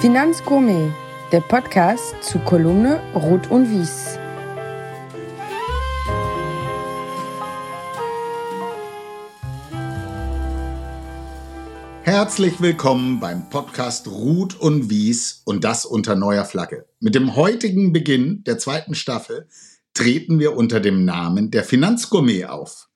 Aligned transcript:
Finanzgourmet, 0.00 0.92
der 1.32 1.40
Podcast 1.40 2.14
zu 2.22 2.38
Kolumne 2.38 3.00
Rot 3.16 3.50
und 3.50 3.68
Wies. 3.68 4.16
Herzlich 12.04 12.60
willkommen 12.60 13.18
beim 13.18 13.50
Podcast 13.50 14.06
Ruth 14.06 14.54
und 14.60 14.88
Wies 14.88 15.42
und 15.44 15.64
das 15.64 15.84
unter 15.84 16.14
neuer 16.14 16.44
Flagge. 16.44 16.86
Mit 17.00 17.16
dem 17.16 17.34
heutigen 17.34 17.92
Beginn 17.92 18.44
der 18.44 18.58
zweiten 18.58 18.94
Staffel 18.94 19.48
treten 19.94 20.38
wir 20.38 20.56
unter 20.56 20.78
dem 20.78 21.04
Namen 21.04 21.50
der 21.50 21.64
Finanzgourmet 21.64 22.44
auf. 22.44 22.88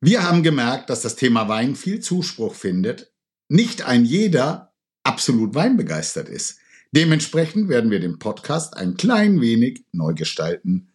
Wir 0.00 0.24
haben 0.24 0.42
gemerkt, 0.42 0.90
dass 0.90 1.02
das 1.02 1.14
Thema 1.14 1.48
Wein 1.48 1.76
viel 1.76 2.00
Zuspruch 2.00 2.56
findet. 2.56 3.12
Nicht 3.48 3.82
ein 3.82 4.04
jeder 4.04 4.67
absolut 5.08 5.54
weinbegeistert 5.54 6.28
ist. 6.28 6.58
Dementsprechend 6.92 7.70
werden 7.70 7.90
wir 7.90 7.98
den 7.98 8.18
Podcast 8.18 8.76
ein 8.76 8.98
klein 8.98 9.40
wenig 9.40 9.84
neu 9.90 10.12
gestalten. 10.12 10.92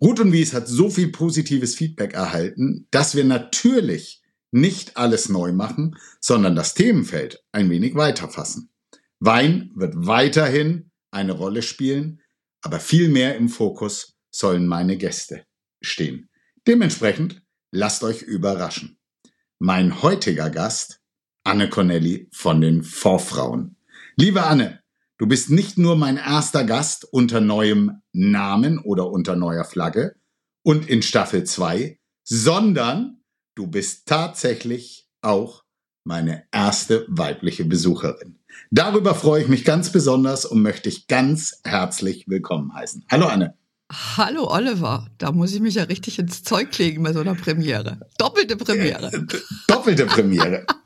Ruth 0.00 0.20
und 0.20 0.32
Wies 0.32 0.52
hat 0.54 0.68
so 0.68 0.88
viel 0.88 1.10
positives 1.10 1.74
Feedback 1.74 2.14
erhalten, 2.14 2.86
dass 2.92 3.16
wir 3.16 3.24
natürlich 3.24 4.22
nicht 4.52 4.96
alles 4.96 5.28
neu 5.28 5.52
machen, 5.52 5.96
sondern 6.20 6.54
das 6.54 6.74
Themenfeld 6.74 7.42
ein 7.50 7.68
wenig 7.68 7.96
weiterfassen. 7.96 8.70
Wein 9.18 9.72
wird 9.74 9.94
weiterhin 9.96 10.90
eine 11.10 11.32
Rolle 11.32 11.62
spielen, 11.62 12.20
aber 12.62 12.78
viel 12.78 13.08
mehr 13.08 13.36
im 13.36 13.48
Fokus 13.48 14.14
sollen 14.30 14.68
meine 14.68 14.96
Gäste 14.96 15.44
stehen. 15.80 16.28
Dementsprechend 16.66 17.42
lasst 17.72 18.04
euch 18.04 18.22
überraschen. 18.22 18.98
Mein 19.58 20.00
heutiger 20.02 20.48
Gast, 20.48 21.01
Anne 21.44 21.68
Cornelli 21.68 22.28
von 22.32 22.60
den 22.60 22.82
Vorfrauen. 22.82 23.76
Liebe 24.16 24.44
Anne, 24.44 24.80
du 25.18 25.26
bist 25.26 25.50
nicht 25.50 25.78
nur 25.78 25.96
mein 25.96 26.16
erster 26.16 26.64
Gast 26.64 27.06
unter 27.10 27.40
neuem 27.40 28.02
Namen 28.12 28.78
oder 28.78 29.10
unter 29.10 29.36
neuer 29.36 29.64
Flagge 29.64 30.14
und 30.62 30.88
in 30.88 31.02
Staffel 31.02 31.44
2, 31.44 31.98
sondern 32.24 33.22
Du 33.54 33.66
bist 33.66 34.06
tatsächlich 34.06 35.10
auch 35.20 35.62
meine 36.04 36.44
erste 36.52 37.04
weibliche 37.08 37.66
Besucherin. 37.66 38.38
Darüber 38.70 39.14
freue 39.14 39.42
ich 39.42 39.48
mich 39.48 39.66
ganz 39.66 39.92
besonders 39.92 40.46
und 40.46 40.62
möchte 40.62 40.88
dich 40.88 41.06
ganz 41.06 41.60
herzlich 41.62 42.28
willkommen 42.28 42.72
heißen. 42.72 43.04
Hallo 43.10 43.26
Anne. 43.26 43.58
Hallo 44.16 44.50
Oliver, 44.50 45.06
da 45.18 45.32
muss 45.32 45.52
ich 45.52 45.60
mich 45.60 45.74
ja 45.74 45.82
richtig 45.82 46.18
ins 46.18 46.42
Zeug 46.42 46.76
legen 46.78 47.02
bei 47.02 47.12
so 47.12 47.20
einer 47.20 47.34
Premiere. 47.34 48.00
Doppelte 48.16 48.56
Premiere. 48.56 49.12
Äh, 49.12 49.26
doppelte 49.68 50.06
Premiere. 50.06 50.64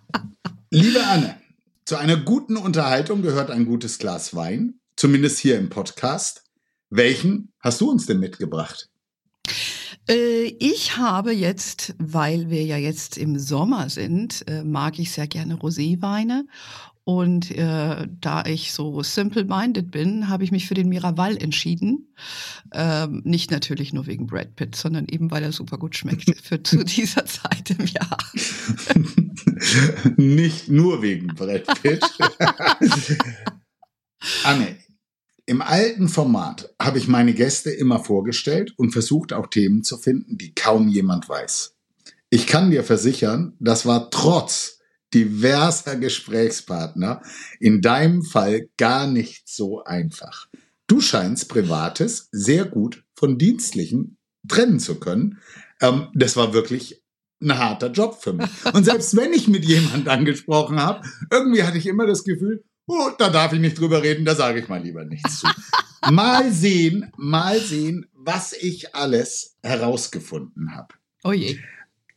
Liebe 0.79 1.03
Anne, 1.07 1.39
zu 1.87 1.97
einer 1.97 2.19
guten 2.19 2.59
Unterhaltung 2.59 3.23
gehört 3.23 3.51
ein 3.51 3.65
gutes 3.65 3.97
Glas 3.97 4.37
Wein, 4.37 4.75
zumindest 4.95 5.39
hier 5.39 5.59
im 5.59 5.71
Podcast. 5.71 6.45
Welchen 6.91 7.51
hast 7.61 7.81
du 7.81 7.91
uns 7.91 8.05
denn 8.05 8.21
mitgebracht? 8.21 8.91
Äh, 10.07 10.55
ich 10.59 10.99
habe 10.99 11.33
jetzt, 11.33 11.95
weil 11.97 12.51
wir 12.51 12.63
ja 12.63 12.77
jetzt 12.77 13.17
im 13.17 13.39
Sommer 13.39 13.89
sind, 13.89 14.47
äh, 14.49 14.65
mag 14.65 14.99
ich 14.99 15.13
sehr 15.13 15.27
gerne 15.27 15.55
Roséweine. 15.55 16.45
Und 17.05 17.51
äh, 17.53 18.07
da 18.21 18.45
ich 18.45 18.75
so 18.75 19.03
simple-minded 19.03 19.91
bin, 19.91 20.29
habe 20.29 20.45
ich 20.45 20.53
mich 20.53 20.67
für 20.67 20.75
den 20.75 20.91
Miraval 20.91 21.39
entschieden. 21.39 22.13
Ähm, 22.75 23.23
nicht 23.25 23.51
natürlich 23.51 23.95
nur 23.95 24.07
wegen 24.07 24.27
Brad 24.27 24.57
Pitt, 24.57 24.77
sondern 24.77 25.07
eben 25.07 25.31
weil 25.31 25.43
er 25.43 25.53
super 25.53 25.79
gut 25.79 25.97
schmeckt 25.97 26.39
für 26.43 26.63
zu 26.63 26.85
dieser 26.85 27.25
Zeit 27.25 27.71
im 27.71 27.87
Jahr. 27.87 28.19
nicht 30.17 30.69
nur 30.69 31.03
wegen 31.03 31.29
Brad 31.29 31.67
Pitt. 31.83 32.05
Anne, 34.45 34.77
im 35.47 35.63
alten 35.63 36.09
Format 36.09 36.75
habe 36.81 36.99
ich 36.99 37.07
meine 37.07 37.33
Gäste 37.33 37.71
immer 37.71 38.03
vorgestellt 38.03 38.75
und 38.77 38.93
versucht 38.93 39.33
auch 39.33 39.47
Themen 39.47 39.85
zu 39.85 39.97
finden, 39.97 40.39
die 40.39 40.55
kaum 40.55 40.89
jemand 40.89 41.29
weiß. 41.29 41.75
Ich 42.31 42.47
kann 42.47 42.71
dir 42.71 42.83
versichern, 42.83 43.55
das 43.61 43.87
war 43.87 44.11
trotz 44.11 44.81
diverser 45.15 45.97
Gesprächspartner 45.97 47.23
in 47.61 47.81
deinem 47.81 48.23
Fall 48.23 48.69
gar 48.77 49.07
nicht 49.07 49.49
so 49.49 49.85
einfach. 49.85 50.49
Du 50.89 51.01
scheinst 51.01 51.49
Privates 51.49 52.29
sehr 52.33 52.65
gut 52.65 53.05
von 53.15 53.39
Dienstlichen 53.39 54.19
trennen 54.49 54.81
zu 54.81 54.99
können. 54.99 55.39
Ähm, 55.81 56.09
das 56.15 56.37
war 56.37 56.53
wirklich 56.53 57.03
ein 57.43 57.59
harter 57.59 57.91
Job 57.91 58.19
für 58.21 58.33
mich. 58.33 58.49
Und 58.73 58.85
selbst 58.85 59.17
wenn 59.17 59.33
ich 59.33 59.49
mit 59.49 59.65
jemand 59.65 60.09
angesprochen 60.09 60.81
habe, 60.81 61.07
irgendwie 61.31 61.63
hatte 61.63 61.79
ich 61.79 61.87
immer 61.87 62.07
das 62.07 62.25
Gefühl, 62.25 62.65
Oh, 62.89 63.11
da 63.19 63.31
darf 63.31 63.53
ich 63.53 63.59
nicht 63.61 63.79
drüber 63.79 64.03
reden, 64.03 64.25
da 64.25 64.35
sage 64.37 64.61
ich 64.61 64.69
mal 64.69 64.83
lieber 64.83 65.05
nichts 65.05 65.41
zu. 65.41 65.49
mal 66.13 66.53
sehen, 66.53 67.11
mal 67.17 67.61
sehen, 67.61 68.07
was 68.13 68.53
ich 68.53 68.95
alles 68.95 69.57
herausgefunden 69.63 70.75
habe. 70.75 70.95
Oh 71.25 71.33
je. 71.33 71.59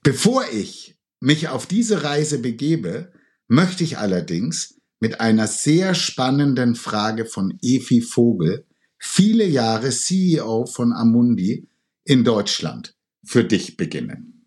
Bevor 0.03 0.43
ich 0.53 0.95
mich 1.19 1.47
auf 1.47 1.65
diese 1.65 2.03
Reise 2.03 2.39
begebe, 2.39 3.11
möchte 3.47 3.83
ich 3.83 3.97
allerdings 3.97 4.79
mit 4.99 5.19
einer 5.19 5.47
sehr 5.47 5.95
spannenden 5.95 6.75
Frage 6.75 7.25
von 7.25 7.57
Efi 7.61 8.01
Vogel, 8.01 8.67
viele 8.99 9.45
Jahre 9.45 9.89
CEO 9.89 10.67
von 10.67 10.93
Amundi 10.93 11.67
in 12.03 12.23
Deutschland, 12.23 12.95
für 13.23 13.43
dich 13.43 13.75
beginnen. 13.75 14.38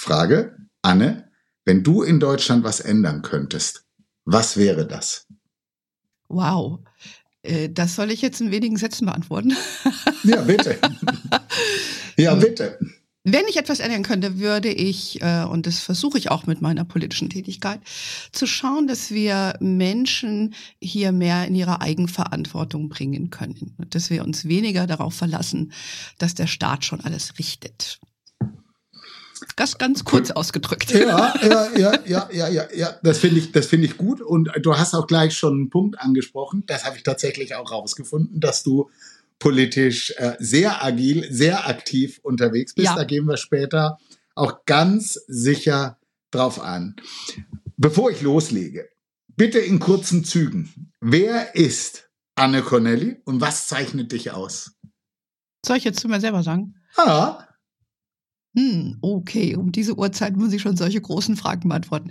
Frage, 0.00 0.56
Anne, 0.82 1.30
wenn 1.64 1.82
du 1.82 2.02
in 2.02 2.20
Deutschland 2.20 2.64
was 2.64 2.80
ändern 2.80 3.20
könntest, 3.22 3.84
was 4.24 4.56
wäre 4.56 4.86
das? 4.86 5.26
Wow. 6.28 6.80
Äh, 7.42 7.68
das 7.68 7.96
soll 7.96 8.10
ich 8.10 8.22
jetzt 8.22 8.40
in 8.40 8.50
wenigen 8.50 8.76
Sätzen 8.76 9.06
beantworten. 9.06 9.56
Ja, 10.22 10.42
bitte. 10.42 10.78
Ja, 12.18 12.34
bitte. 12.34 12.78
Wenn 13.24 13.46
ich 13.48 13.56
etwas 13.56 13.80
ändern 13.80 14.02
könnte, 14.02 14.38
würde 14.38 14.70
ich, 14.70 15.22
äh, 15.22 15.44
und 15.44 15.66
das 15.66 15.80
versuche 15.80 16.18
ich 16.18 16.30
auch 16.30 16.46
mit 16.46 16.60
meiner 16.60 16.84
politischen 16.84 17.30
Tätigkeit, 17.30 17.80
zu 18.32 18.46
schauen, 18.46 18.86
dass 18.86 19.10
wir 19.10 19.54
Menschen 19.60 20.54
hier 20.78 21.12
mehr 21.12 21.46
in 21.46 21.54
ihre 21.54 21.80
Eigenverantwortung 21.80 22.90
bringen 22.90 23.30
können. 23.30 23.76
Dass 23.88 24.10
wir 24.10 24.24
uns 24.24 24.44
weniger 24.44 24.86
darauf 24.86 25.14
verlassen, 25.14 25.72
dass 26.18 26.34
der 26.34 26.46
Staat 26.46 26.84
schon 26.84 27.00
alles 27.00 27.38
richtet. 27.38 27.98
Das 29.56 29.78
ganz 29.78 30.04
kurz 30.04 30.30
ausgedrückt. 30.30 30.90
Ja, 30.90 31.34
ja, 31.42 31.68
ja, 31.76 31.98
ja, 32.04 32.28
ja, 32.32 32.48
ja, 32.48 32.64
ja. 32.74 32.94
Das 33.02 33.18
finde 33.18 33.40
ich, 33.40 33.52
das 33.52 33.66
finde 33.66 33.86
ich 33.86 33.96
gut. 33.96 34.20
Und 34.20 34.50
du 34.60 34.76
hast 34.76 34.94
auch 34.94 35.06
gleich 35.06 35.36
schon 35.36 35.54
einen 35.54 35.70
Punkt 35.70 35.98
angesprochen. 35.98 36.64
Das 36.66 36.84
habe 36.84 36.96
ich 36.96 37.02
tatsächlich 37.02 37.54
auch 37.54 37.70
rausgefunden, 37.70 38.40
dass 38.40 38.62
du 38.62 38.90
politisch 39.38 40.12
äh, 40.16 40.36
sehr 40.38 40.84
agil, 40.84 41.26
sehr 41.32 41.66
aktiv 41.68 42.20
unterwegs 42.22 42.74
bist. 42.74 42.86
Ja. 42.86 42.96
Da 42.96 43.04
gehen 43.04 43.26
wir 43.26 43.36
später 43.36 43.98
auch 44.34 44.64
ganz 44.66 45.14
sicher 45.26 45.98
drauf 46.30 46.60
an. 46.60 46.96
Bevor 47.76 48.10
ich 48.10 48.20
loslege, 48.20 48.88
bitte 49.36 49.58
in 49.58 49.80
kurzen 49.80 50.24
Zügen. 50.24 50.92
Wer 51.00 51.54
ist 51.54 52.10
Anne 52.34 52.62
Cornelli 52.62 53.20
und 53.24 53.40
was 53.40 53.66
zeichnet 53.66 54.12
dich 54.12 54.30
aus? 54.32 54.72
Soll 55.64 55.78
ich 55.78 55.84
jetzt 55.84 56.00
zu 56.00 56.08
mir 56.08 56.20
selber 56.20 56.42
sagen? 56.42 56.74
Ja. 56.96 57.46
Hm, 58.56 58.98
okay, 59.00 59.54
um 59.54 59.70
diese 59.70 59.96
Uhrzeit 59.96 60.36
muss 60.36 60.52
ich 60.52 60.60
schon 60.60 60.76
solche 60.76 61.00
großen 61.00 61.36
Fragen 61.36 61.68
beantworten. 61.68 62.10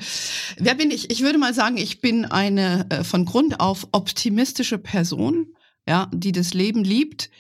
Wer 0.57 0.75
bin 0.75 0.89
ich? 0.89 1.11
Ich 1.11 1.22
würde 1.22 1.38
mal 1.38 1.53
sagen, 1.53 1.75
ich 1.75 2.00
bin 2.00 2.23
eine 2.23 2.85
äh, 2.89 3.03
von 3.03 3.25
Grund 3.25 3.59
auf 3.59 3.88
optimistische 3.91 4.77
Person, 4.77 5.47
ja, 5.89 6.07
die 6.13 6.31
das 6.31 6.53
Leben 6.53 6.83
liebt 6.83 7.31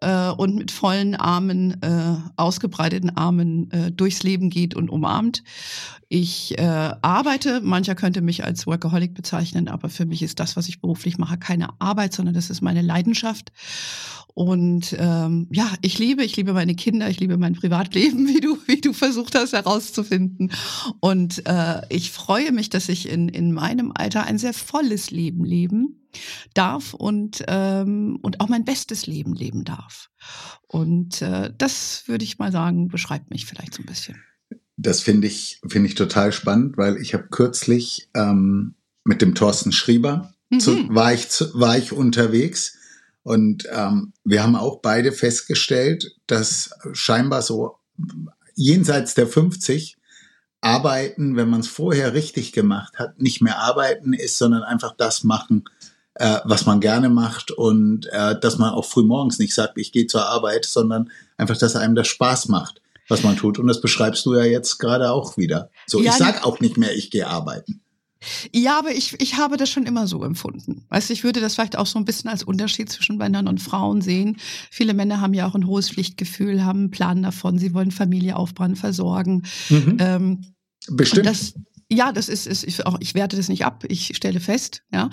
äh, 0.00 0.30
und 0.30 0.56
mit 0.56 0.70
vollen 0.70 1.14
Armen, 1.14 1.82
äh, 1.82 2.16
ausgebreiteten 2.36 3.14
Armen 3.14 3.70
äh, 3.70 3.92
durchs 3.92 4.22
Leben 4.22 4.48
geht 4.48 4.74
und 4.74 4.88
umarmt. 4.88 5.44
Ich 6.08 6.56
äh, 6.58 6.62
arbeite, 7.02 7.60
mancher 7.60 7.94
könnte 7.94 8.22
mich 8.22 8.44
als 8.44 8.66
Workaholic 8.66 9.12
bezeichnen, 9.12 9.68
aber 9.68 9.90
für 9.90 10.06
mich 10.06 10.22
ist 10.22 10.40
das, 10.40 10.56
was 10.56 10.68
ich 10.68 10.80
beruflich 10.80 11.18
mache, 11.18 11.36
keine 11.36 11.68
Arbeit, 11.80 12.14
sondern 12.14 12.34
das 12.34 12.48
ist 12.48 12.62
meine 12.62 12.80
Leidenschaft. 12.80 13.52
Und 14.32 14.96
ähm, 14.98 15.48
ja, 15.50 15.70
ich 15.82 15.98
liebe, 15.98 16.24
ich 16.24 16.34
liebe 16.36 16.54
meine 16.54 16.76
Kinder, 16.76 17.10
ich 17.10 17.20
liebe 17.20 17.36
mein 17.36 17.56
Privatleben, 17.56 18.26
wie 18.34 18.40
du, 18.40 18.56
wie 18.66 18.80
du 18.80 18.94
versucht 18.94 19.34
hast 19.34 19.52
herauszufinden. 19.52 20.50
Und 21.00 21.46
äh, 21.46 21.82
ich 21.90 22.10
freue 22.10 22.52
mich, 22.52 22.70
dass 22.70 22.88
ich 22.88 23.06
in, 23.06 23.28
in 23.28 23.52
meinem 23.52 23.92
Alter 23.94 24.24
ein 24.24 24.38
sehr 24.38 24.54
volles 24.54 25.10
Leben 25.10 25.44
leben 25.44 26.07
darf 26.54 26.94
und, 26.94 27.44
ähm, 27.48 28.18
und 28.22 28.40
auch 28.40 28.48
mein 28.48 28.64
bestes 28.64 29.06
Leben 29.06 29.34
leben 29.34 29.64
darf. 29.64 30.10
Und 30.66 31.22
äh, 31.22 31.52
das 31.56 32.04
würde 32.06 32.24
ich 32.24 32.38
mal 32.38 32.52
sagen, 32.52 32.88
beschreibt 32.88 33.30
mich 33.30 33.46
vielleicht 33.46 33.74
so 33.74 33.82
ein 33.82 33.86
bisschen. 33.86 34.22
Das 34.76 35.00
finde 35.00 35.26
ich, 35.26 35.60
finde 35.66 35.88
ich 35.88 35.94
total 35.94 36.32
spannend, 36.32 36.76
weil 36.76 36.98
ich 36.98 37.14
habe 37.14 37.28
kürzlich 37.28 38.08
ähm, 38.14 38.74
mit 39.04 39.22
dem 39.22 39.34
Thorsten 39.34 39.72
Schrieber 39.72 40.34
mhm. 40.50 40.60
zu, 40.60 40.94
war, 40.94 41.12
ich, 41.12 41.26
war 41.54 41.76
ich 41.76 41.92
unterwegs 41.92 42.78
und 43.22 43.68
ähm, 43.70 44.14
wir 44.24 44.42
haben 44.42 44.56
auch 44.56 44.80
beide 44.80 45.12
festgestellt, 45.12 46.16
dass 46.26 46.70
scheinbar 46.92 47.42
so 47.42 47.76
jenseits 48.54 49.14
der 49.14 49.26
50 49.26 49.98
Arbeiten, 50.60 51.36
wenn 51.36 51.50
man 51.50 51.60
es 51.60 51.68
vorher 51.68 52.14
richtig 52.14 52.52
gemacht 52.52 52.98
hat, 52.98 53.20
nicht 53.20 53.40
mehr 53.40 53.58
Arbeiten 53.58 54.12
ist, 54.12 54.38
sondern 54.38 54.62
einfach 54.62 54.96
das 54.96 55.24
machen, 55.24 55.64
äh, 56.18 56.40
was 56.44 56.66
man 56.66 56.80
gerne 56.80 57.08
macht 57.08 57.50
und 57.50 58.06
äh, 58.06 58.38
dass 58.38 58.58
man 58.58 58.70
auch 58.70 58.84
früh 58.84 59.04
morgens 59.04 59.38
nicht 59.38 59.54
sagt, 59.54 59.78
ich 59.78 59.92
gehe 59.92 60.06
zur 60.06 60.26
Arbeit, 60.26 60.64
sondern 60.64 61.10
einfach, 61.36 61.56
dass 61.56 61.76
einem 61.76 61.94
das 61.94 62.08
Spaß 62.08 62.48
macht, 62.48 62.80
was 63.08 63.22
man 63.22 63.36
tut. 63.36 63.58
Und 63.58 63.68
das 63.68 63.80
beschreibst 63.80 64.26
du 64.26 64.34
ja 64.34 64.44
jetzt 64.44 64.78
gerade 64.78 65.12
auch 65.12 65.36
wieder. 65.36 65.70
So, 65.86 66.00
ja, 66.00 66.10
ich 66.10 66.16
sag 66.16 66.44
auch 66.44 66.60
nicht 66.60 66.76
mehr, 66.76 66.94
ich 66.94 67.10
gehe 67.10 67.26
arbeiten. 67.26 67.80
Ja, 68.52 68.80
aber 68.80 68.90
ich, 68.90 69.20
ich 69.20 69.36
habe 69.36 69.56
das 69.56 69.70
schon 69.70 69.86
immer 69.86 70.08
so 70.08 70.24
empfunden. 70.24 70.84
Weißt 70.88 71.08
du, 71.08 71.12
ich 71.12 71.22
würde 71.22 71.40
das 71.40 71.54
vielleicht 71.54 71.78
auch 71.78 71.86
so 71.86 72.00
ein 72.00 72.04
bisschen 72.04 72.28
als 72.28 72.42
Unterschied 72.42 72.90
zwischen 72.90 73.16
Männern 73.16 73.46
und 73.46 73.62
Frauen 73.62 74.02
sehen. 74.02 74.38
Viele 74.70 74.92
Männer 74.92 75.20
haben 75.20 75.34
ja 75.34 75.46
auch 75.46 75.54
ein 75.54 75.68
hohes 75.68 75.90
Pflichtgefühl, 75.90 76.64
haben 76.64 76.80
einen 76.80 76.90
Plan 76.90 77.22
davon, 77.22 77.58
sie 77.58 77.74
wollen 77.74 77.92
Familie 77.92 78.34
aufbauen, 78.34 78.74
versorgen. 78.74 79.44
Mhm. 79.68 79.96
Ähm, 80.00 80.44
Bestimmt. 80.88 81.26
Das, 81.26 81.54
ja, 81.90 82.12
das 82.12 82.28
ist, 82.28 82.46
ist 82.46 82.64
ich, 82.64 82.84
auch, 82.84 82.98
ich 83.00 83.14
werte 83.14 83.36
das 83.36 83.48
nicht 83.48 83.64
ab. 83.64 83.84
Ich 83.88 84.14
stelle 84.14 84.40
fest, 84.40 84.82
ja, 84.92 85.08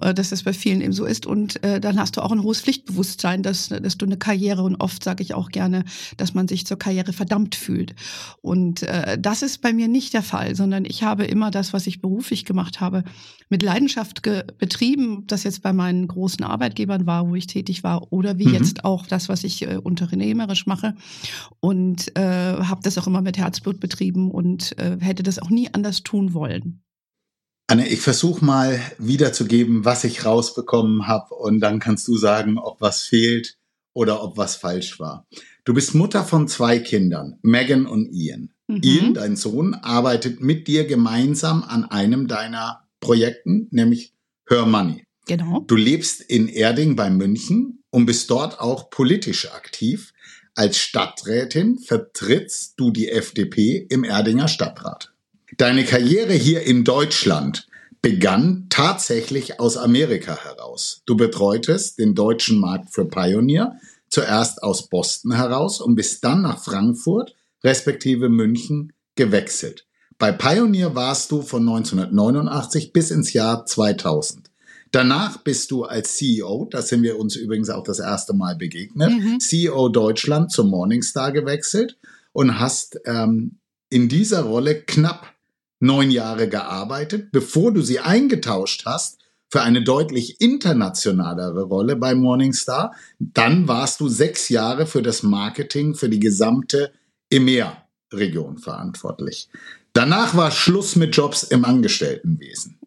äh, 0.00 0.14
dass 0.14 0.30
das 0.30 0.44
bei 0.44 0.52
vielen 0.52 0.80
eben 0.80 0.92
so 0.92 1.04
ist. 1.04 1.26
Und 1.26 1.62
äh, 1.64 1.80
dann 1.80 1.98
hast 1.98 2.16
du 2.16 2.20
auch 2.22 2.30
ein 2.30 2.44
hohes 2.44 2.60
Pflichtbewusstsein, 2.60 3.42
dass, 3.42 3.68
dass 3.68 3.98
du 3.98 4.06
eine 4.06 4.16
Karriere 4.16 4.62
und 4.62 4.76
oft 4.76 5.02
sage 5.02 5.24
ich 5.24 5.34
auch 5.34 5.48
gerne, 5.48 5.84
dass 6.18 6.32
man 6.32 6.46
sich 6.46 6.66
zur 6.66 6.78
Karriere 6.78 7.12
verdammt 7.12 7.56
fühlt. 7.56 7.96
Und 8.42 8.84
äh, 8.84 9.18
das 9.20 9.42
ist 9.42 9.60
bei 9.60 9.72
mir 9.72 9.88
nicht 9.88 10.14
der 10.14 10.22
Fall, 10.22 10.54
sondern 10.54 10.84
ich 10.84 11.02
habe 11.02 11.24
immer 11.24 11.50
das, 11.50 11.72
was 11.72 11.88
ich 11.88 12.00
beruflich 12.00 12.44
gemacht 12.44 12.80
habe, 12.80 13.02
mit 13.48 13.64
Leidenschaft 13.64 14.22
betrieben, 14.58 15.18
ob 15.18 15.28
das 15.28 15.42
jetzt 15.42 15.62
bei 15.62 15.72
meinen 15.72 16.06
großen 16.06 16.44
Arbeitgebern 16.44 17.06
war, 17.06 17.28
wo 17.28 17.34
ich 17.34 17.48
tätig 17.48 17.82
war, 17.82 18.12
oder 18.12 18.38
wie 18.38 18.46
mhm. 18.46 18.54
jetzt 18.54 18.84
auch 18.84 19.06
das, 19.06 19.28
was 19.28 19.42
ich 19.42 19.62
äh, 19.62 19.78
unternehmerisch 19.78 20.66
mache. 20.66 20.94
Und 21.58 22.16
äh, 22.16 22.22
habe 22.22 22.82
das 22.84 22.96
auch 22.98 23.08
immer 23.08 23.20
mit 23.20 23.36
Herzblut 23.36 23.80
betrieben 23.80 24.30
und 24.30 24.78
äh, 24.78 24.96
hätte 25.00 25.24
das 25.24 25.40
auch 25.40 25.50
nie 25.50 25.68
anders 25.74 26.04
tun 26.04 26.19
tun 26.20 26.34
wollen? 26.34 26.82
Anne, 27.66 27.88
ich 27.88 28.00
versuche 28.00 28.44
mal 28.44 28.80
wiederzugeben, 28.98 29.84
was 29.84 30.04
ich 30.04 30.24
rausbekommen 30.24 31.06
habe 31.06 31.34
und 31.34 31.60
dann 31.60 31.78
kannst 31.78 32.08
du 32.08 32.16
sagen, 32.16 32.58
ob 32.58 32.80
was 32.80 33.02
fehlt 33.02 33.58
oder 33.94 34.22
ob 34.22 34.36
was 34.36 34.56
falsch 34.56 34.98
war. 34.98 35.26
Du 35.64 35.72
bist 35.72 35.94
Mutter 35.94 36.24
von 36.24 36.48
zwei 36.48 36.80
Kindern, 36.80 37.38
Megan 37.42 37.86
und 37.86 38.12
Ian. 38.12 38.50
Mhm. 38.66 38.80
Ian, 38.82 39.14
dein 39.14 39.36
Sohn, 39.36 39.74
arbeitet 39.74 40.40
mit 40.40 40.66
dir 40.66 40.84
gemeinsam 40.84 41.62
an 41.62 41.84
einem 41.84 42.26
deiner 42.26 42.88
Projekten, 42.98 43.68
nämlich 43.70 44.14
Hör 44.46 44.66
Money. 44.66 45.04
Genau. 45.26 45.60
Du 45.60 45.76
lebst 45.76 46.22
in 46.22 46.48
Erding 46.48 46.96
bei 46.96 47.08
München 47.08 47.84
und 47.90 48.06
bist 48.06 48.30
dort 48.30 48.58
auch 48.58 48.90
politisch 48.90 49.48
aktiv. 49.52 50.12
Als 50.56 50.78
Stadträtin 50.78 51.78
vertrittst 51.78 52.74
du 52.78 52.90
die 52.90 53.10
FDP 53.10 53.86
im 53.88 54.02
Erdinger 54.02 54.48
Stadtrat. 54.48 55.09
Deine 55.56 55.84
Karriere 55.84 56.32
hier 56.32 56.62
in 56.62 56.84
Deutschland 56.84 57.66
begann 58.02 58.66
tatsächlich 58.70 59.60
aus 59.60 59.76
Amerika 59.76 60.36
heraus. 60.42 61.02
Du 61.06 61.16
betreutest 61.16 61.98
den 61.98 62.14
deutschen 62.14 62.58
Markt 62.58 62.94
für 62.94 63.04
Pioneer, 63.04 63.78
zuerst 64.08 64.62
aus 64.62 64.88
Boston 64.88 65.32
heraus 65.32 65.80
und 65.80 65.94
bist 65.94 66.24
dann 66.24 66.42
nach 66.42 66.62
Frankfurt 66.62 67.34
respektive 67.62 68.28
München 68.28 68.92
gewechselt. 69.16 69.86
Bei 70.18 70.32
Pioneer 70.32 70.94
warst 70.94 71.30
du 71.30 71.42
von 71.42 71.62
1989 71.62 72.92
bis 72.92 73.10
ins 73.10 73.32
Jahr 73.32 73.66
2000. 73.66 74.50
Danach 74.92 75.38
bist 75.38 75.70
du 75.70 75.84
als 75.84 76.16
CEO, 76.16 76.66
da 76.70 76.82
sind 76.82 77.02
wir 77.02 77.18
uns 77.18 77.36
übrigens 77.36 77.70
auch 77.70 77.84
das 77.84 78.00
erste 78.00 78.32
Mal 78.32 78.56
begegnet, 78.56 79.12
mhm. 79.12 79.38
CEO 79.38 79.88
Deutschland 79.88 80.50
zum 80.50 80.68
Morningstar 80.68 81.32
gewechselt 81.32 81.96
und 82.32 82.58
hast 82.58 82.98
ähm, 83.04 83.60
in 83.88 84.08
dieser 84.08 84.42
Rolle 84.42 84.82
knapp 84.82 85.32
neun 85.80 86.10
Jahre 86.10 86.48
gearbeitet, 86.48 87.32
bevor 87.32 87.72
du 87.72 87.82
sie 87.82 88.00
eingetauscht 88.00 88.84
hast 88.86 89.18
für 89.50 89.62
eine 89.62 89.82
deutlich 89.82 90.40
internationalere 90.40 91.62
Rolle 91.62 91.96
bei 91.96 92.14
Morningstar. 92.14 92.94
Dann 93.18 93.66
warst 93.66 94.00
du 94.00 94.08
sechs 94.08 94.48
Jahre 94.48 94.86
für 94.86 95.02
das 95.02 95.22
Marketing 95.22 95.94
für 95.94 96.08
die 96.08 96.20
gesamte 96.20 96.92
EMEA-Region 97.30 98.58
verantwortlich. 98.58 99.48
Danach 99.92 100.36
war 100.36 100.52
Schluss 100.52 100.94
mit 100.94 101.16
Jobs 101.16 101.42
im 101.42 101.64
Angestelltenwesen. 101.64 102.78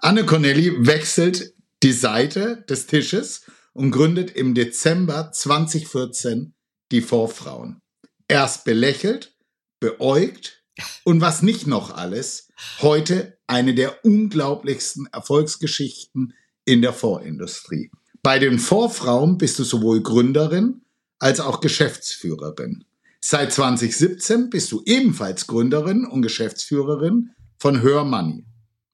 Anne 0.00 0.26
Connelly 0.26 0.86
wechselt 0.86 1.54
die 1.82 1.92
Seite 1.92 2.64
des 2.68 2.86
Tisches 2.86 3.46
und 3.72 3.90
gründet 3.90 4.30
im 4.32 4.54
Dezember 4.54 5.32
2014 5.32 6.52
die 6.90 7.00
Vorfrauen. 7.00 7.80
Erst 8.28 8.64
belächelt, 8.64 9.34
beäugt, 9.80 10.61
und 11.04 11.20
was 11.20 11.42
nicht 11.42 11.66
noch 11.66 11.96
alles, 11.96 12.48
heute 12.80 13.38
eine 13.46 13.74
der 13.74 14.04
unglaublichsten 14.04 15.08
Erfolgsgeschichten 15.12 16.34
in 16.64 16.82
der 16.82 16.92
Vorindustrie. 16.92 17.90
Bei 18.22 18.38
den 18.38 18.58
Vorfrauen 18.58 19.38
bist 19.38 19.58
du 19.58 19.64
sowohl 19.64 20.02
Gründerin 20.02 20.82
als 21.18 21.40
auch 21.40 21.60
Geschäftsführerin. 21.60 22.84
Seit 23.20 23.52
2017 23.52 24.50
bist 24.50 24.72
du 24.72 24.82
ebenfalls 24.84 25.46
Gründerin 25.46 26.04
und 26.04 26.22
Geschäftsführerin 26.22 27.30
von 27.58 27.80
Hör 27.82 28.04
Money. 28.04 28.44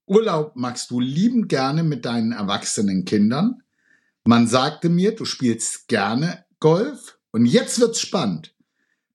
Urlaub 0.06 0.52
magst 0.56 0.90
du 0.90 1.00
liebend 1.00 1.48
gerne 1.48 1.82
mit 1.82 2.04
deinen 2.04 2.32
erwachsenen 2.32 3.04
Kindern. 3.04 3.62
Man 4.24 4.46
sagte 4.46 4.88
mir, 4.88 5.14
du 5.14 5.24
spielst 5.24 5.88
gerne 5.88 6.44
Golf 6.60 7.18
und 7.30 7.46
jetzt 7.46 7.80
wird's 7.80 8.00
spannend. 8.00 8.54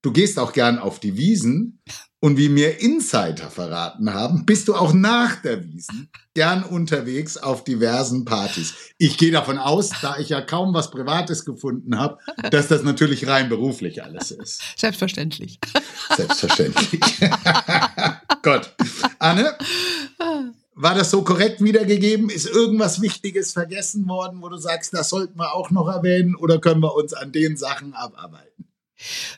Du 0.04 0.12
gehst 0.12 0.38
auch 0.38 0.52
gern 0.52 0.78
auf 0.78 1.00
die 1.00 1.16
Wiesen 1.16 1.80
und 2.20 2.36
wie 2.36 2.50
mir 2.50 2.78
Insider 2.78 3.48
verraten 3.48 4.12
haben, 4.12 4.44
bist 4.44 4.68
du 4.68 4.74
auch 4.74 4.92
nach 4.92 5.36
der 5.40 5.64
Wiesen 5.64 6.10
gern 6.34 6.62
unterwegs 6.62 7.38
auf 7.38 7.64
diversen 7.64 8.26
Partys. 8.26 8.74
Ich 8.98 9.16
gehe 9.16 9.32
davon 9.32 9.56
aus, 9.56 9.92
da 10.02 10.18
ich 10.18 10.28
ja 10.28 10.42
kaum 10.42 10.74
was 10.74 10.90
Privates 10.90 11.46
gefunden 11.46 11.98
habe, 11.98 12.18
dass 12.50 12.68
das 12.68 12.82
natürlich 12.82 13.26
rein 13.26 13.48
beruflich 13.48 14.04
alles 14.04 14.30
ist. 14.30 14.60
Selbstverständlich. 14.76 15.58
Selbstverständlich. 16.14 17.00
Gott. 18.42 18.74
Anne, 19.18 19.56
war 20.74 20.94
das 20.94 21.10
so 21.10 21.24
korrekt 21.24 21.62
wiedergegeben? 21.62 22.28
Ist 22.28 22.44
irgendwas 22.44 23.00
Wichtiges 23.00 23.52
vergessen 23.52 24.06
worden, 24.06 24.42
wo 24.42 24.50
du 24.50 24.58
sagst, 24.58 24.92
das 24.92 25.08
sollten 25.08 25.38
wir 25.38 25.54
auch 25.54 25.70
noch 25.70 25.88
erwähnen 25.88 26.34
oder 26.34 26.58
können 26.58 26.82
wir 26.82 26.94
uns 26.94 27.14
an 27.14 27.32
den 27.32 27.56
Sachen 27.56 27.94
abarbeiten? 27.94 28.66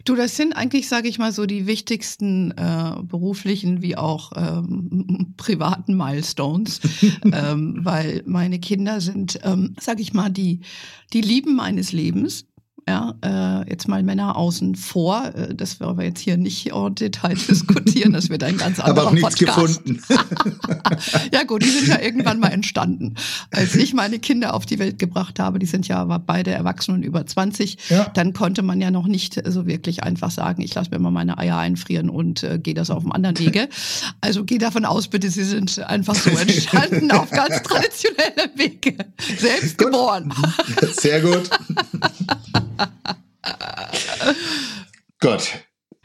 Du, 0.04 0.14
das 0.14 0.36
sind 0.36 0.52
eigentlich, 0.54 0.88
sage 0.88 1.08
ich 1.08 1.18
mal, 1.18 1.32
so 1.32 1.46
die 1.46 1.66
wichtigsten 1.66 2.50
äh, 2.52 2.92
beruflichen 3.02 3.82
wie 3.82 3.96
auch 3.96 4.32
ähm, 4.36 5.34
privaten 5.36 5.96
Milestones, 5.96 6.80
ähm, 7.24 7.78
weil 7.82 8.22
meine 8.26 8.58
Kinder 8.58 9.00
sind, 9.00 9.40
ähm, 9.42 9.74
sage 9.80 10.02
ich 10.02 10.12
mal, 10.12 10.30
die 10.30 10.60
die 11.12 11.20
Lieben 11.20 11.56
meines 11.56 11.92
Lebens 11.92 12.46
ja, 12.88 13.14
äh, 13.20 13.68
jetzt 13.68 13.88
mal 13.88 14.04
Männer 14.04 14.36
außen 14.36 14.76
vor. 14.76 15.32
Äh, 15.34 15.54
das 15.56 15.80
werden 15.80 15.98
wir 15.98 16.04
jetzt 16.04 16.20
hier 16.20 16.36
nicht 16.36 16.72
en 16.72 16.94
Detail 16.94 17.34
diskutieren. 17.48 18.12
Das 18.12 18.28
wird 18.28 18.44
ein 18.44 18.56
ganz 18.58 18.78
anderer 18.78 19.08
Aber 19.08 19.08
auch 19.08 19.12
nichts 19.12 19.36
Podcast. 19.36 19.84
gefunden. 19.84 20.02
ja 21.32 21.42
gut, 21.42 21.64
die 21.64 21.68
sind 21.68 21.88
ja 21.88 22.00
irgendwann 22.00 22.38
mal 22.38 22.52
entstanden. 22.52 23.14
Als 23.50 23.74
ich 23.74 23.92
meine 23.92 24.20
Kinder 24.20 24.54
auf 24.54 24.66
die 24.66 24.78
Welt 24.78 25.00
gebracht 25.00 25.40
habe, 25.40 25.58
die 25.58 25.66
sind 25.66 25.88
ja 25.88 26.04
beide 26.04 26.52
erwachsen 26.52 26.94
und 26.94 27.02
über 27.02 27.26
20, 27.26 27.76
ja. 27.88 28.04
dann 28.14 28.32
konnte 28.32 28.62
man 28.62 28.80
ja 28.80 28.92
noch 28.92 29.08
nicht 29.08 29.42
so 29.46 29.66
wirklich 29.66 30.04
einfach 30.04 30.30
sagen, 30.30 30.62
ich 30.62 30.72
lasse 30.72 30.90
mir 30.90 31.00
mal 31.00 31.10
meine 31.10 31.38
Eier 31.38 31.58
einfrieren 31.58 32.08
und 32.08 32.44
äh, 32.44 32.60
gehe 32.60 32.74
das 32.74 32.90
auf 32.90 33.02
einem 33.02 33.12
anderen 33.12 33.38
Wege. 33.40 33.68
Also 34.20 34.44
geh 34.44 34.58
davon 34.58 34.84
aus, 34.84 35.08
bitte, 35.08 35.28
sie 35.28 35.44
sind 35.44 35.80
einfach 35.80 36.14
so 36.14 36.30
entstanden 36.30 37.10
auf 37.10 37.30
ganz 37.30 37.62
traditionelle 37.64 38.50
Wege. 38.54 38.96
Selbst 39.38 39.76
gut. 39.76 39.88
geboren. 39.88 40.32
Sehr 40.92 41.20
gut. 41.20 41.50
Gott. 45.20 45.48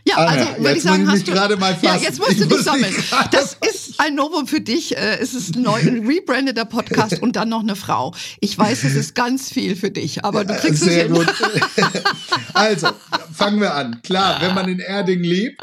Ja, 0.03 0.15
also 0.15 0.63
würde 0.63 0.77
ich 0.77 0.83
sagen, 0.83 1.09
hast 1.09 1.27
du 1.27 1.31
gerade 1.31 1.57
mal 1.57 1.75
fassen. 1.75 1.85
Ja, 1.85 1.95
jetzt 1.95 2.19
musst 2.19 2.39
du 2.39 2.45
dich 2.45 2.61
sammeln. 2.61 2.93
Das 3.31 3.55
ist 3.69 3.99
ein 3.99 4.15
Novum 4.15 4.47
für 4.47 4.61
dich. 4.61 4.97
Äh, 4.97 5.19
es 5.19 5.33
ist 5.33 5.55
ein 5.55 5.61
neu 5.61 5.79
ein 5.79 6.07
rebrandeter 6.07 6.65
Podcast 6.65 7.21
und 7.21 7.35
dann 7.35 7.49
noch 7.49 7.61
eine 7.61 7.75
Frau. 7.75 8.13
Ich 8.39 8.57
weiß, 8.57 8.83
es 8.83 8.95
ist 8.95 9.13
ganz 9.13 9.51
viel 9.51 9.75
für 9.75 9.91
dich, 9.91 10.25
aber 10.25 10.43
du 10.43 10.55
kriegst 10.55 10.83
Sehr 10.83 11.05
es 11.05 11.11
hin. 11.11 11.13
gut. 11.13 11.27
Also, 12.53 12.89
fangen 13.33 13.61
wir 13.61 13.75
an. 13.75 14.01
Klar, 14.01 14.41
wenn 14.41 14.53
man 14.53 14.67
in 14.67 14.79
Erding 14.79 15.23
lebt 15.23 15.61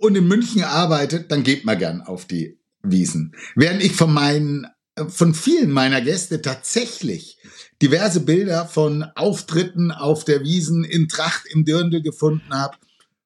und 0.00 0.16
in 0.16 0.26
München 0.26 0.64
arbeitet, 0.64 1.30
dann 1.30 1.44
geht 1.44 1.64
man 1.64 1.78
gern 1.78 2.02
auf 2.02 2.26
die 2.26 2.58
Wiesen. 2.82 3.34
Während 3.54 3.82
ich 3.82 3.92
von 3.92 4.12
meinen 4.12 4.66
von 5.08 5.34
vielen 5.34 5.70
meiner 5.70 6.00
Gäste 6.00 6.42
tatsächlich 6.42 7.37
diverse 7.82 8.20
Bilder 8.20 8.66
von 8.66 9.04
Auftritten 9.14 9.90
auf 9.90 10.24
der 10.24 10.42
Wiesen 10.42 10.84
in 10.84 11.08
Tracht 11.08 11.46
im 11.50 11.64
Dirndl 11.64 12.02
gefunden 12.02 12.52
habe. 12.52 12.76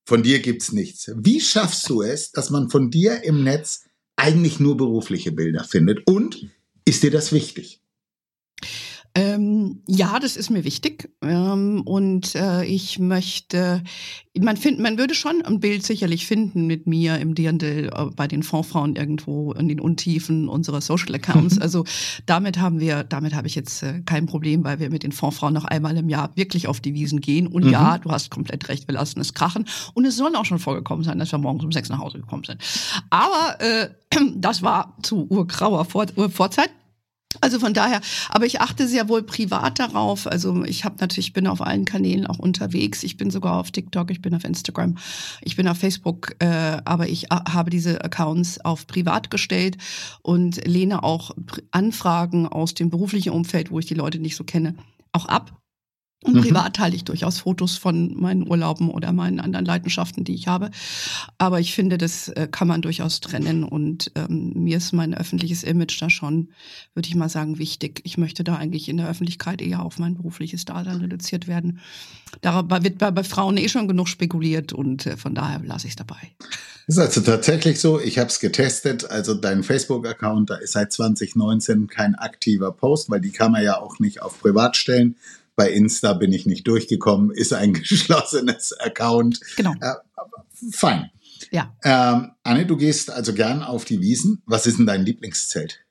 Von 0.05 0.23
dir 0.23 0.41
gibt's 0.41 0.73
nichts. 0.73 1.11
Wie 1.17 1.41
schaffst 1.41 1.89
du 1.89 2.03
es, 2.03 2.33
dass 2.33 2.51
man 2.51 2.71
von 2.71 2.91
dir 2.91 3.23
im 3.25 3.45
Netz 3.45 3.85
eigentlich 4.17 4.61
nur 4.61 4.77
berufliche 4.77 5.33
Bilder 5.33 5.65
findet? 5.65 6.07
Und 6.07 6.47
ist 6.85 7.03
dir 7.03 7.11
das 7.11 7.33
wichtig? 7.33 7.81
Ähm, 9.15 9.83
ja, 9.87 10.19
das 10.19 10.37
ist 10.37 10.49
mir 10.49 10.65
wichtig. 10.65 11.11
Ähm, 11.21 11.83
und 11.85 12.35
äh, 12.35 12.65
ich 12.65 12.99
möchte, 12.99 13.83
man 14.39 14.57
findet, 14.57 14.81
man 14.83 14.97
würde 14.97 15.15
schon 15.15 15.43
ein 15.43 15.61
Bild 15.61 15.85
sicherlich 15.85 16.27
finden 16.27 16.67
mit 16.67 16.87
mir 16.87 17.19
im 17.19 17.35
Dirndl 17.35 17.91
äh, 17.95 18.05
bei 18.17 18.27
den 18.27 18.43
Fondsfrauen 18.43 18.97
irgendwo 18.97 19.53
in 19.53 19.69
den 19.69 19.81
Untiefen 19.81 20.49
unserer 20.49 20.81
Social 20.81 21.15
Accounts. 21.15 21.59
Also 21.63 21.85
damit 22.27 22.59
haben 22.59 22.81
wir, 22.81 23.05
damit 23.05 23.35
habe 23.35 23.47
ich 23.47 23.55
jetzt 23.55 23.83
äh, 23.83 24.03
kein 24.05 24.27
Problem, 24.27 24.65
weil 24.65 24.81
wir 24.81 24.91
mit 24.91 25.05
den 25.05 25.13
Fondsfrauen 25.13 25.55
noch 25.55 25.65
einmal 25.65 25.97
im 25.97 26.09
Jahr 26.09 26.31
wirklich 26.35 26.67
auf 26.67 26.81
die 26.81 26.95
Wiesen 26.95 27.21
gehen. 27.21 27.47
Und 27.47 27.65
mhm. 27.65 27.71
ja, 27.71 27.99
du 27.99 28.11
hast 28.11 28.31
komplett 28.31 28.69
recht, 28.69 28.89
wir 28.89 28.95
lassen 28.95 29.21
es 29.21 29.33
krachen. 29.33 29.67
Und 29.95 30.07
es 30.07 30.17
soll 30.17 30.35
auch 30.35 30.45
schon 30.45 30.59
vorgekommen 30.59 31.05
sein, 31.05 31.19
dass 31.19 31.31
wir 31.31 31.39
morgens 31.39 31.65
um 31.65 31.71
sechs 31.71 31.89
nach 31.89 31.99
Hause 31.99 32.19
gekommen 32.19 32.45
sind. 32.45 32.61
Aber 33.11 33.61
äh, 33.61 33.91
das 34.35 34.63
war 34.63 34.97
zu 35.03 35.27
urgrauer 35.29 35.85
Vor 35.85 36.07
Vorzeit. 36.31 36.71
Also 37.43 37.59
von 37.59 37.75
daher, 37.75 38.01
aber 38.29 38.47
ich 38.47 38.61
achte 38.61 38.87
sehr 38.87 39.09
wohl 39.09 39.25
privat 39.25 39.81
darauf. 39.81 40.29
Also 40.29 40.65
ich 40.65 40.85
habe 40.85 40.95
natürlich, 41.01 41.33
bin 41.33 41.49
auf 41.49 41.61
allen 41.61 41.85
Kanälen 41.85 42.25
auch 42.25 42.39
unterwegs. 42.39 43.03
Ich 43.03 43.17
bin 43.17 43.33
sogar 43.33 43.59
auf 43.59 43.73
TikTok, 43.73 44.13
ich 44.13 44.23
bin 44.23 44.33
auf 44.33 44.45
Instagram, 44.45 44.97
ich 45.41 45.57
bin 45.57 45.67
auf 45.67 45.77
Facebook, 45.77 46.37
äh, 46.39 46.79
aber 46.85 47.09
ich 47.09 47.25
habe 47.33 47.71
diese 47.71 48.05
Accounts 48.05 48.65
auf 48.65 48.87
privat 48.87 49.29
gestellt 49.33 49.77
und 50.23 50.65
lehne 50.65 51.03
auch 51.03 51.33
Anfragen 51.73 52.47
aus 52.47 52.75
dem 52.75 52.91
beruflichen 52.91 53.33
Umfeld, 53.33 53.73
wo 53.73 53.81
ich 53.81 53.87
die 53.87 53.95
Leute 53.95 54.21
nicht 54.21 54.37
so 54.37 54.45
kenne, 54.45 54.77
auch 55.11 55.27
ab. 55.27 55.62
Und 56.23 56.35
mhm. 56.35 56.41
privat 56.43 56.77
teile 56.77 56.95
ich 56.95 57.05
durchaus 57.05 57.39
Fotos 57.39 57.77
von 57.77 58.15
meinen 58.15 58.49
Urlauben 58.49 58.91
oder 58.91 59.13
meinen 59.13 59.41
anderen 59.41 59.67
Leidenschaften, 59.67 60.25
die 60.25 60.35
ich 60.35 60.47
habe. 60.47 60.71
Aber 61.39 61.59
ich 61.59 61.75
finde, 61.75 61.99
das 61.99 62.29
äh, 62.29 62.49
kann 62.51 62.69
man 62.69 62.81
durchaus 62.81 63.21
trennen. 63.21 63.65
Und 63.65 64.13
ähm, 64.15 64.53
mir 64.55 64.77
ist 64.77 64.93
mein 64.93 65.15
öffentliches 65.15 65.65
Image 65.65 66.01
da 66.01 66.11
schon, 66.11 66.51
würde 66.95 67.09
ich 67.09 67.17
mal 67.17 67.29
sagen, 67.29 67.59
wichtig. 67.59 68.01
Ich 68.05 68.19
möchte 68.19 68.45
da 68.45 68.57
eigentlich 68.57 68.89
in 68.89 68.99
der 68.99 69.09
Öffentlichkeit 69.09 69.61
eher 69.61 69.83
auf 69.83 69.99
mein 69.99 70.15
berufliches 70.15 70.65
Dasein 70.65 71.01
reduziert 71.01 71.49
werden. 71.49 71.81
Darüber 72.41 72.85
wird 72.85 72.99
bei, 72.99 73.11
bei 73.11 73.25
Frauen 73.25 73.57
eh 73.57 73.69
schon 73.69 73.89
genug 73.89 74.09
spekuliert 74.09 74.73
und 74.73 75.07
äh, 75.07 75.17
von 75.17 75.35
daher 75.35 75.61
lasse 75.65 75.87
ich 75.87 75.93
es 75.93 75.97
dabei. 75.97 76.17
Ist 76.87 76.99
also 76.99 77.21
tatsächlich 77.21 77.81
so, 77.81 78.01
ich 78.01 78.19
habe 78.19 78.29
es 78.29 78.41
getestet, 78.41 79.09
also 79.09 79.35
dein 79.35 79.63
Facebook-Account, 79.63 80.51
da 80.51 80.57
ist 80.57 80.73
seit 80.73 80.93
2019 80.93 81.87
kein 81.87 82.15
aktiver 82.15 82.73
Post, 82.73 83.11
weil 83.11 83.21
die 83.21 83.31
kann 83.31 83.53
man 83.53 83.63
ja 83.63 83.81
auch 83.81 83.99
nicht 83.99 84.23
auf 84.23 84.41
privat 84.41 84.77
stellen 84.77 85.17
bei 85.57 85.71
Insta 85.71 86.13
bin 86.15 86.33
ich 86.33 86.47
nicht 86.47 86.67
durchgekommen, 86.67 87.31
ist 87.31 87.53
ein 87.53 87.73
geschlossenes 87.89 88.73
Account. 88.79 89.41
Genau. 89.57 89.75
Äh, 89.81 89.95
fein. 90.73 91.11
Ja. 91.51 91.77
Ähm, 91.83 92.33
Anne, 92.43 92.67
du 92.67 92.77
gehst 92.77 93.11
also 93.11 93.35
gern 93.35 93.63
auf 93.63 93.85
die 93.85 94.01
Wiesen. 94.01 94.43
Was 94.47 94.67
ist 94.67 94.79
denn 94.79 94.87
dein 94.87 95.05
Lieblingszelt? 95.05 95.85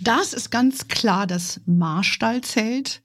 Das 0.00 0.32
ist 0.32 0.50
ganz 0.50 0.88
klar 0.88 1.26
das 1.26 1.60
Marstallzelt 1.66 3.02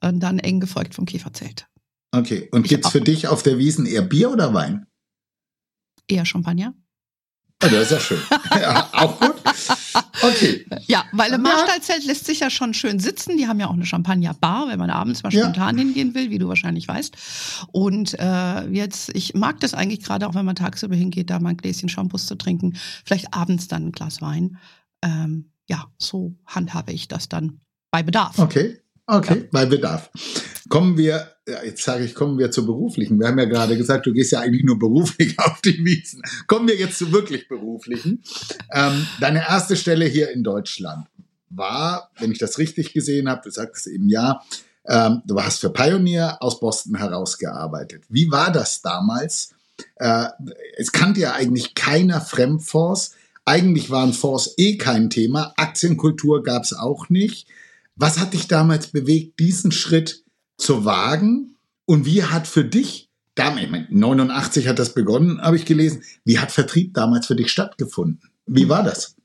und 0.00 0.20
dann 0.20 0.38
eng 0.38 0.60
gefolgt 0.60 0.94
vom 0.94 1.06
Käferzelt. 1.06 1.66
Okay, 2.12 2.48
und 2.52 2.68
gibt 2.68 2.84
es 2.84 2.92
für 2.92 3.00
dich 3.00 3.28
auf 3.28 3.42
der 3.42 3.58
Wiesen 3.58 3.86
eher 3.86 4.02
Bier 4.02 4.30
oder 4.30 4.52
Wein? 4.52 4.86
Eher 6.08 6.26
Champagner. 6.26 6.74
Oh, 7.62 7.68
das 7.68 7.82
ist 7.84 7.90
ja 7.90 8.00
schön. 8.00 8.22
ja, 8.60 8.88
auch 8.92 9.20
gut. 9.20 9.34
Okay. 10.22 10.66
Ja, 10.86 11.04
weil 11.12 11.32
im 11.32 11.42
Marstallzelt 11.42 12.04
lässt 12.04 12.26
sich 12.26 12.40
ja 12.40 12.50
schon 12.50 12.74
schön 12.74 12.98
sitzen. 12.98 13.36
Die 13.36 13.46
haben 13.46 13.60
ja 13.60 13.68
auch 13.68 13.74
eine 13.74 13.86
Champagnerbar, 13.86 14.68
wenn 14.68 14.78
man 14.78 14.90
abends 14.90 15.22
mal 15.22 15.30
spontan 15.30 15.76
ja. 15.76 15.84
hingehen 15.84 16.14
will, 16.14 16.30
wie 16.30 16.38
du 16.38 16.48
wahrscheinlich 16.48 16.88
weißt. 16.88 17.16
Und 17.72 18.18
äh, 18.18 18.66
jetzt, 18.68 19.14
ich 19.14 19.34
mag 19.34 19.60
das 19.60 19.74
eigentlich 19.74 20.02
gerade 20.02 20.26
auch, 20.28 20.34
wenn 20.34 20.44
man 20.44 20.56
tagsüber 20.56 20.94
hingeht, 20.94 21.30
da 21.30 21.38
mal 21.38 21.50
ein 21.50 21.56
Gläschen 21.56 21.88
Shampoos 21.88 22.26
zu 22.26 22.36
trinken. 22.36 22.76
Vielleicht 23.04 23.34
abends 23.34 23.68
dann 23.68 23.88
ein 23.88 23.92
Glas 23.92 24.20
Wein. 24.20 24.58
Ähm, 25.02 25.50
ja, 25.68 25.86
so 25.98 26.34
handhabe 26.46 26.92
ich 26.92 27.08
das 27.08 27.28
dann 27.28 27.60
bei 27.90 28.02
Bedarf. 28.02 28.38
Okay. 28.38 28.78
Okay, 29.06 29.40
ja. 29.40 29.48
bei 29.50 29.66
Bedarf. 29.66 30.10
Kommen 30.72 30.96
wir, 30.96 31.28
jetzt 31.66 31.82
sage 31.82 32.02
ich, 32.02 32.14
kommen 32.14 32.38
wir 32.38 32.50
zur 32.50 32.64
beruflichen. 32.64 33.20
Wir 33.20 33.26
haben 33.28 33.38
ja 33.38 33.44
gerade 33.44 33.76
gesagt, 33.76 34.06
du 34.06 34.12
gehst 34.14 34.32
ja 34.32 34.40
eigentlich 34.40 34.64
nur 34.64 34.78
beruflich 34.78 35.38
auf 35.38 35.60
die 35.60 35.84
Wiesen. 35.84 36.22
Kommen 36.46 36.66
wir 36.66 36.78
jetzt 36.78 36.96
zu 36.96 37.12
wirklich 37.12 37.46
beruflichen. 37.46 38.22
Ähm, 38.72 39.06
deine 39.20 39.40
erste 39.40 39.76
Stelle 39.76 40.06
hier 40.06 40.30
in 40.30 40.42
Deutschland 40.42 41.08
war, 41.50 42.10
wenn 42.18 42.32
ich 42.32 42.38
das 42.38 42.56
richtig 42.56 42.94
gesehen 42.94 43.28
habe, 43.28 43.42
du 43.44 43.50
sagtest 43.50 43.86
eben 43.88 44.08
ja, 44.08 44.40
ähm, 44.86 45.20
du 45.26 45.38
hast 45.42 45.60
für 45.60 45.68
Pioneer 45.68 46.38
aus 46.40 46.58
Boston 46.58 46.96
herausgearbeitet. 46.96 48.04
Wie 48.08 48.30
war 48.30 48.50
das 48.50 48.80
damals? 48.80 49.50
Äh, 49.96 50.28
es 50.78 50.90
kannte 50.90 51.20
ja 51.20 51.34
eigentlich 51.34 51.74
keiner 51.74 52.22
Fremdfonds. 52.22 53.14
Eigentlich 53.44 53.90
waren 53.90 54.14
Fonds 54.14 54.54
eh 54.56 54.78
kein 54.78 55.10
Thema. 55.10 55.52
Aktienkultur 55.58 56.42
gab 56.42 56.62
es 56.64 56.72
auch 56.72 57.10
nicht. 57.10 57.46
Was 57.94 58.18
hat 58.18 58.32
dich 58.32 58.48
damals 58.48 58.86
bewegt, 58.86 59.38
diesen 59.38 59.70
Schritt 59.70 60.22
zu 60.58 60.84
wagen? 60.84 61.56
Und 61.84 62.06
wie 62.06 62.24
hat 62.24 62.46
für 62.46 62.64
dich, 62.64 63.10
damals, 63.34 63.64
ich 63.64 63.70
meine, 63.70 63.86
89 63.90 64.68
hat 64.68 64.78
das 64.78 64.94
begonnen, 64.94 65.40
habe 65.40 65.56
ich 65.56 65.64
gelesen, 65.64 66.02
wie 66.24 66.38
hat 66.38 66.52
Vertrieb 66.52 66.94
damals 66.94 67.26
für 67.26 67.36
dich 67.36 67.50
stattgefunden? 67.50 68.30
Wie 68.46 68.68
war 68.68 68.82
das? 68.82 69.16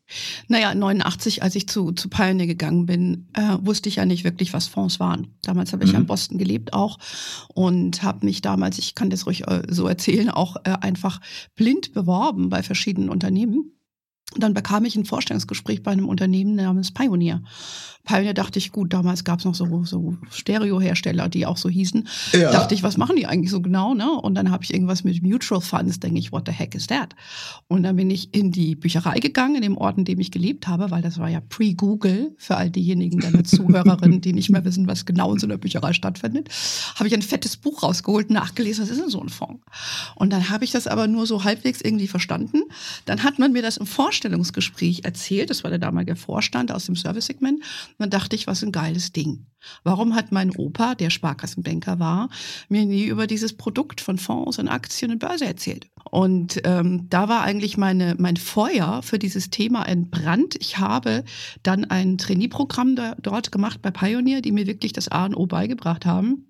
Naja, 0.47 0.73
89, 0.73 1.43
als 1.43 1.55
ich 1.55 1.67
zu, 1.67 1.91
zu 1.91 2.09
Pioneer 2.09 2.47
gegangen 2.47 2.85
bin, 2.85 3.27
äh, 3.33 3.57
wusste 3.61 3.89
ich 3.89 3.97
ja 3.97 4.05
nicht 4.05 4.23
wirklich, 4.23 4.53
was 4.53 4.67
Fonds 4.67 4.99
waren. 4.99 5.35
Damals 5.41 5.73
habe 5.73 5.83
ich 5.83 5.89
mhm. 5.89 5.95
ja 5.95 5.99
in 6.01 6.05
Boston 6.07 6.37
gelebt 6.37 6.73
auch 6.73 6.97
und 7.53 8.03
habe 8.03 8.25
mich 8.25 8.41
damals, 8.41 8.77
ich 8.77 8.95
kann 8.95 9.09
das 9.09 9.25
ruhig 9.25 9.47
äh, 9.47 9.63
so 9.69 9.87
erzählen, 9.87 10.29
auch 10.29 10.55
äh, 10.63 10.77
einfach 10.79 11.19
blind 11.55 11.93
beworben 11.93 12.49
bei 12.49 12.63
verschiedenen 12.63 13.09
Unternehmen. 13.09 13.76
Dann 14.39 14.53
bekam 14.53 14.85
ich 14.85 14.95
ein 14.95 15.05
Vorstellungsgespräch 15.05 15.83
bei 15.83 15.91
einem 15.91 16.07
Unternehmen 16.07 16.55
namens 16.55 16.91
Pioneer. 16.91 17.41
Pioneer 18.07 18.33
dachte 18.33 18.57
ich, 18.57 18.71
gut, 18.71 18.93
damals 18.93 19.23
gab 19.23 19.39
es 19.39 19.45
noch 19.45 19.53
so, 19.53 19.83
so 19.83 20.17
Stereohersteller, 20.31 21.27
die 21.27 21.45
auch 21.45 21.57
so 21.57 21.69
hießen. 21.69 22.07
Ja. 22.31 22.51
Dachte 22.51 22.73
ich, 22.73 22.81
was 22.81 22.97
machen 22.97 23.17
die 23.17 23.27
eigentlich 23.27 23.51
so 23.51 23.61
genau? 23.61 23.93
Ne? 23.93 24.09
Und 24.09 24.35
dann 24.35 24.49
habe 24.49 24.63
ich 24.63 24.73
irgendwas 24.73 25.03
mit 25.03 25.21
Mutual 25.21 25.61
Funds, 25.61 25.99
denke 25.99 26.17
ich, 26.17 26.31
what 26.31 26.43
the 26.45 26.53
heck 26.53 26.73
is 26.73 26.87
that? 26.87 27.15
Und 27.67 27.83
dann 27.83 27.97
bin 27.97 28.09
ich 28.09 28.33
in 28.33 28.51
die 28.51 28.75
Bücherei 28.75 29.19
gegangen, 29.19 29.55
in 29.55 29.61
dem 29.61 29.77
Ort, 29.77 29.97
in 29.97 30.05
dem 30.05 30.19
ich 30.19 30.31
gelebt 30.31 30.67
habe, 30.67 30.89
weil 30.89 31.01
das 31.01 31.19
war 31.19 31.27
ja 31.27 31.41
pre-Google 31.41 32.33
für 32.37 32.55
all 32.55 32.69
diejenigen, 32.69 33.19
deine 33.19 33.43
Zuhörerinnen, 33.47 34.21
die 34.21 34.33
nicht 34.33 34.49
mehr 34.49 34.63
wissen, 34.63 34.87
was 34.87 35.05
genau 35.05 35.33
in 35.33 35.39
so 35.39 35.45
einer 35.45 35.57
Bücherei 35.57 35.91
stattfindet. 35.91 36.49
Habe 36.95 37.09
ich 37.09 37.13
ein 37.13 37.21
fettes 37.21 37.57
Buch 37.57 37.83
rausgeholt, 37.83 38.29
nachgelesen, 38.29 38.83
was 38.83 38.89
ist 38.89 39.01
denn 39.01 39.09
so 39.09 39.21
ein 39.21 39.29
Fonds? 39.29 39.61
Und 40.15 40.31
dann 40.31 40.49
habe 40.49 40.63
ich 40.63 40.71
das 40.71 40.87
aber 40.87 41.07
nur 41.07 41.25
so 41.25 41.43
halbwegs 41.43 41.81
irgendwie 41.81 42.07
verstanden. 42.07 42.61
Dann 43.05 43.23
hat 43.23 43.37
man 43.37 43.51
mir 43.51 43.61
das 43.61 43.75
im 43.75 43.85
Vorstellungsgespräch 43.85 44.26
erzählt, 45.03 45.49
das 45.49 45.63
war 45.63 45.69
der 45.69 45.79
damalige 45.79 46.15
Vorstand 46.15 46.71
aus 46.71 46.85
dem 46.85 46.95
Service-Segment. 46.95 47.63
Dann 47.97 48.09
dachte 48.09 48.35
ich, 48.35 48.47
was 48.47 48.63
ein 48.63 48.71
geiles 48.71 49.11
Ding. 49.11 49.45
Warum 49.83 50.15
hat 50.15 50.31
mein 50.31 50.51
Opa, 50.55 50.95
der 50.95 51.09
Sparkassenbanker 51.09 51.99
war, 51.99 52.29
mir 52.69 52.85
nie 52.85 53.05
über 53.05 53.27
dieses 53.27 53.53
Produkt 53.53 54.01
von 54.01 54.17
Fonds 54.17 54.59
und 54.59 54.67
Aktien 54.67 55.11
und 55.11 55.19
Börse 55.19 55.45
erzählt? 55.45 55.87
Und 56.09 56.61
ähm, 56.63 57.07
da 57.09 57.27
war 57.27 57.41
eigentlich 57.41 57.77
meine, 57.77 58.15
mein 58.17 58.37
Feuer 58.37 59.01
für 59.03 59.19
dieses 59.19 59.49
Thema 59.49 59.83
entbrannt. 59.83 60.55
Ich 60.59 60.77
habe 60.77 61.23
dann 61.63 61.85
ein 61.85 62.17
Trainee-Programm 62.17 62.97
dort 63.21 63.51
gemacht 63.51 63.81
bei 63.81 63.91
Pioneer, 63.91 64.41
die 64.41 64.51
mir 64.51 64.67
wirklich 64.67 64.93
das 64.93 65.09
A 65.09 65.25
und 65.25 65.35
O 65.35 65.45
beigebracht 65.47 66.05
haben. 66.05 66.46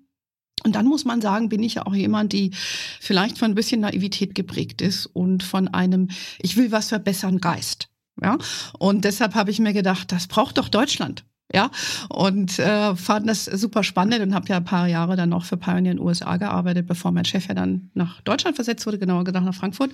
Und 0.64 0.74
dann 0.74 0.86
muss 0.86 1.04
man 1.04 1.20
sagen, 1.20 1.48
bin 1.48 1.62
ich 1.62 1.74
ja 1.74 1.86
auch 1.86 1.94
jemand, 1.94 2.32
die 2.32 2.50
vielleicht 3.00 3.38
von 3.38 3.52
ein 3.52 3.54
bisschen 3.54 3.80
Naivität 3.80 4.34
geprägt 4.34 4.82
ist 4.82 5.06
und 5.06 5.42
von 5.42 5.68
einem, 5.68 6.08
ich 6.40 6.56
will 6.56 6.72
was 6.72 6.88
verbessern 6.88 7.38
Geist. 7.38 7.88
Ja, 8.20 8.36
und 8.78 9.04
deshalb 9.04 9.34
habe 9.34 9.50
ich 9.50 9.60
mir 9.60 9.72
gedacht, 9.72 10.10
das 10.10 10.26
braucht 10.26 10.58
doch 10.58 10.68
Deutschland. 10.68 11.24
Ja, 11.54 11.70
und 12.10 12.58
äh, 12.58 12.94
fand 12.94 13.26
das 13.26 13.46
super 13.46 13.82
spannend 13.82 14.20
und 14.20 14.34
habe 14.34 14.48
ja 14.48 14.58
ein 14.58 14.64
paar 14.64 14.86
Jahre 14.86 15.16
dann 15.16 15.30
noch 15.30 15.46
für 15.46 15.56
Pioneer 15.56 15.92
in 15.92 15.96
den 15.96 16.00
USA 16.00 16.36
gearbeitet, 16.36 16.86
bevor 16.86 17.10
mein 17.10 17.24
Chef 17.24 17.48
ja 17.48 17.54
dann 17.54 17.90
nach 17.94 18.20
Deutschland 18.20 18.56
versetzt 18.56 18.84
wurde, 18.84 18.98
genauer 18.98 19.24
gesagt 19.24 19.46
nach 19.46 19.54
Frankfurt. 19.54 19.90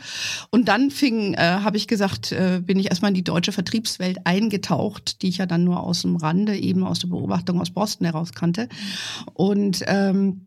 Und 0.51 0.67
dann 0.67 0.91
fing, 0.91 1.35
äh, 1.35 1.61
habe 1.63 1.77
ich 1.77 1.87
gesagt, 1.87 2.33
äh, 2.33 2.61
bin 2.61 2.81
ich 2.81 2.87
erstmal 2.87 3.13
in 3.13 3.15
die 3.15 3.23
deutsche 3.23 3.53
Vertriebswelt 3.53 4.19
eingetaucht, 4.25 5.23
die 5.23 5.29
ich 5.29 5.37
ja 5.37 5.47
dann 5.47 5.63
nur 5.63 5.81
aus 5.81 6.03
dem 6.03 6.17
Rande, 6.17 6.57
eben 6.57 6.83
aus 6.83 6.99
der 6.99 7.09
Beobachtung 7.09 7.61
aus 7.61 7.71
Boston 7.71 8.07
heraus 8.07 8.33
kannte. 8.33 8.69
Und 9.35 9.85
ähm, 9.87 10.47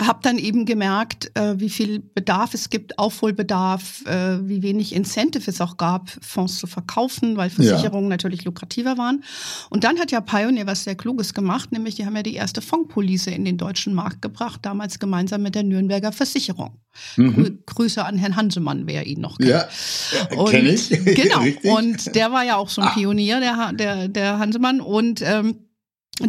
habe 0.00 0.20
dann 0.22 0.38
eben 0.38 0.64
gemerkt, 0.64 1.30
äh, 1.34 1.58
wie 1.58 1.68
viel 1.68 2.00
Bedarf 2.00 2.54
es 2.54 2.70
gibt, 2.70 2.98
Aufholbedarf, 2.98 4.04
äh, 4.06 4.48
wie 4.48 4.62
wenig 4.62 4.94
Incentive 4.94 5.50
es 5.50 5.60
auch 5.60 5.76
gab, 5.76 6.08
Fonds 6.22 6.58
zu 6.58 6.66
verkaufen, 6.66 7.36
weil 7.36 7.50
Versicherungen 7.50 8.06
ja. 8.06 8.10
natürlich 8.10 8.44
lukrativer 8.44 8.96
waren. 8.96 9.22
Und 9.70 9.84
dann 9.84 9.98
hat 9.98 10.10
ja 10.10 10.20
Pioneer 10.20 10.66
was 10.66 10.84
sehr 10.84 10.94
Kluges 10.94 11.34
gemacht, 11.34 11.72
nämlich 11.72 11.96
die 11.96 12.06
haben 12.06 12.16
ja 12.16 12.22
die 12.22 12.34
erste 12.34 12.62
Fondspolice 12.62 13.30
in 13.30 13.44
den 13.44 13.58
deutschen 13.58 13.94
Markt 13.94 14.22
gebracht, 14.22 14.60
damals 14.62 14.98
gemeinsam 14.98 15.42
mit 15.42 15.54
der 15.54 15.62
Nürnberger 15.62 16.12
Versicherung. 16.12 16.78
Mhm. 17.16 17.58
Grüße 17.66 18.04
an 18.04 18.16
Herrn 18.16 18.36
Hansemann, 18.36 18.86
wer 18.86 19.06
ihn 19.06 19.20
noch 19.20 19.38
kennt. 19.38 19.50
Ja, 19.50 19.68
äh, 20.30 20.50
kenne 20.50 20.70
ich. 20.70 20.90
Genau. 21.22 21.42
und 21.76 22.14
der 22.14 22.32
war 22.32 22.44
ja 22.44 22.56
auch 22.56 22.68
so 22.68 22.80
ein 22.80 22.88
ah. 22.88 22.92
Pionier, 22.94 23.40
der, 23.40 23.72
der, 23.72 24.08
der 24.08 24.38
Hansemann. 24.38 24.80
Und 24.80 25.20
ähm, 25.22 25.66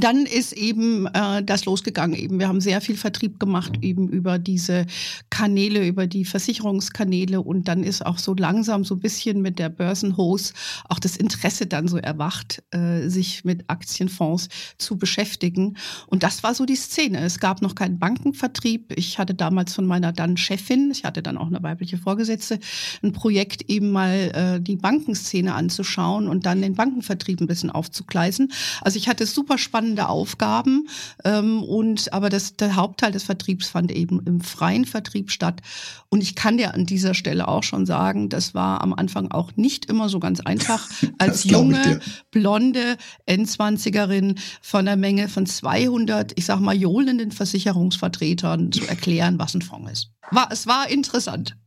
dann 0.02 0.26
ist 0.26 0.54
eben 0.54 1.08
äh, 1.08 1.44
das 1.44 1.66
losgegangen. 1.66 2.18
Eben, 2.18 2.40
wir 2.40 2.48
haben 2.48 2.62
sehr 2.62 2.80
viel 2.80 2.96
Vertrieb 2.96 3.40
gemacht 3.40 3.74
eben 3.82 4.08
über 4.08 4.40
diese 4.40 4.86
Kanäle, 5.30 5.86
über 5.86 6.08
die 6.08 6.26
Versicherungskanäle 6.26 7.42
und 7.42 7.68
dann 7.68 7.84
ist 7.84 8.06
auch 8.06 8.18
so 8.18 8.34
langsam 8.34 8.86
so 8.86 8.96
ein 8.96 9.00
bisschen 9.00 9.42
mit 9.42 9.60
der 9.60 9.70
Börsenhose 9.70 10.54
auch 10.90 11.00
das 11.00 11.18
Interesse 11.18 11.66
dann 11.66 11.88
so 11.88 11.98
erwacht, 11.98 12.64
äh, 12.72 13.08
sich 13.10 13.44
mit 13.44 13.66
Aktienfonds 13.68 14.50
zu 14.78 14.98
beschäftigen. 14.98 15.78
Und 16.08 16.24
das 16.24 16.44
war 16.44 16.54
so 16.54 16.66
die 16.66 16.76
Szene. 16.76 17.20
Es 17.20 17.40
gab 17.40 17.62
noch 17.62 17.76
keinen 17.76 18.00
Bankenvertrieb. 18.00 18.94
Ich 18.96 19.20
hatte 19.20 19.34
damals 19.34 19.74
von 19.74 19.86
meiner 19.86 20.12
dann 20.12 20.38
Chefin, 20.38 20.92
ich 20.92 21.04
hatte 21.04 21.22
dann 21.22 21.38
auch 21.38 21.48
eine 21.48 21.62
weibliche 21.62 21.98
Vorgesetzte, 21.98 22.60
ein 23.02 23.12
Projekt 23.12 23.70
eben 23.70 23.92
mal 23.92 24.32
äh, 24.34 24.62
die 24.62 24.76
Bankenszene 24.76 25.54
anzuschauen 25.54 26.28
und 26.28 26.46
dann 26.46 26.62
den 26.62 26.76
Bankenvertrieb 26.76 27.42
ein 27.42 27.48
bisschen 27.48 27.70
aufzugleisen. 27.70 28.52
Also 28.82 28.98
ich 28.98 29.08
hatte 29.08 29.26
super 29.26 29.58
spannende 29.84 30.08
Aufgaben. 30.08 30.88
Ähm, 31.26 31.62
und 31.62 32.14
aber 32.14 32.30
das, 32.30 32.56
der 32.56 32.76
Hauptteil 32.76 33.12
des 33.12 33.24
Vertriebs 33.24 33.68
fand 33.68 33.92
eben 33.92 34.22
im 34.26 34.40
freien 34.40 34.86
Vertrieb 34.86 35.30
statt. 35.30 35.62
Und 36.10 36.22
ich 36.22 36.36
kann 36.36 36.58
dir 36.58 36.74
an 36.74 36.86
dieser 36.86 37.14
Stelle 37.14 37.48
auch 37.50 37.64
schon 37.64 37.86
sagen, 37.86 38.30
das 38.30 38.54
war 38.54 38.82
am 38.82 38.94
Anfang 38.94 39.32
auch 39.32 39.52
nicht 39.58 39.86
immer 39.86 40.08
so 40.08 40.20
ganz 40.20 40.40
einfach, 40.40 40.88
als 41.18 41.44
junge, 41.44 42.00
blonde 42.32 42.98
Endzwanzigerin 43.26 44.36
von 44.62 44.86
der 44.86 44.96
Menge 44.96 45.28
von 45.28 45.46
200, 45.46 46.32
ich 46.36 46.46
sag 46.46 46.62
mal, 46.62 46.76
johlenden 46.76 47.32
Versicherungsvertretern 47.32 48.72
zu 48.72 48.88
erklären, 48.88 49.38
was 49.38 49.54
ein 49.54 49.62
Fonds 49.62 49.92
ist. 49.92 50.10
War, 50.32 50.48
es 50.52 50.66
war 50.66 50.90
interessant. 50.90 51.58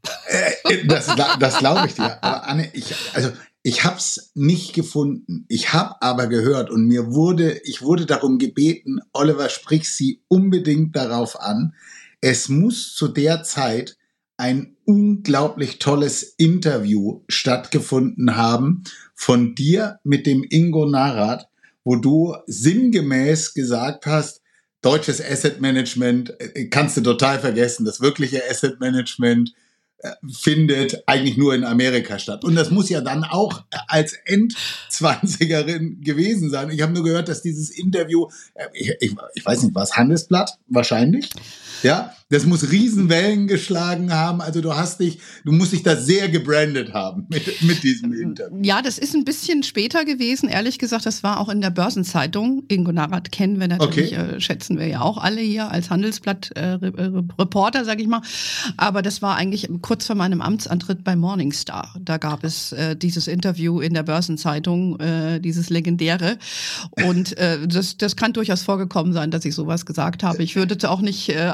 Äh, 0.64 0.86
das, 0.86 1.14
das 1.38 1.58
glaube 1.58 1.86
ich 1.86 1.94
dir. 1.94 2.22
Aber 2.22 2.48
Anne, 2.48 2.70
ich, 2.72 2.94
also 3.12 3.30
ich 3.66 3.82
habe 3.82 3.96
es 3.96 4.30
nicht 4.36 4.74
gefunden. 4.74 5.44
Ich 5.48 5.72
habe 5.72 6.00
aber 6.00 6.28
gehört 6.28 6.70
und 6.70 6.86
mir 6.86 7.12
wurde, 7.12 7.60
ich 7.64 7.82
wurde 7.82 8.06
darum 8.06 8.38
gebeten, 8.38 9.00
Oliver, 9.12 9.48
sprich 9.48 9.90
sie 9.90 10.22
unbedingt 10.28 10.94
darauf 10.94 11.40
an. 11.40 11.74
Es 12.20 12.48
muss 12.48 12.94
zu 12.94 13.08
der 13.08 13.42
Zeit 13.42 13.96
ein 14.36 14.76
unglaublich 14.84 15.80
tolles 15.80 16.22
Interview 16.22 17.22
stattgefunden 17.26 18.36
haben 18.36 18.84
von 19.16 19.56
dir 19.56 19.98
mit 20.04 20.26
dem 20.26 20.46
Ingo 20.48 20.86
Narat, 20.86 21.48
wo 21.82 21.96
du 21.96 22.36
sinngemäß 22.46 23.52
gesagt 23.52 24.06
hast, 24.06 24.42
deutsches 24.80 25.20
Asset 25.20 25.60
Management 25.60 26.38
äh, 26.38 26.66
kannst 26.66 26.98
du 26.98 27.00
total 27.00 27.40
vergessen, 27.40 27.84
das 27.84 28.00
wirkliche 28.00 28.48
Asset 28.48 28.78
Management 28.78 29.54
findet 30.30 31.02
eigentlich 31.06 31.36
nur 31.36 31.54
in 31.54 31.64
Amerika 31.64 32.18
statt. 32.18 32.44
Und 32.44 32.54
das 32.54 32.70
muss 32.70 32.88
ja 32.88 33.00
dann 33.00 33.24
auch 33.24 33.64
als 33.88 34.14
Endzwanzigerin 34.24 36.00
gewesen 36.02 36.50
sein. 36.50 36.70
Ich 36.70 36.82
habe 36.82 36.92
nur 36.92 37.04
gehört, 37.04 37.28
dass 37.28 37.42
dieses 37.42 37.70
Interview, 37.70 38.28
äh, 38.54 38.66
ich, 38.72 38.94
ich, 39.00 39.14
ich 39.34 39.46
weiß 39.46 39.62
nicht, 39.62 39.74
was 39.74 39.96
Handelsblatt 39.96 40.58
wahrscheinlich, 40.68 41.30
ja, 41.82 42.14
das 42.28 42.44
muss 42.44 42.72
Riesenwellen 42.72 43.46
geschlagen 43.46 44.12
haben. 44.12 44.40
Also 44.40 44.60
du 44.60 44.74
hast 44.74 44.98
dich, 44.98 45.20
du 45.44 45.52
musst 45.52 45.72
dich 45.72 45.84
da 45.84 45.94
sehr 45.94 46.28
gebrandet 46.28 46.92
haben 46.92 47.26
mit, 47.28 47.62
mit 47.62 47.84
diesem 47.84 48.12
Interview. 48.12 48.58
Ja, 48.62 48.82
das 48.82 48.98
ist 48.98 49.14
ein 49.14 49.24
bisschen 49.24 49.62
später 49.62 50.04
gewesen. 50.04 50.48
Ehrlich 50.48 50.80
gesagt, 50.80 51.06
das 51.06 51.22
war 51.22 51.38
auch 51.38 51.48
in 51.48 51.60
der 51.60 51.70
Börsenzeitung. 51.70 52.64
Ingo 52.66 52.90
Narat 52.90 53.30
kennen 53.30 53.60
wir 53.60 53.68
natürlich, 53.68 54.18
okay. 54.18 54.36
äh, 54.36 54.40
schätzen 54.40 54.76
wir 54.76 54.88
ja 54.88 55.02
auch 55.02 55.18
alle 55.18 55.40
hier 55.40 55.70
als 55.70 55.88
Handelsblatt-Reporter, 55.90 57.82
äh, 57.82 57.84
sag 57.84 58.00
ich 58.00 58.08
mal. 58.08 58.22
Aber 58.76 59.02
das 59.02 59.22
war 59.22 59.36
eigentlich 59.36 59.68
kurz 59.82 60.06
vor 60.06 60.16
meinem 60.16 60.42
Amtsantritt 60.42 61.04
bei 61.04 61.14
Morningstar. 61.14 61.94
Da 62.00 62.16
gab 62.16 62.42
es 62.42 62.72
äh, 62.72 62.96
dieses 62.96 63.28
Interview 63.28 63.80
in 63.80 63.94
der 63.94 64.02
Börsenzeitung, 64.02 64.98
äh, 64.98 65.38
dieses 65.38 65.70
legendäre. 65.70 66.38
Und 67.04 67.38
äh, 67.38 67.68
das, 67.68 67.98
das 67.98 68.16
kann 68.16 68.32
durchaus 68.32 68.64
vorgekommen 68.64 69.12
sein, 69.12 69.30
dass 69.30 69.44
ich 69.44 69.54
sowas 69.54 69.86
gesagt 69.86 70.24
habe. 70.24 70.42
Ich 70.42 70.56
würde 70.56 70.76
auch 70.90 71.00
nicht 71.00 71.28
äh, 71.28 71.52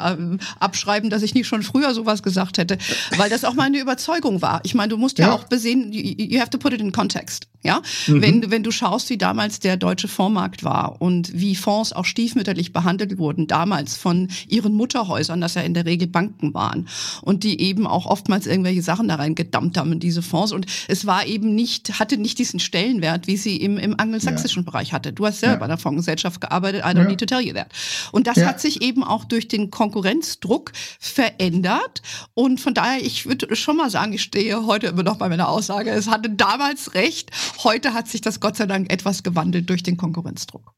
abschreiben, 0.62 1.10
dass 1.10 1.22
ich 1.22 1.34
nicht 1.34 1.46
schon 1.46 1.62
früher 1.62 1.94
sowas 1.94 2.22
gesagt 2.22 2.58
hätte, 2.58 2.78
weil 3.16 3.30
das 3.30 3.44
auch 3.44 3.54
meine 3.54 3.78
Überzeugung 3.78 4.42
war. 4.42 4.60
Ich 4.64 4.74
meine, 4.74 4.88
du 4.88 4.96
musst 4.96 5.18
ja, 5.18 5.28
ja 5.28 5.32
auch 5.34 5.44
besehen, 5.44 5.92
you 5.92 6.40
have 6.40 6.50
to 6.50 6.58
put 6.58 6.72
it 6.72 6.80
in 6.80 6.92
context. 6.92 7.48
Ja, 7.64 7.80
mhm. 8.08 8.22
wenn, 8.22 8.50
wenn 8.50 8.62
du 8.64 8.72
schaust, 8.72 9.08
wie 9.08 9.18
damals 9.18 9.60
der 9.60 9.76
deutsche 9.76 10.08
Fondsmarkt 10.08 10.64
war 10.64 11.00
und 11.00 11.32
wie 11.32 11.54
Fonds 11.54 11.92
auch 11.92 12.04
stiefmütterlich 12.04 12.72
behandelt 12.72 13.18
wurden, 13.18 13.46
damals 13.46 13.96
von 13.96 14.28
ihren 14.48 14.74
Mutterhäusern, 14.74 15.40
dass 15.40 15.54
ja 15.54 15.62
in 15.62 15.74
der 15.74 15.86
Regel 15.86 16.08
Banken 16.08 16.54
waren 16.54 16.88
und 17.22 17.44
die 17.44 17.60
eben 17.60 17.86
auch 17.86 18.06
oftmals 18.06 18.48
irgendwelche 18.48 18.82
Sachen 18.82 19.06
da 19.06 19.14
rein 19.14 19.36
gedammt 19.36 19.78
haben 19.78 19.92
in 19.92 20.00
diese 20.00 20.22
Fonds 20.22 20.50
und 20.50 20.66
es 20.88 21.06
war 21.06 21.24
eben 21.26 21.54
nicht, 21.54 22.00
hatte 22.00 22.16
nicht 22.16 22.38
diesen 22.38 22.58
Stellenwert, 22.58 23.28
wie 23.28 23.36
sie 23.36 23.56
im, 23.58 23.78
im 23.78 23.98
angelsächsischen 23.98 24.64
ja. 24.64 24.70
Bereich 24.70 24.92
hatte. 24.92 25.12
Du 25.12 25.24
hast 25.24 25.38
selber 25.38 25.54
ja. 25.54 25.60
bei 25.60 25.66
der 25.68 25.78
Fondsgesellschaft 25.78 26.40
gearbeitet, 26.40 26.80
I 26.80 26.88
don't 26.88 27.02
ja. 27.02 27.04
need 27.04 27.20
to 27.20 27.26
tell 27.26 27.40
you 27.40 27.54
that. 27.54 27.68
Und 28.10 28.26
das 28.26 28.38
hat 28.38 28.60
sich 28.60 28.82
eben 28.82 29.04
auch 29.04 29.24
durch 29.24 29.46
den 29.46 29.70
Konkurrenzdruck 29.70 30.51
verändert. 31.00 32.02
Und 32.34 32.60
von 32.60 32.74
daher, 32.74 33.02
ich 33.02 33.26
würde 33.26 33.54
schon 33.56 33.76
mal 33.76 33.90
sagen, 33.90 34.12
ich 34.12 34.22
stehe 34.22 34.66
heute 34.66 34.88
immer 34.88 35.02
noch 35.02 35.16
bei 35.16 35.28
meiner 35.28 35.48
Aussage, 35.48 35.90
es 35.90 36.08
hatte 36.08 36.30
damals 36.30 36.94
recht, 36.94 37.30
Heute 37.64 37.94
hat 37.94 38.08
sich 38.08 38.20
das 38.20 38.40
Gott 38.40 38.56
sei 38.56 38.66
Dank 38.66 38.92
etwas 38.92 39.22
gewandelt 39.22 39.70
durch 39.70 39.82
den 39.82 39.96
Konkurrenzdruck. 39.96 40.72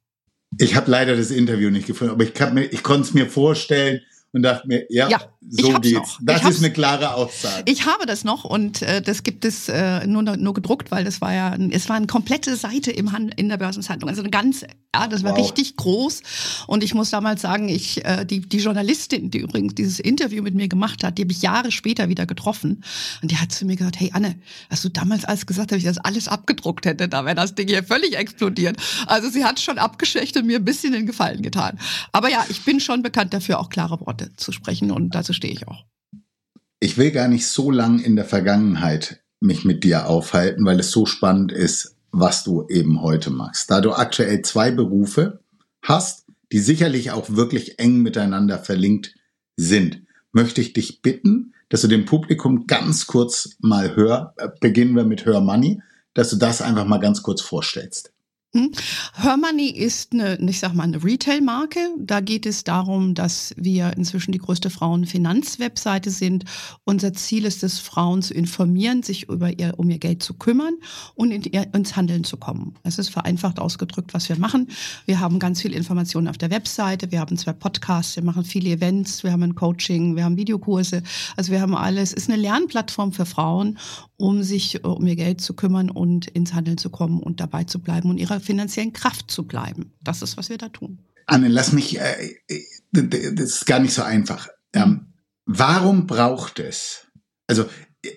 Ich 0.59 0.77
habe 0.77 0.91
leider 0.91 1.17
das 1.17 1.31
Interview 1.31 1.71
nicht 1.71 1.87
gefunden, 1.87 2.13
aber 2.13 2.25
ich, 2.25 2.73
ich 2.73 2.83
konnte 2.83 3.09
es 3.09 3.15
mir 3.15 3.29
vorstellen, 3.29 4.01
und 4.35 4.43
dachte 4.43 4.67
mir, 4.67 4.85
ja, 4.89 5.09
ja 5.09 5.21
so 5.51 5.69
geht's. 5.81 5.95
Noch. 5.95 6.19
Das 6.23 6.45
ist 6.45 6.59
eine 6.59 6.73
klare 6.73 7.15
Aussage. 7.15 7.63
Ich 7.67 7.87
habe 7.87 8.07
das 8.07 8.25
noch 8.25 8.45
und 8.45 8.83
äh, 8.83 9.03
das 9.03 9.23
gibt 9.23 9.45
es 9.45 9.69
äh, 9.69 10.07
nur, 10.07 10.23
nur 10.23 10.55
gedruckt, 10.55 10.91
weil 10.91 11.05
das 11.05 11.21
war 11.21 11.33
ja, 11.33 11.55
es 11.71 11.89
war 11.89 11.97
eine 11.97 12.07
komplette 12.07 12.57
Seite 12.57 12.91
im 12.91 13.13
Hand, 13.13 13.35
in 13.35 13.49
der 13.49 13.59
Börsenzeitung, 13.59 14.09
also 14.09 14.23
eine 14.23 14.31
ganze. 14.31 14.67
Ja, 14.95 15.09
das 15.09 15.25
war 15.25 15.33
wow. 15.33 15.41
richtig 15.41 15.77
groß 15.77 16.23
und 16.69 16.85
ich 16.85 16.95
muss 16.95 17.11
damals 17.11 17.43
sagen, 17.43 17.69
ich 17.69 18.05
äh, 18.05 18.25
die 18.25 18.41
die 18.41 18.59
Journalistin, 18.59 19.31
die 19.31 19.39
übrigens 19.39 19.75
dieses 19.75 19.99
Interview 19.99 20.41
mit 20.43 20.55
mir 20.55 20.69
gemacht 20.69 21.03
hat, 21.03 21.19
die 21.19 21.23
habe 21.23 21.33
ich 21.33 21.43
Jahre 21.43 21.73
später 21.73 22.09
wieder 22.09 22.27
getroffen 22.27 22.85
und 23.21 23.31
die 23.31 23.37
hat 23.37 23.51
zu 23.51 23.67
mir 23.67 23.75
gesagt, 23.75 23.99
hey 23.99 24.11
Anne, 24.13 24.37
hast 24.71 24.85
du 24.85 24.89
damals 24.89 25.25
alles 25.25 25.47
gesagt, 25.47 25.73
dass 25.73 25.79
ich 25.79 25.85
das 25.85 25.99
alles 25.99 26.29
abgedruckt 26.29 26.87
hätte, 26.87 27.09
da 27.09 27.25
wäre 27.25 27.35
das 27.35 27.57
Ding 27.57 27.67
hier 27.67 27.83
völlig 27.83 28.17
explodiert. 28.17 28.77
Also 29.07 29.29
sie 29.31 29.45
hat 29.45 29.59
schon 29.59 29.79
abgeschwächt 29.79 30.37
und 30.37 30.47
mir 30.47 30.59
ein 30.59 30.65
bisschen 30.65 30.93
den 30.93 31.07
Gefallen 31.07 31.43
getan. 31.43 31.79
Aber 32.13 32.31
ja, 32.31 32.45
ich 32.49 32.65
bin 32.65 32.79
schon 32.79 33.03
bekannt 33.03 33.35
dafür, 33.35 33.59
auch 33.59 33.71
klare 33.71 34.01
Worte 34.01 34.15
Worte 34.15 34.37
zu 34.37 34.53
sprechen 34.53 34.91
und 34.91 35.15
dazu 35.15 35.33
stehe 35.35 35.53
ich 35.53 35.69
auch. 35.69 35.85
Ich 36.81 36.99
will 36.99 37.11
gar 37.11 37.29
nicht 37.29 37.47
so 37.47 37.71
lang 37.71 37.99
in 37.99 38.17
der 38.17 38.25
Vergangenheit 38.25 39.23
mich 39.41 39.65
mit 39.65 39.85
dir 39.85 40.07
aufhalten, 40.07 40.65
weil 40.65 40.81
es 40.81 40.91
so 40.91 41.07
spannend 41.07 41.53
ist, 41.53 41.97
was 42.13 42.45
du 42.45 42.67
eben 42.69 43.03
heute 43.03 43.31
machst. 43.31 43.71
Da 43.71 43.81
du 43.81 43.93
aktuell 43.93 44.43
zwei 44.43 44.71
Berufe 44.71 45.41
hast, 45.83 46.27
die 46.53 46.61
sicherlich 46.61 47.11
auch 47.11 47.31
wirklich 47.31 47.79
eng 47.79 47.99
miteinander 48.03 48.59
verlinkt 48.59 49.15
sind, 49.57 50.03
möchte 50.33 50.61
ich 50.61 50.73
dich 50.73 51.03
bitten, 51.03 51.55
dass 51.69 51.83
du 51.83 51.89
dem 51.89 52.05
Publikum 52.05 52.67
ganz 52.67 53.07
kurz 53.07 53.57
mal 53.61 53.97
hör, 53.97 54.35
äh, 54.37 54.49
beginnen 54.61 54.95
wir 54.95 55.05
mit 55.05 55.27
Hör 55.27 55.41
Money, 55.41 55.83
dass 56.15 56.31
du 56.31 56.37
das 56.37 56.63
einfach 56.63 56.85
mal 56.85 56.99
ganz 56.99 57.23
kurz 57.23 57.41
vorstellst. 57.41 58.14
Hm? 58.55 58.71
Hermoney 59.15 59.69
ist 59.71 60.13
eine, 60.13 60.39
ich 60.49 60.61
sag 60.61 60.75
mal, 60.75 60.85
eine 60.85 61.03
Retail-Marke. 61.03 61.81
Da 61.99 62.21
geht 62.21 62.47
es 62.47 62.63
darum, 62.63 63.15
dass 63.15 63.53
wir 63.57 63.97
inzwischen 63.97 64.31
die 64.31 64.39
größte 64.39 64.71
Frauenfinanzwebseite 64.71 66.11
sind. 66.11 66.45
Unser 66.85 67.13
Ziel 67.15 67.47
ist 67.47 67.65
es, 67.65 67.81
Frauen 67.81 68.23
zu 68.23 68.33
informieren, 68.33 69.03
sich 69.03 69.29
über 69.29 69.59
ihr, 69.59 69.75
um 69.77 69.91
ihr 69.91 69.99
Geld 69.99 70.23
zu 70.23 70.35
kümmern 70.35 70.75
und 71.17 71.33
in 71.33 71.43
ihr, 71.43 71.67
ins 71.75 71.97
Handeln 71.97 72.23
zu 72.23 72.37
kommen. 72.37 72.75
Es 72.85 73.01
ist 73.01 73.09
vereinfacht 73.09 73.59
ausgedrückt, 73.59 74.15
was 74.15 74.29
wir 74.29 74.39
machen. 74.39 74.69
Wir 75.05 75.19
haben 75.19 75.41
ganz 75.41 75.61
viel 75.61 75.73
Informationen 75.73 76.29
auf 76.29 76.39
der 76.39 76.53
Webseite. 76.53 77.11
Wir 77.11 77.19
haben 77.19 77.37
zwei 77.37 77.55
Podcasts. 77.55 78.15
Wir 78.15 78.23
machen 78.23 78.45
viele 78.45 78.71
Events. 78.71 79.25
Wir 79.25 79.33
haben 79.33 79.43
ein 79.43 79.57
Coaching. 79.57 80.15
Wir 80.15 80.23
haben 80.23 80.37
Videokurse. 80.37 81.03
Also 81.37 81.51
wir 81.51 81.61
haben 81.61 81.75
alles. 81.75 82.13
Es 82.13 82.25
ist 82.25 82.31
eine 82.31 82.41
Lernplattform 82.41 83.13
für 83.13 83.27
Frauen, 83.27 83.79
um 84.17 84.43
sich 84.43 84.85
um 84.85 85.07
ihr 85.07 85.17
Geld 85.17 85.41
zu 85.41 85.55
kümmern 85.55 85.91
und 85.91 86.27
ins 86.29 86.55
Handeln 86.55 86.79
zu 86.79 86.91
kommen 86.91 87.21
und 87.21 87.41
dabei 87.41 87.65
zu 87.65 87.81
bleiben 87.81 88.11
und 88.11 88.19
ihrer 88.19 88.41
finanziellen 88.41 88.93
Kraft 88.93 89.31
zu 89.31 89.45
bleiben. 89.45 89.93
Das 90.03 90.23
ist, 90.23 90.37
was 90.37 90.49
wir 90.49 90.59
da 90.59 90.69
tun. 90.69 90.99
Anne, 91.27 91.49
lass 91.49 91.73
mich, 91.73 91.99
äh, 91.99 92.35
das 92.93 93.51
ist 93.51 93.67
gar 93.67 93.81
nicht 93.81 93.95
so 93.95 94.03
einfach. 94.03 94.49
Ähm, 94.73 95.07
warum 95.47 96.07
braucht 96.07 96.59
es, 96.59 97.07
also 97.47 97.67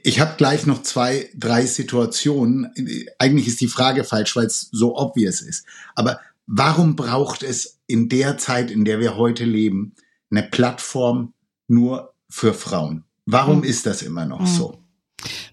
ich 0.03 0.19
habe 0.19 0.35
gleich 0.37 0.65
noch 0.65 0.81
zwei, 0.81 1.29
drei 1.35 1.65
Situationen. 1.65 2.73
Eigentlich 3.19 3.47
ist 3.47 3.61
die 3.61 3.67
Frage 3.67 4.03
falsch, 4.03 4.35
weil 4.35 4.47
es 4.47 4.69
so 4.71 4.97
obvious 4.97 5.41
ist. 5.41 5.65
Aber 5.95 6.19
warum 6.45 6.95
braucht 6.95 7.43
es 7.43 7.79
in 7.87 8.09
der 8.09 8.37
Zeit, 8.37 8.69
in 8.69 8.85
der 8.85 8.99
wir 8.99 9.15
heute 9.15 9.45
leben, 9.45 9.95
eine 10.29 10.43
Plattform 10.43 11.33
nur 11.67 12.13
für 12.29 12.53
Frauen? 12.53 13.05
Warum 13.25 13.61
hm. 13.61 13.69
ist 13.69 13.85
das 13.85 14.01
immer 14.01 14.25
noch 14.25 14.39
hm. 14.39 14.47
so? 14.47 14.83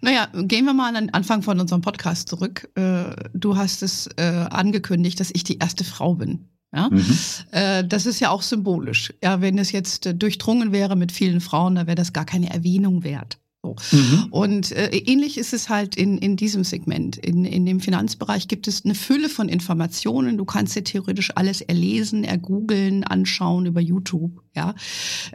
Naja, 0.01 0.29
gehen 0.35 0.67
wir 0.67 0.75
mal 0.75 0.89
an 0.89 1.07
den 1.07 1.15
Anfang 1.15 1.43
von 1.43 1.59
unserem 1.59 1.81
Podcast 1.81 2.29
zurück. 2.29 2.69
Äh, 2.75 3.05
du 3.33 3.57
hast 3.57 3.83
es 3.83 4.09
äh, 4.17 4.47
angekündigt, 4.51 5.19
dass 5.21 5.31
ich 5.33 5.45
die 5.45 5.59
erste 5.59 5.85
Frau 5.85 6.15
bin. 6.15 6.49
Ja? 6.75 6.91
Mhm. 6.91 7.07
Äh, 7.53 7.85
das 7.85 8.07
ist 8.07 8.21
ja 8.21 8.31
auch 8.31 8.43
symbolisch. 8.43 9.15
Ja, 9.23 9.41
wenn 9.41 9.59
es 9.59 9.73
jetzt 9.73 10.11
durchdrungen 10.15 10.73
wäre 10.73 10.97
mit 10.97 11.13
vielen 11.13 11.41
Frauen, 11.41 11.77
dann 11.77 11.87
wäre 11.87 11.95
das 11.95 12.13
gar 12.13 12.27
keine 12.27 12.51
Erwähnung 12.51 13.05
wert. 13.05 13.39
So. 13.63 13.77
Mhm. 13.93 14.27
Und 14.31 14.73
äh, 14.73 14.91
ähnlich 14.91 15.39
ist 15.39 15.55
es 15.55 15.71
halt 15.71 15.97
in, 15.97 16.19
in 16.19 16.37
diesem 16.37 16.65
Segment. 16.65 17.17
In, 17.17 17.47
in 17.47 17.65
dem 17.65 17.81
Finanzbereich 17.81 18.47
gibt 18.47 18.69
es 18.69 18.85
eine 18.85 18.95
Fülle 18.95 19.31
von 19.31 19.49
Informationen. 19.49 20.37
Du 20.37 20.45
kannst 20.45 20.77
dir 20.77 20.85
theoretisch 20.85 21.35
alles 21.35 21.63
erlesen, 21.63 22.25
ergoogeln, 22.25 23.05
anschauen 23.05 23.65
über 23.65 23.81
YouTube. 23.81 24.44
Ja, 24.57 24.75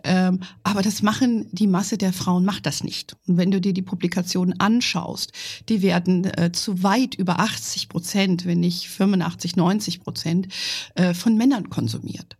ähm, 0.05 0.39
aber 0.63 0.81
das 0.81 1.01
machen 1.01 1.47
die 1.51 1.67
Masse 1.67 1.97
der 1.97 2.13
Frauen 2.13 2.45
macht 2.45 2.65
das 2.65 2.85
nicht. 2.85 3.17
Und 3.27 3.35
wenn 3.35 3.51
du 3.51 3.59
dir 3.59 3.73
die 3.73 3.81
Publikationen 3.81 4.57
anschaust, 4.61 5.33
die 5.67 5.81
werden 5.81 6.23
äh, 6.23 6.53
zu 6.53 6.83
weit 6.83 7.15
über 7.15 7.39
80 7.39 7.89
Prozent, 7.89 8.45
wenn 8.45 8.61
nicht 8.61 8.87
85, 8.87 9.57
90 9.57 9.99
Prozent 10.01 10.47
äh, 10.95 11.13
von 11.13 11.35
Männern 11.35 11.69
konsumiert. 11.69 12.37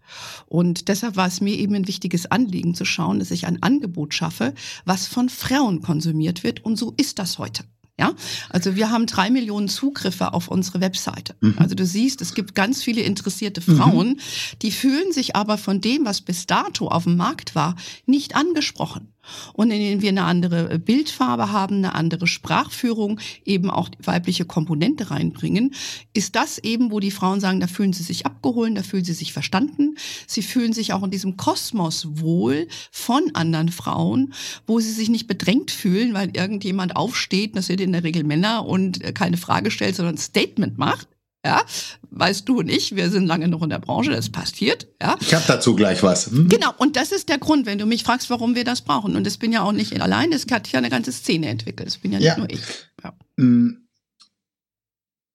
Und 0.47 0.87
deshalb 0.87 1.17
war 1.17 1.27
es 1.27 1.41
mir 1.41 1.55
eben 1.55 1.75
ein 1.75 1.87
wichtiges 1.87 2.27
Anliegen 2.27 2.75
zu 2.75 2.85
schauen, 2.85 3.19
dass 3.19 3.31
ich 3.31 3.45
ein 3.45 3.61
Angebot 3.61 4.13
schaffe, 4.13 4.53
was 4.85 5.05
von 5.05 5.27
Frauen 5.27 5.81
konsumiert 5.81 6.43
wird. 6.43 6.63
Und 6.63 6.77
so 6.77 6.93
ist 6.95 7.19
das 7.19 7.39
heute. 7.39 7.65
Ja, 7.99 8.13
also 8.49 8.77
wir 8.77 8.91
haben 8.91 9.07
drei 9.07 9.29
Millionen 9.29 9.67
Zugriffe 9.67 10.33
auf 10.33 10.47
unsere 10.47 10.79
Webseite. 10.79 11.35
Mhm. 11.41 11.55
Also 11.57 11.75
du 11.75 11.85
siehst, 11.85 12.21
es 12.21 12.33
gibt 12.33 12.55
ganz 12.55 12.81
viele 12.81 13.01
interessierte 13.01 13.59
Frauen, 13.59 14.11
mhm. 14.11 14.19
die 14.61 14.71
fühlen 14.71 15.11
sich 15.11 15.35
aber 15.35 15.57
von 15.57 15.81
dem, 15.81 16.05
was 16.05 16.21
bis 16.21 16.47
dato 16.47 16.87
auf 16.87 17.03
dem 17.03 17.17
Markt 17.17 17.55
war, 17.55 17.75
nicht 18.05 18.35
angesprochen 18.35 19.09
und 19.53 19.71
in 19.71 19.79
denen 19.79 20.01
wir 20.01 20.09
eine 20.09 20.23
andere 20.23 20.71
äh, 20.71 20.77
Bildfarbe 20.77 21.51
haben, 21.51 21.77
eine 21.77 21.95
andere 21.95 22.27
Sprachführung, 22.27 23.19
eben 23.45 23.69
auch 23.69 23.89
weibliche 24.03 24.45
Komponente 24.45 25.11
reinbringen, 25.11 25.73
ist 26.13 26.35
das 26.35 26.57
eben, 26.59 26.91
wo 26.91 26.99
die 26.99 27.11
Frauen 27.11 27.39
sagen, 27.39 27.59
da 27.59 27.67
fühlen 27.67 27.93
sie 27.93 28.03
sich 28.03 28.25
abgeholt, 28.25 28.77
da 28.77 28.83
fühlen 28.83 29.05
sie 29.05 29.13
sich 29.13 29.33
verstanden, 29.33 29.95
sie 30.27 30.41
fühlen 30.41 30.73
sich 30.73 30.93
auch 30.93 31.03
in 31.03 31.11
diesem 31.11 31.37
Kosmos 31.37 32.07
wohl 32.19 32.67
von 32.91 33.23
anderen 33.33 33.69
Frauen, 33.69 34.33
wo 34.67 34.79
sie 34.79 34.91
sich 34.91 35.09
nicht 35.09 35.27
bedrängt 35.27 35.71
fühlen, 35.71 36.13
weil 36.13 36.35
irgendjemand 36.35 36.95
aufsteht, 36.95 37.55
das 37.55 37.67
sind 37.67 37.81
in 37.81 37.91
der 37.91 38.03
Regel 38.03 38.23
Männer 38.23 38.65
und 38.65 39.03
äh, 39.03 39.11
keine 39.13 39.37
Frage 39.37 39.71
stellt, 39.71 39.95
sondern 39.95 40.15
ein 40.15 40.19
Statement 40.19 40.77
macht 40.77 41.07
ja, 41.45 41.63
weißt 42.11 42.49
du 42.49 42.59
und 42.59 42.69
ich, 42.69 42.95
wir 42.95 43.09
sind 43.09 43.25
lange 43.25 43.47
noch 43.47 43.61
in 43.61 43.69
der 43.69 43.79
Branche, 43.79 44.11
das 44.11 44.29
passiert. 44.29 44.87
Ja. 45.01 45.15
Ich 45.21 45.33
habe 45.33 45.45
dazu 45.47 45.73
gleich 45.75 46.03
was. 46.03 46.27
Hm? 46.27 46.49
Genau, 46.49 46.73
und 46.77 46.97
das 46.97 47.11
ist 47.11 47.29
der 47.29 47.37
Grund, 47.37 47.65
wenn 47.65 47.77
du 47.77 47.85
mich 47.85 48.03
fragst, 48.03 48.29
warum 48.29 48.55
wir 48.55 48.65
das 48.65 48.81
brauchen. 48.81 49.15
Und 49.15 49.25
das 49.25 49.37
bin 49.37 49.53
ja 49.53 49.61
auch 49.61 49.71
nicht 49.71 50.01
allein, 50.01 50.31
das 50.31 50.45
hat 50.51 50.69
ja 50.69 50.79
eine 50.79 50.89
ganze 50.89 51.11
Szene 51.11 51.47
entwickelt. 51.47 51.87
Das 51.87 51.97
bin 51.97 52.11
ja 52.11 52.19
nicht 52.19 52.27
ja. 52.27 52.37
nur 52.37 52.49
ich. 52.49 52.61
Ja. 53.03 53.13
Hm. 53.37 53.87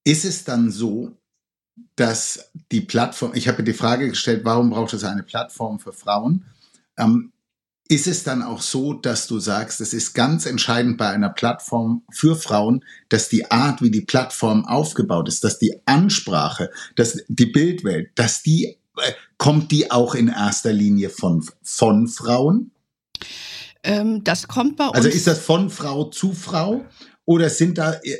Ist 0.04 0.26
es 0.26 0.44
dann 0.44 0.70
so, 0.70 1.16
dass 1.96 2.50
die 2.70 2.82
Plattform, 2.82 3.32
ich 3.34 3.48
habe 3.48 3.62
die 3.62 3.72
Frage 3.72 4.08
gestellt, 4.08 4.44
warum 4.44 4.70
braucht 4.70 4.92
es 4.92 5.04
eine 5.04 5.22
Plattform 5.22 5.78
für 5.78 5.92
Frauen? 5.92 6.44
Ähm, 6.98 7.32
ist 7.88 8.06
es 8.06 8.24
dann 8.24 8.42
auch 8.42 8.62
so, 8.62 8.94
dass 8.94 9.26
du 9.26 9.38
sagst, 9.38 9.80
es 9.80 9.92
ist 9.92 10.14
ganz 10.14 10.46
entscheidend 10.46 10.96
bei 10.96 11.08
einer 11.08 11.28
Plattform 11.28 12.02
für 12.10 12.34
Frauen, 12.34 12.84
dass 13.10 13.28
die 13.28 13.50
Art, 13.50 13.82
wie 13.82 13.90
die 13.90 14.00
Plattform 14.00 14.64
aufgebaut 14.64 15.28
ist, 15.28 15.44
dass 15.44 15.58
die 15.58 15.80
Ansprache, 15.84 16.70
dass 16.96 17.22
die 17.28 17.46
Bildwelt, 17.46 18.10
dass 18.14 18.42
die, 18.42 18.78
äh, 18.96 19.12
kommt 19.36 19.70
die 19.70 19.90
auch 19.90 20.14
in 20.14 20.28
erster 20.28 20.72
Linie 20.72 21.10
von, 21.10 21.46
von 21.62 22.08
Frauen? 22.08 22.70
Ähm, 23.82 24.24
das 24.24 24.48
kommt 24.48 24.76
bei 24.76 24.84
also 24.84 24.96
uns. 24.96 25.04
Also 25.04 25.16
ist 25.16 25.26
das 25.26 25.38
von 25.40 25.68
Frau 25.68 26.04
zu 26.04 26.32
Frau? 26.32 26.86
Oder 27.26 27.50
sind 27.50 27.76
da 27.76 27.92
äh, 28.02 28.16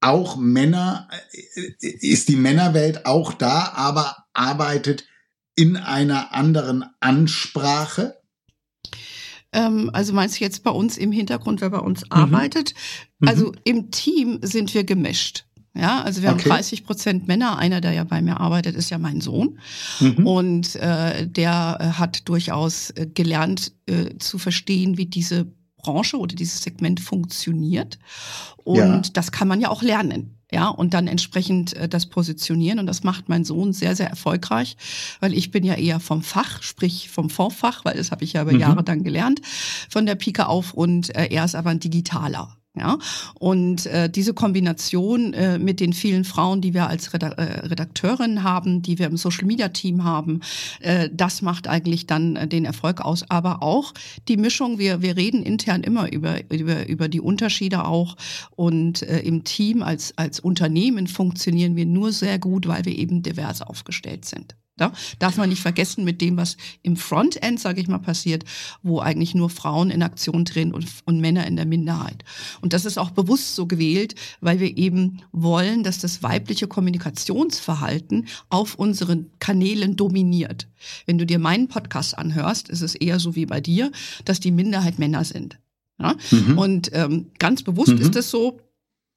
auch 0.00 0.36
Männer, 0.36 1.08
äh, 1.32 1.72
ist 1.80 2.28
die 2.28 2.36
Männerwelt 2.36 3.04
auch 3.04 3.34
da, 3.34 3.72
aber 3.74 4.24
arbeitet 4.32 5.04
in 5.56 5.76
einer 5.76 6.32
anderen 6.32 6.86
Ansprache? 7.00 8.19
Ähm, 9.52 9.90
also 9.92 10.12
meinst 10.12 10.40
du 10.40 10.44
jetzt 10.44 10.62
bei 10.62 10.70
uns 10.70 10.96
im 10.96 11.12
Hintergrund, 11.12 11.60
wer 11.60 11.70
bei 11.70 11.78
uns 11.78 12.02
mhm. 12.02 12.12
arbeitet? 12.12 12.74
Mhm. 13.18 13.28
Also 13.28 13.52
im 13.64 13.90
Team 13.90 14.38
sind 14.42 14.72
wir 14.74 14.84
gemischt. 14.84 15.44
Ja, 15.74 16.02
also 16.02 16.22
wir 16.22 16.30
okay. 16.30 16.42
haben 16.42 16.50
30 16.50 16.84
Prozent 16.84 17.28
Männer. 17.28 17.58
Einer, 17.58 17.80
der 17.80 17.92
ja 17.92 18.04
bei 18.04 18.20
mir 18.20 18.40
arbeitet, 18.40 18.74
ist 18.74 18.90
ja 18.90 18.98
mein 18.98 19.20
Sohn. 19.20 19.58
Mhm. 20.00 20.26
Und 20.26 20.76
äh, 20.76 21.28
der 21.28 21.78
äh, 21.80 21.84
hat 21.98 22.28
durchaus 22.28 22.90
äh, 22.90 23.06
gelernt 23.06 23.72
äh, 23.86 24.18
zu 24.18 24.38
verstehen, 24.38 24.96
wie 24.96 25.06
diese 25.06 25.46
Branche 25.76 26.18
oder 26.18 26.34
dieses 26.34 26.62
Segment 26.62 27.00
funktioniert. 27.00 27.98
Und 28.64 28.76
ja. 28.76 29.00
das 29.12 29.30
kann 29.30 29.48
man 29.48 29.60
ja 29.60 29.70
auch 29.70 29.82
lernen 29.82 30.39
ja, 30.50 30.68
und 30.68 30.94
dann 30.94 31.06
entsprechend 31.06 31.74
äh, 31.74 31.88
das 31.88 32.06
positionieren. 32.06 32.78
Und 32.78 32.86
das 32.86 33.02
macht 33.02 33.28
mein 33.28 33.44
Sohn 33.44 33.72
sehr, 33.72 33.96
sehr 33.96 34.08
erfolgreich, 34.08 34.76
weil 35.20 35.34
ich 35.34 35.50
bin 35.50 35.64
ja 35.64 35.74
eher 35.74 36.00
vom 36.00 36.22
Fach, 36.22 36.62
sprich 36.62 37.10
vom 37.10 37.30
Vorfach, 37.30 37.84
weil 37.84 37.96
das 37.96 38.10
habe 38.10 38.24
ich 38.24 38.34
ja 38.34 38.42
über 38.42 38.52
mhm. 38.52 38.60
Jahre 38.60 38.84
dann 38.84 39.02
gelernt, 39.02 39.40
von 39.88 40.06
der 40.06 40.14
Pike 40.14 40.48
auf 40.48 40.74
und 40.74 41.14
äh, 41.14 41.28
er 41.30 41.44
ist 41.44 41.54
aber 41.54 41.70
ein 41.70 41.80
Digitaler. 41.80 42.59
Ja, 42.78 42.98
und 43.34 43.86
äh, 43.86 44.08
diese 44.08 44.32
Kombination 44.32 45.32
äh, 45.34 45.58
mit 45.58 45.80
den 45.80 45.92
vielen 45.92 46.22
Frauen, 46.22 46.60
die 46.60 46.72
wir 46.72 46.86
als 46.86 47.08
äh, 47.08 47.26
Redakteurin 47.26 48.44
haben, 48.44 48.80
die 48.80 49.00
wir 49.00 49.06
im 49.06 49.16
Social 49.16 49.44
Media 49.44 49.70
Team 49.70 50.04
haben, 50.04 50.40
äh, 50.78 51.10
das 51.12 51.42
macht 51.42 51.66
eigentlich 51.66 52.06
dann 52.06 52.36
äh, 52.36 52.46
den 52.46 52.64
Erfolg 52.64 53.00
aus. 53.00 53.28
Aber 53.28 53.64
auch 53.64 53.92
die 54.28 54.36
Mischung, 54.36 54.78
wir, 54.78 55.02
wir 55.02 55.16
reden 55.16 55.42
intern 55.42 55.82
immer 55.82 56.12
über, 56.12 56.48
über, 56.48 56.88
über 56.88 57.08
die 57.08 57.20
Unterschiede 57.20 57.84
auch. 57.84 58.16
Und 58.54 59.02
äh, 59.02 59.18
im 59.18 59.42
Team 59.42 59.82
als, 59.82 60.16
als 60.16 60.38
Unternehmen 60.38 61.08
funktionieren 61.08 61.74
wir 61.74 61.86
nur 61.86 62.12
sehr 62.12 62.38
gut, 62.38 62.68
weil 62.68 62.84
wir 62.84 62.96
eben 62.96 63.24
divers 63.24 63.62
aufgestellt 63.62 64.26
sind. 64.26 64.54
Ja? 64.80 64.92
Darf 65.18 65.36
man 65.36 65.48
nicht 65.48 65.62
vergessen 65.62 66.04
mit 66.04 66.20
dem, 66.20 66.36
was 66.36 66.56
im 66.82 66.96
Frontend, 66.96 67.60
sage 67.60 67.80
ich 67.80 67.88
mal, 67.88 67.98
passiert, 67.98 68.44
wo 68.82 69.00
eigentlich 69.00 69.34
nur 69.34 69.50
Frauen 69.50 69.90
in 69.90 70.02
Aktion 70.02 70.44
drehen 70.44 70.72
und, 70.72 70.86
und 71.04 71.20
Männer 71.20 71.46
in 71.46 71.56
der 71.56 71.66
Minderheit. 71.66 72.24
Und 72.60 72.72
das 72.72 72.84
ist 72.84 72.98
auch 72.98 73.10
bewusst 73.10 73.54
so 73.54 73.66
gewählt, 73.66 74.14
weil 74.40 74.58
wir 74.58 74.76
eben 74.76 75.22
wollen, 75.32 75.84
dass 75.84 75.98
das 75.98 76.22
weibliche 76.22 76.66
Kommunikationsverhalten 76.66 78.26
auf 78.48 78.74
unseren 78.74 79.30
Kanälen 79.38 79.96
dominiert. 79.96 80.66
Wenn 81.06 81.18
du 81.18 81.26
dir 81.26 81.38
meinen 81.38 81.68
Podcast 81.68 82.16
anhörst, 82.16 82.68
ist 82.68 82.80
es 82.82 82.94
eher 82.94 83.20
so 83.20 83.36
wie 83.36 83.46
bei 83.46 83.60
dir, 83.60 83.92
dass 84.24 84.40
die 84.40 84.50
Minderheit 84.50 84.98
Männer 84.98 85.24
sind. 85.24 85.58
Ja? 85.98 86.16
Mhm. 86.30 86.58
Und 86.58 86.90
ähm, 86.94 87.26
ganz 87.38 87.62
bewusst 87.62 87.92
mhm. 87.92 88.00
ist 88.00 88.16
es 88.16 88.30
so, 88.30 88.58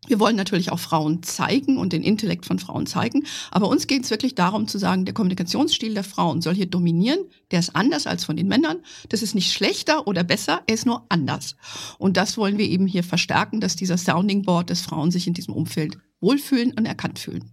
wir 0.08 0.20
wollen 0.20 0.36
natürlich 0.36 0.72
auch 0.72 0.80
Frauen 0.80 1.24
zeigen 1.24 1.78
und 1.78 1.94
den 1.94 2.04
Intellekt 2.04 2.46
von 2.46 2.60
Frauen 2.60 2.86
zeigen. 2.86 3.26
Aber 3.52 3.70
uns 3.70 3.88
geht 3.88 4.04
es 4.04 4.10
wirklich 4.10 4.36
darum 4.36 4.68
zu 4.68 4.78
sagen, 4.78 5.06
der 5.06 5.14
Kommunikationsstil 5.14 5.94
der 5.94 6.04
Frauen 6.04 6.42
soll 6.42 6.56
hier 6.56 6.66
dominieren. 6.66 7.20
Der 7.52 7.60
ist 7.60 7.76
anders 7.76 8.08
als 8.08 8.26
von 8.26 8.36
den 8.36 8.48
Männern. 8.48 8.78
Das 9.10 9.22
ist 9.22 9.36
nicht 9.36 9.54
schlechter 9.54 10.08
oder 10.08 10.24
besser, 10.24 10.62
er 10.68 10.76
ist 10.76 10.86
nur 10.86 11.06
anders. 11.10 11.56
Und 11.98 12.18
das 12.18 12.38
wollen 12.38 12.58
wir 12.58 12.68
eben 12.68 12.88
hier 12.88 13.04
verstärken, 13.04 13.62
dass 13.62 13.76
dieser 13.76 13.98
Sounding 13.98 14.44
Board 14.44 14.70
des 14.70 14.82
Frauen 14.82 15.12
sich 15.12 15.28
in 15.28 15.34
diesem 15.34 15.54
Umfeld 15.54 15.98
wohlfühlen 16.20 16.74
und 16.74 16.86
erkannt 16.86 17.20
fühlen. 17.20 17.52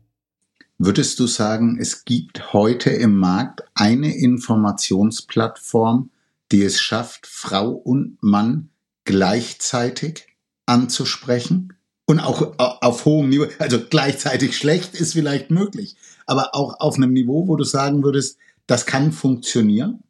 Würdest 0.79 1.21
du 1.21 1.27
sagen, 1.27 1.77
es 1.79 2.07
gibt 2.07 2.55
heute 2.55 2.89
im 2.89 3.17
Markt 3.19 3.63
eine 3.75 4.17
Informationsplattform, 4.17 6.11
die 6.51 6.63
es 6.63 6.81
schafft, 6.81 7.27
Frau 7.27 7.71
und 7.71 8.17
Mann 8.23 8.71
gleichzeitig 9.05 10.27
anzusprechen? 10.65 11.75
Und 12.11 12.19
auch 12.19 12.55
auf 12.59 13.05
hohem 13.05 13.29
Niveau, 13.29 13.47
also 13.61 13.79
gleichzeitig 13.79 14.57
schlecht 14.57 14.95
ist 14.95 15.13
vielleicht 15.13 15.51
möglich, 15.51 15.95
aber 16.27 16.55
auch 16.57 16.81
auf 16.81 16.97
einem 16.97 17.13
Niveau, 17.13 17.47
wo 17.47 17.55
du 17.55 17.63
sagen 17.63 18.03
würdest, 18.03 18.37
das 18.67 18.85
kann 18.85 19.13
funktionieren? 19.13 20.03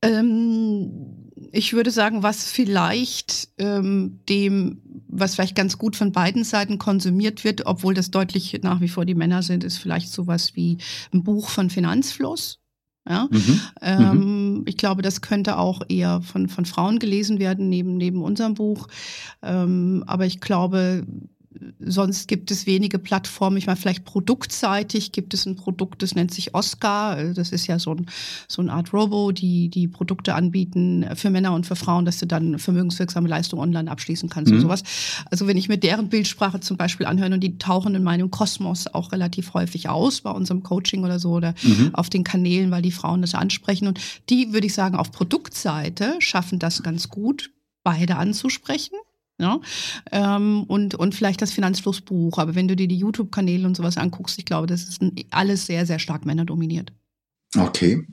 Ähm, 0.00 1.30
ich 1.50 1.72
würde 1.72 1.90
sagen, 1.90 2.22
was 2.22 2.50
vielleicht 2.50 3.48
ähm, 3.58 4.20
dem, 4.28 4.80
was 5.08 5.34
vielleicht 5.34 5.56
ganz 5.56 5.76
gut 5.76 5.96
von 5.96 6.12
beiden 6.12 6.44
Seiten 6.44 6.78
konsumiert 6.78 7.42
wird, 7.42 7.66
obwohl 7.66 7.94
das 7.94 8.12
deutlich 8.12 8.60
nach 8.62 8.80
wie 8.80 8.88
vor 8.88 9.04
die 9.04 9.14
Männer 9.14 9.42
sind, 9.42 9.64
ist 9.64 9.78
vielleicht 9.78 10.12
sowas 10.12 10.54
wie 10.54 10.78
ein 11.12 11.24
Buch 11.24 11.48
von 11.48 11.68
Finanzfluss. 11.68 12.60
Ja? 13.08 13.28
Mhm. 13.30 13.60
Ähm, 13.80 14.18
mhm. 14.58 14.62
Ich 14.66 14.76
glaube, 14.76 15.02
das 15.02 15.20
könnte 15.20 15.58
auch 15.58 15.82
eher 15.88 16.22
von, 16.22 16.48
von 16.48 16.64
Frauen 16.64 16.98
gelesen 16.98 17.38
werden, 17.38 17.68
neben, 17.68 17.96
neben 17.96 18.22
unserem 18.22 18.54
Buch. 18.54 18.88
Ähm, 19.42 20.04
aber 20.06 20.26
ich 20.26 20.40
glaube, 20.40 21.06
sonst 21.80 22.28
gibt 22.28 22.50
es 22.50 22.66
wenige 22.66 22.98
Plattformen. 22.98 23.56
Ich 23.56 23.66
meine, 23.66 23.76
vielleicht 23.76 24.04
produktseitig 24.04 25.12
gibt 25.12 25.34
es 25.34 25.46
ein 25.46 25.56
Produkt, 25.56 26.02
das 26.02 26.14
nennt 26.14 26.32
sich 26.32 26.54
Oscar. 26.54 27.32
Das 27.34 27.52
ist 27.52 27.66
ja 27.66 27.78
so, 27.78 27.92
ein, 27.92 28.06
so 28.48 28.62
eine 28.62 28.72
Art 28.72 28.92
Robo, 28.92 29.32
die 29.32 29.68
die 29.68 29.88
Produkte 29.88 30.34
anbieten 30.34 31.06
für 31.14 31.30
Männer 31.30 31.54
und 31.54 31.66
für 31.66 31.76
Frauen, 31.76 32.04
dass 32.04 32.18
du 32.18 32.26
dann 32.26 32.58
vermögenswirksame 32.58 33.28
Leistungen 33.28 33.62
online 33.62 33.90
abschließen 33.90 34.28
kannst 34.28 34.50
mhm. 34.50 34.58
und 34.58 34.62
sowas. 34.62 34.82
Also 35.30 35.46
wenn 35.46 35.56
ich 35.56 35.68
mir 35.68 35.78
deren 35.78 36.08
Bildsprache 36.08 36.60
zum 36.60 36.76
Beispiel 36.76 37.06
anhöre 37.06 37.32
und 37.32 37.40
die 37.40 37.58
tauchen 37.58 37.94
in 37.94 38.02
meinem 38.02 38.30
Kosmos 38.30 38.86
auch 38.88 39.12
relativ 39.12 39.54
häufig 39.54 39.88
aus 39.88 40.20
bei 40.20 40.30
unserem 40.30 40.62
Coaching 40.62 41.04
oder 41.04 41.18
so 41.18 41.32
oder 41.32 41.54
mhm. 41.62 41.90
auf 41.94 42.10
den 42.10 42.24
Kanälen, 42.24 42.70
weil 42.70 42.82
die 42.82 42.92
Frauen 42.92 43.20
das 43.20 43.34
ansprechen. 43.34 43.88
Und 43.88 44.00
die, 44.28 44.52
würde 44.52 44.66
ich 44.66 44.74
sagen, 44.74 44.96
auf 44.96 45.12
Produktseite 45.12 46.16
schaffen 46.18 46.58
das 46.58 46.82
ganz 46.82 47.08
gut, 47.08 47.50
beide 47.82 48.16
anzusprechen. 48.16 48.96
Ja? 49.38 49.60
Ähm, 50.12 50.64
und, 50.64 50.94
und 50.94 51.14
vielleicht 51.14 51.42
das 51.42 51.52
Finanzflussbuch. 51.52 52.38
Aber 52.38 52.54
wenn 52.54 52.68
du 52.68 52.76
dir 52.76 52.88
die 52.88 52.98
YouTube-Kanäle 52.98 53.66
und 53.66 53.76
sowas 53.76 53.96
anguckst, 53.96 54.38
ich 54.38 54.44
glaube, 54.44 54.66
das 54.66 54.84
ist 54.84 55.02
alles 55.30 55.66
sehr, 55.66 55.86
sehr 55.86 55.98
stark 55.98 56.24
männerdominiert. 56.24 56.92
Okay. 57.56 58.06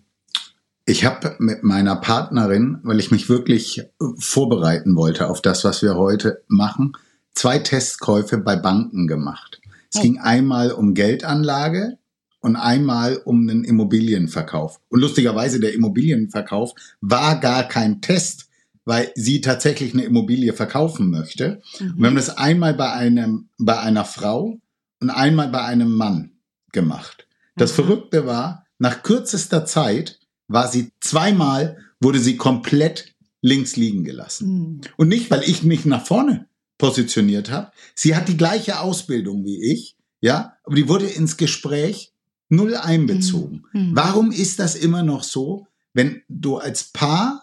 Ich 0.85 1.05
habe 1.05 1.35
mit 1.39 1.63
meiner 1.63 1.95
Partnerin, 1.95 2.79
weil 2.83 2.99
ich 2.99 3.09
mich 3.09 3.29
wirklich 3.29 3.79
äh, 3.79 3.85
vorbereiten 4.17 4.95
wollte 4.95 5.29
auf 5.29 5.41
das, 5.41 5.63
was 5.63 5.81
wir 5.81 5.95
heute 5.95 6.43
machen, 6.47 6.93
zwei 7.33 7.59
Testkäufe 7.59 8.37
bei 8.37 8.57
Banken 8.57 9.07
gemacht. 9.07 9.61
Es 9.91 9.99
oh. 9.99 10.01
ging 10.01 10.19
einmal 10.19 10.71
um 10.71 10.93
Geldanlage 10.93 11.97
und 12.41 12.57
einmal 12.57 13.17
um 13.23 13.47
einen 13.47 13.63
Immobilienverkauf. 13.63 14.81
Und 14.89 14.99
lustigerweise, 14.99 15.61
der 15.61 15.73
Immobilienverkauf 15.73 16.73
war 16.99 17.39
gar 17.39 17.63
kein 17.63 18.01
Test, 18.01 18.49
weil 18.85 19.11
sie 19.15 19.41
tatsächlich 19.41 19.93
eine 19.93 20.03
Immobilie 20.03 20.53
verkaufen 20.53 21.09
möchte. 21.09 21.61
Mhm. 21.79 21.89
Und 21.91 21.99
wir 21.99 22.07
haben 22.07 22.15
das 22.15 22.37
einmal 22.37 22.73
bei 22.73 22.91
einem, 22.91 23.49
bei 23.57 23.79
einer 23.79 24.05
Frau 24.05 24.57
und 24.99 25.09
einmal 25.09 25.49
bei 25.49 25.63
einem 25.63 25.93
Mann 25.93 26.31
gemacht. 26.71 27.27
Das 27.55 27.71
mhm. 27.71 27.75
Verrückte 27.75 28.25
war, 28.25 28.65
nach 28.79 29.03
kürzester 29.03 29.65
Zeit 29.65 30.19
war 30.47 30.67
sie 30.67 30.91
zweimal, 30.99 31.77
wurde 31.99 32.19
sie 32.19 32.35
komplett 32.35 33.13
links 33.41 33.75
liegen 33.75 34.03
gelassen. 34.03 34.47
Mhm. 34.47 34.81
Und 34.97 35.07
nicht, 35.07 35.31
weil 35.31 35.43
ich 35.43 35.63
mich 35.63 35.85
nach 35.85 36.05
vorne 36.05 36.47
positioniert 36.77 37.51
habe. 37.51 37.71
Sie 37.95 38.15
hat 38.15 38.27
die 38.27 38.37
gleiche 38.37 38.79
Ausbildung 38.79 39.45
wie 39.45 39.71
ich, 39.71 39.95
ja, 40.19 40.57
aber 40.63 40.75
die 40.75 40.87
wurde 40.87 41.05
ins 41.05 41.37
Gespräch 41.37 42.11
null 42.49 42.75
einbezogen. 42.75 43.65
Mhm. 43.73 43.81
mhm. 43.81 43.95
Warum 43.95 44.31
ist 44.31 44.59
das 44.59 44.75
immer 44.75 45.03
noch 45.03 45.23
so, 45.23 45.67
wenn 45.93 46.21
du 46.27 46.57
als 46.57 46.85
Paar 46.91 47.42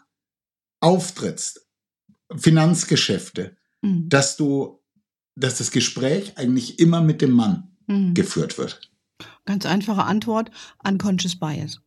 auftrittst, 0.81 1.67
Finanzgeschäfte, 2.35 3.57
mhm. 3.83 4.09
dass 4.09 4.37
du, 4.37 4.83
dass 5.37 5.59
das 5.59 5.71
Gespräch 5.71 6.37
eigentlich 6.37 6.79
immer 6.79 7.01
mit 7.01 7.23
dem 7.23 7.33
Mann 7.33 7.77
mhm. 7.87 8.15
geführt 8.15 8.59
wird? 8.59 8.81
Ganz 9.45 9.67
einfache 9.67 10.05
Antwort, 10.05 10.51
unconscious 10.87 11.37
bias. 11.37 11.81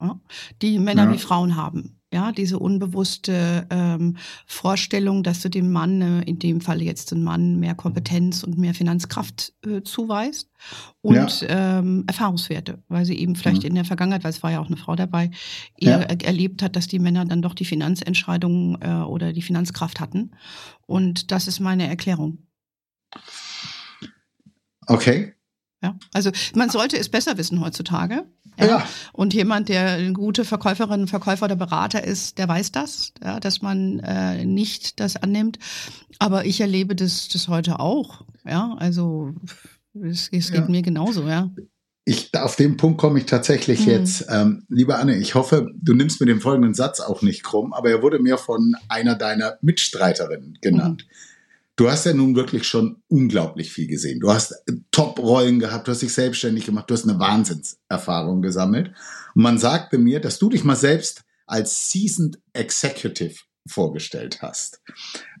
Ja, 0.00 0.20
die 0.62 0.78
Männer 0.78 1.04
ja. 1.04 1.12
wie 1.12 1.18
Frauen 1.18 1.56
haben. 1.56 1.97
Ja, 2.10 2.32
diese 2.32 2.58
unbewusste 2.58 3.66
ähm, 3.68 4.16
Vorstellung, 4.46 5.22
dass 5.22 5.40
du 5.40 5.50
dem 5.50 5.70
Mann, 5.70 6.00
äh, 6.00 6.22
in 6.22 6.38
dem 6.38 6.62
Fall 6.62 6.80
jetzt 6.80 7.12
ein 7.12 7.22
Mann, 7.22 7.60
mehr 7.60 7.74
Kompetenz 7.74 8.42
und 8.42 8.56
mehr 8.56 8.72
Finanzkraft 8.72 9.52
äh, 9.66 9.82
zuweist 9.82 10.50
und 11.02 11.42
ja. 11.42 11.78
ähm, 11.78 12.04
Erfahrungswerte, 12.06 12.82
weil 12.88 13.04
sie 13.04 13.18
eben 13.18 13.36
vielleicht 13.36 13.62
mhm. 13.62 13.68
in 13.68 13.74
der 13.74 13.84
Vergangenheit, 13.84 14.24
weil 14.24 14.30
es 14.30 14.42
war 14.42 14.50
ja 14.50 14.60
auch 14.60 14.68
eine 14.68 14.78
Frau 14.78 14.96
dabei, 14.96 15.30
ja. 15.78 15.98
erlebt 15.98 16.62
hat, 16.62 16.76
dass 16.76 16.86
die 16.86 16.98
Männer 16.98 17.26
dann 17.26 17.42
doch 17.42 17.52
die 17.52 17.66
Finanzentscheidungen 17.66 18.80
äh, 18.80 19.04
oder 19.04 19.34
die 19.34 19.42
Finanzkraft 19.42 20.00
hatten. 20.00 20.30
Und 20.86 21.30
das 21.30 21.46
ist 21.46 21.60
meine 21.60 21.88
Erklärung. 21.88 22.38
Okay. 24.86 25.34
Ja, 25.82 25.96
also 26.12 26.30
man 26.54 26.70
sollte 26.70 26.98
es 26.98 27.08
besser 27.08 27.38
wissen 27.38 27.60
heutzutage. 27.60 28.24
Ja. 28.58 28.66
ja. 28.66 28.88
Und 29.12 29.32
jemand, 29.32 29.68
der 29.68 29.92
eine 29.92 30.12
gute 30.12 30.44
Verkäuferin, 30.44 31.06
Verkäufer 31.06 31.44
oder 31.44 31.56
Berater 31.56 32.02
ist, 32.02 32.38
der 32.38 32.48
weiß 32.48 32.72
das, 32.72 33.12
ja, 33.22 33.38
dass 33.38 33.62
man 33.62 34.00
äh, 34.00 34.44
nicht 34.44 34.98
das 34.98 35.16
annimmt. 35.16 35.58
Aber 36.18 36.44
ich 36.44 36.60
erlebe 36.60 36.96
das, 36.96 37.28
das 37.28 37.46
heute 37.46 37.78
auch. 37.78 38.24
Ja, 38.44 38.74
also 38.78 39.34
es, 39.94 40.28
es 40.32 40.50
geht 40.50 40.62
ja. 40.62 40.68
mir 40.68 40.82
genauso, 40.82 41.28
ja. 41.28 41.50
Ich, 42.04 42.34
auf 42.34 42.56
den 42.56 42.78
Punkt 42.78 42.98
komme 42.98 43.18
ich 43.18 43.26
tatsächlich 43.26 43.80
mhm. 43.80 43.92
jetzt. 43.92 44.26
Ähm, 44.30 44.64
liebe 44.68 44.96
Anne, 44.96 45.16
ich 45.18 45.34
hoffe, 45.34 45.70
du 45.80 45.94
nimmst 45.94 46.20
mir 46.20 46.26
den 46.26 46.40
folgenden 46.40 46.74
Satz 46.74 47.00
auch 47.00 47.22
nicht 47.22 47.44
krumm, 47.44 47.72
aber 47.72 47.90
er 47.90 48.02
wurde 48.02 48.18
mir 48.18 48.38
von 48.38 48.74
einer 48.88 49.14
deiner 49.14 49.58
Mitstreiterinnen 49.60 50.58
genannt. 50.60 51.04
Mhm. 51.06 51.27
Du 51.78 51.88
hast 51.88 52.06
ja 52.06 52.12
nun 52.12 52.34
wirklich 52.34 52.66
schon 52.66 53.04
unglaublich 53.06 53.72
viel 53.72 53.86
gesehen. 53.86 54.18
Du 54.18 54.32
hast 54.32 54.52
Top-Rollen 54.90 55.60
gehabt, 55.60 55.86
du 55.86 55.92
hast 55.92 56.02
dich 56.02 56.12
selbstständig 56.12 56.66
gemacht, 56.66 56.90
du 56.90 56.94
hast 56.94 57.08
eine 57.08 57.20
Wahnsinnserfahrung 57.20 58.42
gesammelt. 58.42 58.88
Und 59.36 59.42
man 59.42 59.58
sagte 59.58 59.96
mir, 59.96 60.18
dass 60.18 60.40
du 60.40 60.48
dich 60.48 60.64
mal 60.64 60.74
selbst 60.74 61.22
als 61.46 61.92
Seasoned 61.92 62.40
Executive 62.52 63.36
vorgestellt 63.64 64.42
hast. 64.42 64.82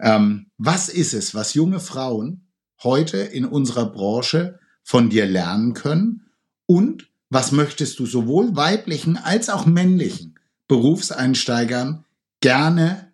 Ähm, 0.00 0.46
was 0.58 0.88
ist 0.88 1.12
es, 1.12 1.34
was 1.34 1.54
junge 1.54 1.80
Frauen 1.80 2.46
heute 2.84 3.16
in 3.18 3.44
unserer 3.44 3.90
Branche 3.90 4.60
von 4.84 5.10
dir 5.10 5.26
lernen 5.26 5.74
können? 5.74 6.30
Und 6.66 7.10
was 7.30 7.50
möchtest 7.50 7.98
du 7.98 8.06
sowohl 8.06 8.54
weiblichen 8.54 9.16
als 9.16 9.48
auch 9.48 9.66
männlichen 9.66 10.38
Berufseinsteigern 10.68 12.04
gerne, 12.40 13.12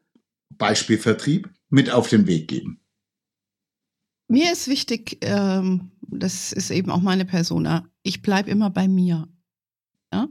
Beispiel 0.50 0.98
Vertrieb, 0.98 1.48
mit 1.70 1.88
auf 1.88 2.08
den 2.08 2.26
Weg 2.26 2.48
geben? 2.48 2.83
Mir 4.28 4.52
ist 4.52 4.68
wichtig, 4.68 5.18
ähm, 5.20 5.90
das 6.00 6.52
ist 6.52 6.70
eben 6.70 6.90
auch 6.90 7.02
meine 7.02 7.24
Persona, 7.24 7.84
ich 8.02 8.22
bleibe 8.22 8.50
immer 8.50 8.70
bei 8.70 8.88
mir. 8.88 9.28
Ja? 10.14 10.28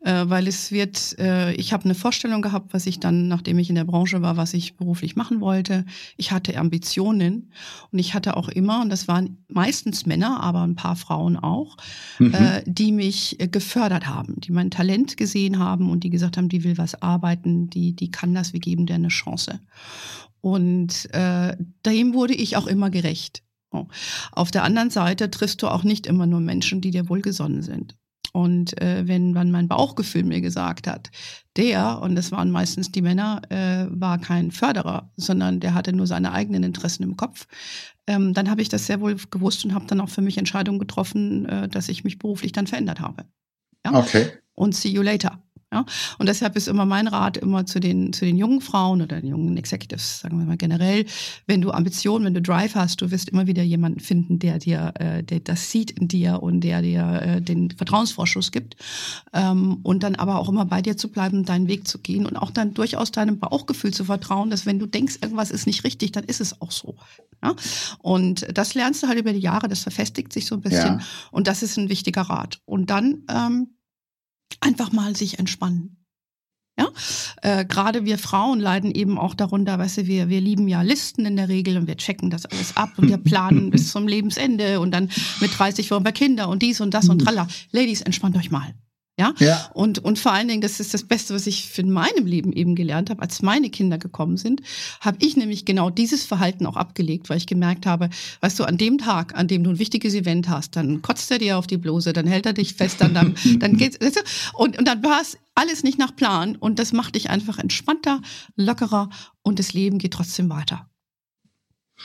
Äh, 0.00 0.28
weil 0.28 0.48
es 0.48 0.72
wird, 0.72 1.16
äh, 1.18 1.52
ich 1.54 1.72
habe 1.72 1.84
eine 1.84 1.94
Vorstellung 1.94 2.42
gehabt, 2.42 2.74
was 2.74 2.86
ich 2.86 2.98
dann, 2.98 3.28
nachdem 3.28 3.58
ich 3.58 3.68
in 3.68 3.76
der 3.76 3.84
Branche 3.84 4.22
war, 4.22 4.36
was 4.36 4.54
ich 4.54 4.76
beruflich 4.76 5.14
machen 5.14 5.40
wollte. 5.40 5.84
Ich 6.16 6.32
hatte 6.32 6.58
Ambitionen 6.58 7.52
und 7.92 7.98
ich 7.98 8.14
hatte 8.14 8.36
auch 8.36 8.48
immer, 8.48 8.82
und 8.82 8.90
das 8.90 9.06
waren 9.06 9.44
meistens 9.48 10.04
Männer, 10.04 10.42
aber 10.42 10.62
ein 10.62 10.74
paar 10.74 10.96
Frauen 10.96 11.36
auch, 11.36 11.76
mhm. 12.18 12.34
äh, 12.34 12.62
die 12.66 12.90
mich 12.90 13.38
gefördert 13.52 14.06
haben, 14.06 14.40
die 14.40 14.52
mein 14.52 14.70
Talent 14.70 15.16
gesehen 15.16 15.58
haben 15.58 15.90
und 15.90 16.02
die 16.02 16.10
gesagt 16.10 16.36
haben, 16.36 16.48
die 16.48 16.64
will 16.64 16.76
was 16.76 17.00
arbeiten, 17.00 17.70
die, 17.70 17.94
die 17.94 18.10
kann 18.10 18.34
das, 18.34 18.52
wir 18.52 18.60
geben 18.60 18.86
dir 18.86 18.94
eine 18.94 19.08
Chance. 19.08 19.60
Und 20.40 21.12
äh, 21.14 21.56
dem 21.84 22.14
wurde 22.14 22.34
ich 22.34 22.56
auch 22.56 22.66
immer 22.66 22.90
gerecht. 22.90 23.42
Auf 24.32 24.50
der 24.50 24.64
anderen 24.64 24.90
Seite 24.90 25.30
triffst 25.30 25.62
du 25.62 25.68
auch 25.68 25.84
nicht 25.84 26.06
immer 26.06 26.26
nur 26.26 26.40
Menschen, 26.40 26.80
die 26.80 26.90
dir 26.90 27.08
wohlgesonnen 27.08 27.62
sind. 27.62 27.96
Und 28.32 28.80
äh, 28.80 29.08
wenn 29.08 29.34
dann 29.34 29.50
mein 29.50 29.68
Bauchgefühl 29.68 30.24
mir 30.24 30.40
gesagt 30.40 30.86
hat, 30.86 31.10
der, 31.56 32.00
und 32.00 32.14
das 32.14 32.30
waren 32.30 32.50
meistens 32.50 32.92
die 32.92 33.02
Männer, 33.02 33.42
äh, 33.48 33.86
war 33.90 34.18
kein 34.18 34.52
Förderer, 34.52 35.10
sondern 35.16 35.58
der 35.58 35.74
hatte 35.74 35.92
nur 35.92 36.06
seine 36.06 36.32
eigenen 36.32 36.62
Interessen 36.62 37.02
im 37.02 37.16
Kopf, 37.16 37.46
ähm, 38.06 38.32
dann 38.32 38.48
habe 38.48 38.62
ich 38.62 38.68
das 38.68 38.86
sehr 38.86 39.00
wohl 39.00 39.16
gewusst 39.30 39.64
und 39.64 39.74
habe 39.74 39.86
dann 39.86 40.00
auch 40.00 40.08
für 40.08 40.22
mich 40.22 40.38
Entscheidungen 40.38 40.78
getroffen, 40.78 41.46
äh, 41.46 41.68
dass 41.68 41.88
ich 41.88 42.04
mich 42.04 42.18
beruflich 42.18 42.52
dann 42.52 42.68
verändert 42.68 43.00
habe. 43.00 43.24
Ja? 43.84 43.94
Okay. 43.94 44.30
Und 44.54 44.74
see 44.76 44.90
you 44.90 45.02
later. 45.02 45.42
Ja? 45.72 45.84
Und 46.18 46.28
deshalb 46.28 46.56
ist 46.56 46.68
immer 46.68 46.84
mein 46.84 47.06
Rat 47.06 47.36
immer 47.36 47.64
zu 47.64 47.78
den, 47.78 48.12
zu 48.12 48.24
den 48.24 48.36
jungen 48.36 48.60
Frauen 48.60 49.02
oder 49.02 49.20
den 49.20 49.30
jungen 49.30 49.56
Executives, 49.56 50.20
sagen 50.20 50.38
wir 50.38 50.44
mal 50.44 50.56
generell, 50.56 51.06
wenn 51.46 51.60
du 51.60 51.70
Ambitionen, 51.70 52.24
wenn 52.24 52.34
du 52.34 52.42
Drive 52.42 52.74
hast, 52.74 53.00
du 53.00 53.10
wirst 53.10 53.28
immer 53.28 53.46
wieder 53.46 53.62
jemanden 53.62 54.00
finden, 54.00 54.38
der 54.38 54.58
dir, 54.58 54.92
äh, 54.98 55.22
der 55.22 55.40
das 55.40 55.70
sieht 55.70 55.92
in 55.92 56.08
dir 56.08 56.42
und 56.42 56.62
der 56.62 56.82
dir 56.82 57.22
äh, 57.22 57.40
den 57.40 57.70
Vertrauensvorschuss 57.70 58.50
gibt. 58.50 58.76
Ähm, 59.32 59.78
und 59.82 60.02
dann 60.02 60.16
aber 60.16 60.38
auch 60.38 60.48
immer 60.48 60.64
bei 60.64 60.82
dir 60.82 60.96
zu 60.96 61.10
bleiben, 61.10 61.44
deinen 61.44 61.68
Weg 61.68 61.86
zu 61.86 61.98
gehen 61.98 62.26
und 62.26 62.36
auch 62.36 62.50
dann 62.50 62.74
durchaus 62.74 63.12
deinem 63.12 63.38
Bauchgefühl 63.38 63.92
zu 63.92 64.04
vertrauen, 64.04 64.50
dass 64.50 64.66
wenn 64.66 64.78
du 64.78 64.86
denkst, 64.86 65.18
irgendwas 65.22 65.50
ist 65.50 65.66
nicht 65.66 65.84
richtig, 65.84 66.12
dann 66.12 66.24
ist 66.24 66.40
es 66.40 66.60
auch 66.60 66.72
so. 66.72 66.96
Ja? 67.42 67.54
Und 68.00 68.46
das 68.56 68.74
lernst 68.74 69.02
du 69.02 69.08
halt 69.08 69.18
über 69.18 69.32
die 69.32 69.38
Jahre, 69.38 69.68
das 69.68 69.80
verfestigt 69.80 70.32
sich 70.32 70.46
so 70.46 70.56
ein 70.56 70.60
bisschen. 70.60 70.98
Ja. 70.98 71.00
Und 71.30 71.46
das 71.46 71.62
ist 71.62 71.76
ein 71.76 71.88
wichtiger 71.88 72.22
Rat. 72.22 72.60
Und 72.64 72.90
dann 72.90 73.22
ähm, 73.28 73.68
einfach 74.60 74.92
mal 74.92 75.16
sich 75.16 75.38
entspannen. 75.38 75.96
Ja, 76.78 76.88
äh, 77.42 77.64
gerade 77.66 78.06
wir 78.06 78.16
Frauen 78.16 78.58
leiden 78.58 78.90
eben 78.90 79.18
auch 79.18 79.34
darunter, 79.34 79.78
weißt 79.78 79.98
du, 79.98 80.06
wir, 80.06 80.30
wir 80.30 80.40
lieben 80.40 80.66
ja 80.66 80.80
Listen 80.80 81.26
in 81.26 81.36
der 81.36 81.48
Regel 81.48 81.76
und 81.76 81.86
wir 81.86 81.96
checken 81.96 82.30
das 82.30 82.46
alles 82.46 82.76
ab 82.76 82.92
und 82.96 83.08
wir 83.08 83.18
planen 83.18 83.70
bis 83.70 83.90
zum 83.90 84.08
Lebensende 84.08 84.80
und 84.80 84.92
dann 84.92 85.10
mit 85.40 85.58
30 85.58 85.90
wollen 85.90 86.04
wir 86.04 86.12
Kinder 86.12 86.48
und 86.48 86.62
dies 86.62 86.80
und 86.80 86.94
das 86.94 87.08
und 87.08 87.18
tralla. 87.18 87.46
Ladies, 87.70 88.00
entspannt 88.00 88.36
euch 88.36 88.50
mal. 88.50 88.74
Ja? 89.20 89.34
ja. 89.38 89.70
Und, 89.74 89.98
und 89.98 90.18
vor 90.18 90.32
allen 90.32 90.48
Dingen, 90.48 90.62
das 90.62 90.80
ist 90.80 90.94
das 90.94 91.04
Beste, 91.04 91.34
was 91.34 91.46
ich 91.46 91.78
in 91.78 91.90
meinem 91.90 92.24
Leben 92.24 92.54
eben 92.54 92.74
gelernt 92.74 93.10
habe, 93.10 93.20
als 93.20 93.42
meine 93.42 93.68
Kinder 93.68 93.98
gekommen 93.98 94.38
sind, 94.38 94.62
habe 95.00 95.18
ich 95.20 95.36
nämlich 95.36 95.66
genau 95.66 95.90
dieses 95.90 96.24
Verhalten 96.24 96.64
auch 96.64 96.76
abgelegt, 96.76 97.28
weil 97.28 97.36
ich 97.36 97.46
gemerkt 97.46 97.84
habe, 97.84 98.08
weißt 98.40 98.58
du, 98.58 98.64
an 98.64 98.78
dem 98.78 98.96
Tag, 98.96 99.36
an 99.36 99.46
dem 99.46 99.62
du 99.62 99.70
ein 99.70 99.78
wichtiges 99.78 100.14
Event 100.14 100.48
hast, 100.48 100.74
dann 100.74 101.02
kotzt 101.02 101.30
er 101.30 101.38
dir 101.38 101.58
auf 101.58 101.66
die 101.66 101.76
Bluse, 101.76 102.14
dann 102.14 102.26
hält 102.26 102.46
er 102.46 102.54
dich 102.54 102.74
fest, 102.74 102.96
dann, 103.00 103.12
dann, 103.12 103.34
dann 103.58 103.76
geht's, 103.76 104.00
weißt 104.00 104.16
du, 104.16 104.20
und, 104.54 104.78
und 104.78 104.88
dann 104.88 105.02
war 105.04 105.20
es 105.20 105.36
alles 105.54 105.82
nicht 105.82 105.98
nach 105.98 106.16
Plan 106.16 106.56
und 106.56 106.78
das 106.78 106.94
macht 106.94 107.14
dich 107.14 107.28
einfach 107.28 107.58
entspannter, 107.58 108.22
lockerer 108.56 109.10
und 109.42 109.58
das 109.58 109.74
Leben 109.74 109.98
geht 109.98 110.14
trotzdem 110.14 110.48
weiter. 110.48 110.89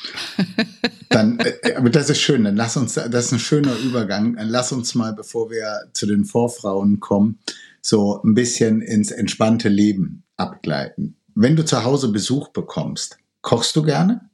Dann, 1.09 1.39
äh, 1.39 1.75
aber 1.75 1.89
das 1.89 2.09
ist 2.09 2.19
schön, 2.19 2.43
dann 2.43 2.55
lass 2.55 2.75
uns, 2.75 2.95
das 2.95 3.27
ist 3.27 3.31
ein 3.31 3.39
schöner 3.39 3.75
Übergang. 3.77 4.35
Dann 4.35 4.49
lass 4.49 4.71
uns 4.71 4.95
mal, 4.95 5.13
bevor 5.13 5.49
wir 5.49 5.89
zu 5.93 6.05
den 6.05 6.25
Vorfrauen 6.25 6.99
kommen, 6.99 7.39
so 7.81 8.21
ein 8.23 8.33
bisschen 8.33 8.81
ins 8.81 9.11
entspannte 9.11 9.69
Leben 9.69 10.23
abgleiten. 10.35 11.15
Wenn 11.35 11.55
du 11.55 11.63
zu 11.63 11.83
Hause 11.83 12.11
Besuch 12.11 12.49
bekommst, 12.49 13.17
kochst 13.41 13.75
du 13.75 13.83
gerne? 13.83 14.29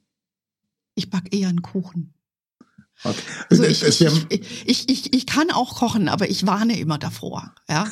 Ich 0.94 1.10
backe 1.10 1.36
eher 1.36 1.48
einen 1.48 1.62
Kuchen. 1.62 2.11
Okay. 3.04 3.16
Also 3.50 3.64
ich, 3.64 3.82
ich, 3.82 4.00
ich, 4.64 4.88
ich, 4.88 5.14
ich 5.14 5.26
kann 5.26 5.50
auch 5.50 5.74
kochen, 5.74 6.08
aber 6.08 6.30
ich 6.30 6.46
warne 6.46 6.78
immer 6.78 6.98
davor. 6.98 7.52
Ja? 7.68 7.86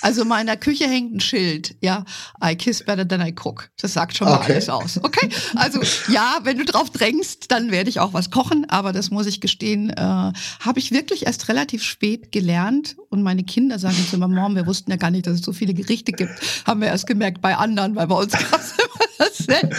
Also 0.00 0.22
in 0.22 0.28
meiner 0.28 0.56
Küche 0.56 0.86
hängt 0.86 1.14
ein 1.14 1.20
Schild, 1.20 1.76
ja, 1.80 2.04
I 2.42 2.56
kiss 2.56 2.82
better 2.84 3.06
than 3.06 3.20
I 3.20 3.34
cook. 3.34 3.70
Das 3.80 3.92
sagt 3.92 4.16
schon 4.16 4.28
mal 4.28 4.38
okay. 4.38 4.52
alles 4.52 4.68
aus. 4.68 5.00
Okay? 5.02 5.28
Also 5.54 5.80
ja, 6.08 6.38
wenn 6.44 6.58
du 6.58 6.64
drauf 6.64 6.90
drängst, 6.90 7.50
dann 7.50 7.70
werde 7.70 7.90
ich 7.90 8.00
auch 8.00 8.14
was 8.14 8.30
kochen, 8.30 8.68
aber 8.68 8.92
das 8.92 9.10
muss 9.10 9.26
ich 9.26 9.40
gestehen, 9.40 9.90
äh, 9.90 9.94
habe 9.96 10.78
ich 10.78 10.92
wirklich 10.92 11.26
erst 11.26 11.48
relativ 11.48 11.82
spät 11.82 12.32
gelernt 12.32 12.96
und 13.10 13.22
meine 13.22 13.44
Kinder 13.44 13.78
sagen 13.78 13.96
jetzt 13.98 14.12
immer, 14.12 14.28
Mom, 14.28 14.56
wir 14.56 14.66
wussten 14.66 14.90
ja 14.90 14.96
gar 14.96 15.10
nicht, 15.10 15.26
dass 15.26 15.34
es 15.34 15.42
so 15.42 15.52
viele 15.52 15.74
Gerichte 15.74 16.12
gibt. 16.12 16.32
Haben 16.66 16.80
wir 16.80 16.88
erst 16.88 17.06
gemerkt 17.06 17.40
bei 17.40 17.56
anderen, 17.56 17.94
weil 17.96 18.06
bei 18.06 18.16
uns 18.16 18.32
gab 18.50 18.60
es 18.60 18.72
immer 18.72 18.94
dasselbe. 19.18 19.76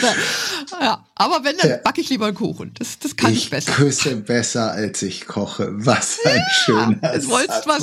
Ja, 0.79 1.05
aber 1.15 1.43
wenn, 1.43 1.57
dann 1.57 1.81
backe 1.83 2.01
ich 2.01 2.09
lieber 2.09 2.27
einen 2.27 2.35
Kuchen. 2.35 2.73
Das, 2.77 2.99
das 2.99 3.15
kann 3.15 3.31
ich, 3.31 3.45
ich 3.45 3.49
besser. 3.49 3.71
Ich 3.71 3.77
küsse 3.77 4.15
besser, 4.17 4.74
als 4.75 5.01
ich 5.01 5.25
koche. 5.25 5.69
Was 5.71 6.19
ein 6.25 6.37
ja, 6.37 6.49
schöner 6.63 7.17
du 7.17 7.29
wolltest, 7.29 7.67
was, 7.67 7.81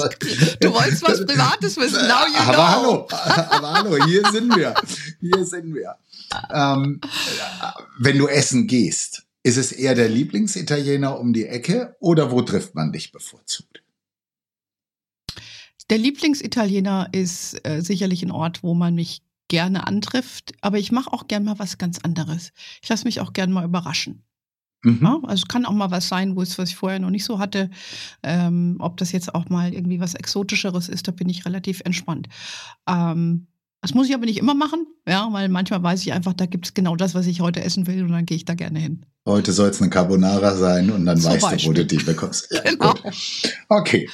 du 0.61 0.73
wolltest 0.73 1.03
was 1.03 1.27
Privates 1.27 1.77
wissen. 1.77 2.07
Now 2.07 2.27
you 2.27 2.39
aber 2.39 2.53
know. 2.53 2.67
hallo, 2.69 3.09
aber 3.51 3.73
hallo, 3.73 4.05
hier 4.07 4.23
sind 4.31 4.55
wir. 4.55 4.75
Hier 5.21 5.45
sind 5.45 5.75
wir. 5.75 5.97
Ähm, 6.53 7.01
wenn 7.99 8.19
du 8.19 8.29
essen 8.29 8.67
gehst, 8.67 9.25
ist 9.43 9.57
es 9.57 9.73
eher 9.73 9.95
der 9.95 10.09
Lieblingsitaliener 10.09 11.19
um 11.19 11.33
die 11.33 11.47
Ecke 11.47 11.97
oder 11.99 12.31
wo 12.31 12.43
trifft 12.43 12.75
man 12.75 12.93
dich 12.93 13.11
bevorzugt? 13.11 13.83
Der 15.91 15.99
Lieblingsitaliener 15.99 17.09
ist 17.13 17.67
äh, 17.67 17.81
sicherlich 17.83 18.23
ein 18.23 18.31
Ort, 18.31 18.63
wo 18.63 18.75
man 18.75 18.95
mich 18.95 19.23
gerne 19.49 19.87
antrifft, 19.87 20.53
aber 20.63 20.79
ich 20.79 20.93
mache 20.93 21.13
auch 21.13 21.29
gerne 21.29 21.45
mal 21.45 21.59
was 21.59 21.77
ganz 21.77 21.99
anderes. 21.99 22.53
Ich 22.83 22.89
lasse 22.89 23.05
mich 23.05 23.21
auch 23.21 23.33
gerne 23.33 23.53
mal 23.53 23.65
überraschen. 23.65 24.25
Mhm. 24.83 25.01
Ja, 25.03 25.21
also 25.23 25.43
es 25.43 25.49
kann 25.49 25.65
auch 25.65 25.73
mal 25.73 25.91
was 25.91 26.09
sein, 26.09 26.37
wo 26.37 26.43
es, 26.43 26.59
was 26.59 26.71
ich 26.71 26.77
vorher 26.77 26.99
noch 26.99 27.11
nicht 27.11 27.25
so 27.25 27.39
hatte. 27.39 27.71
Ähm, 28.23 28.77
ob 28.81 28.97
das 28.97 29.13
jetzt 29.13 29.35
auch 29.35 29.49
mal 29.49 29.73
irgendwie 29.73 30.01
was 30.01 30.15
Exotischeres 30.15 30.89
ist, 30.89 31.09
da 31.09 31.13
bin 31.13 31.29
ich 31.29 31.47
relativ 31.47 31.83
entspannt. 31.85 32.29
Ähm, 32.89 33.47
das 33.81 33.95
muss 33.95 34.09
ich 34.09 34.15
aber 34.15 34.27
nicht 34.27 34.39
immer 34.39 34.55
machen, 34.55 34.87
ja, 35.09 35.29
weil 35.33 35.49
manchmal 35.49 35.83
weiß 35.83 36.03
ich 36.03 36.13
einfach, 36.13 36.35
da 36.35 36.47
gibt 36.47 36.67
es 36.67 36.75
genau 36.75 36.95
das, 36.95 37.17
was 37.17 37.27
ich 37.27 37.41
heute 37.41 37.63
essen 37.65 37.89
will 37.89 38.05
und 38.05 38.13
dann 38.13 38.27
gehe 38.27 38.37
ich 38.37 38.45
da 38.45 38.55
gerne 38.55 38.79
hin. 38.79 39.05
Heute 39.27 39.53
soll 39.53 39.71
es 39.71 39.81
eine 39.81 39.91
Carbonara 39.91 40.55
sein 40.55 40.91
und 40.91 41.05
dann 41.05 41.19
Zum 41.19 41.33
weißt 41.33 41.43
Beispiel. 41.43 41.75
du, 41.75 41.81
wo 41.81 41.85
du 41.85 41.87
die 41.87 41.97
bekommst. 41.97 42.49
Ja, 42.53 42.61
genau. 42.63 42.95
Gut. 42.95 43.13
Okay. 43.69 44.09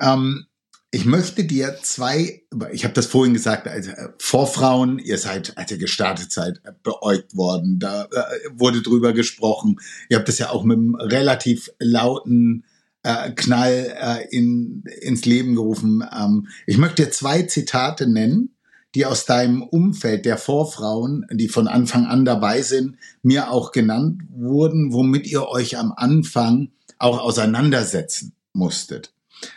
Ähm, 0.00 0.46
ich 0.94 1.06
möchte 1.06 1.42
dir 1.42 1.76
zwei, 1.82 2.42
ich 2.70 2.84
habe 2.84 2.94
das 2.94 3.06
vorhin 3.06 3.34
gesagt, 3.34 3.66
also 3.66 3.90
äh, 3.90 4.10
Vorfrauen, 4.18 5.00
ihr 5.00 5.18
seid, 5.18 5.58
als 5.58 5.72
ihr 5.72 5.78
gestartet 5.78 6.30
seid, 6.30 6.60
äh, 6.62 6.70
beäugt 6.84 7.36
worden, 7.36 7.80
da 7.80 8.04
äh, 8.04 8.08
wurde 8.52 8.80
drüber 8.80 9.12
gesprochen. 9.12 9.80
Ihr 10.08 10.18
habt 10.18 10.28
das 10.28 10.38
ja 10.38 10.50
auch 10.50 10.62
mit 10.62 10.78
einem 10.78 10.94
relativ 10.94 11.68
lauten 11.80 12.64
äh, 13.02 13.32
Knall 13.32 13.92
äh, 14.00 14.28
in, 14.30 14.84
ins 15.00 15.24
Leben 15.24 15.56
gerufen. 15.56 16.04
Ähm, 16.16 16.46
ich 16.64 16.78
möchte 16.78 17.04
dir 17.04 17.10
zwei 17.10 17.42
Zitate 17.42 18.08
nennen, 18.08 18.54
die 18.94 19.04
aus 19.04 19.26
deinem 19.26 19.64
Umfeld 19.64 20.24
der 20.24 20.38
Vorfrauen, 20.38 21.26
die 21.32 21.48
von 21.48 21.66
Anfang 21.66 22.06
an 22.06 22.24
dabei 22.24 22.62
sind, 22.62 22.98
mir 23.22 23.50
auch 23.50 23.72
genannt 23.72 24.22
wurden, 24.30 24.92
womit 24.92 25.26
ihr 25.26 25.48
euch 25.48 25.76
am 25.76 25.92
Anfang 25.96 26.68
auch 26.98 27.18
auseinandersetzen 27.18 28.36
musstet. 28.52 29.12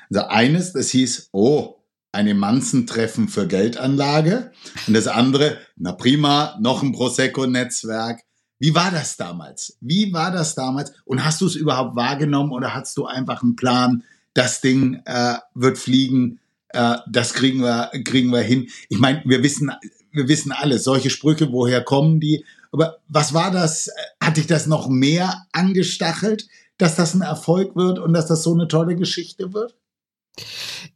Also 0.10 0.28
eines, 0.28 0.74
das 0.74 0.90
hieß, 0.90 1.30
oh, 1.32 1.78
eine 2.12 2.34
Manzentreffen 2.34 3.28
für 3.28 3.48
Geldanlage. 3.48 4.52
Und 4.88 4.94
das 4.94 5.08
andere, 5.08 5.58
na 5.76 5.92
prima, 5.92 6.58
noch 6.60 6.82
ein 6.82 6.92
Prosecco-Netzwerk. 6.92 8.22
Wie 8.60 8.74
war 8.74 8.90
das 8.90 9.18
damals? 9.18 9.78
Wie 9.82 10.13
war 10.13 10.32
das 10.32 10.56
damals? 10.56 10.92
Und 11.06 11.24
hast 11.24 11.42
du 11.42 11.46
es 11.46 11.56
überhaupt 11.56 11.96
wahrgenommen 11.96 12.52
oder 12.52 12.74
hast 12.74 12.98
du 12.98 13.06
einfach 13.06 13.44
einen 13.44 13.56
Plan, 13.56 14.04
das 14.34 14.62
Ding 14.62 15.02
äh, 15.06 15.36
wird 15.54 15.78
fliegen, 15.78 16.40
äh, 16.70 16.98
das 17.08 17.34
kriegen 17.34 17.60
wir, 17.60 17.92
kriegen 18.04 18.32
wir 18.32 18.42
hin? 18.42 18.68
Ich 18.90 18.98
meine, 18.98 19.22
wir 19.26 19.44
wissen, 19.44 19.72
wir 20.12 20.28
wissen 20.28 20.52
alle, 20.52 20.80
solche 20.80 21.12
Sprüche, 21.12 21.52
woher 21.52 21.84
kommen 21.84 22.20
die? 22.20 22.46
Aber 22.72 22.98
was 23.08 23.34
war 23.34 23.52
das? 23.52 23.92
Hat 24.20 24.38
dich 24.38 24.48
das 24.48 24.66
noch 24.66 24.90
mehr 24.90 25.46
angestachelt? 25.52 26.48
Dass 26.78 26.96
das 26.96 27.13
ein 27.13 27.22
Erfolg 27.22 27.76
wird 27.76 28.00
und 28.00 28.13
dass 28.13 28.28
das 28.28 28.44
so 28.44 28.54
eine 28.54 28.68
tolle 28.68 28.96
Geschichte 28.96 29.54
wird? 29.54 29.78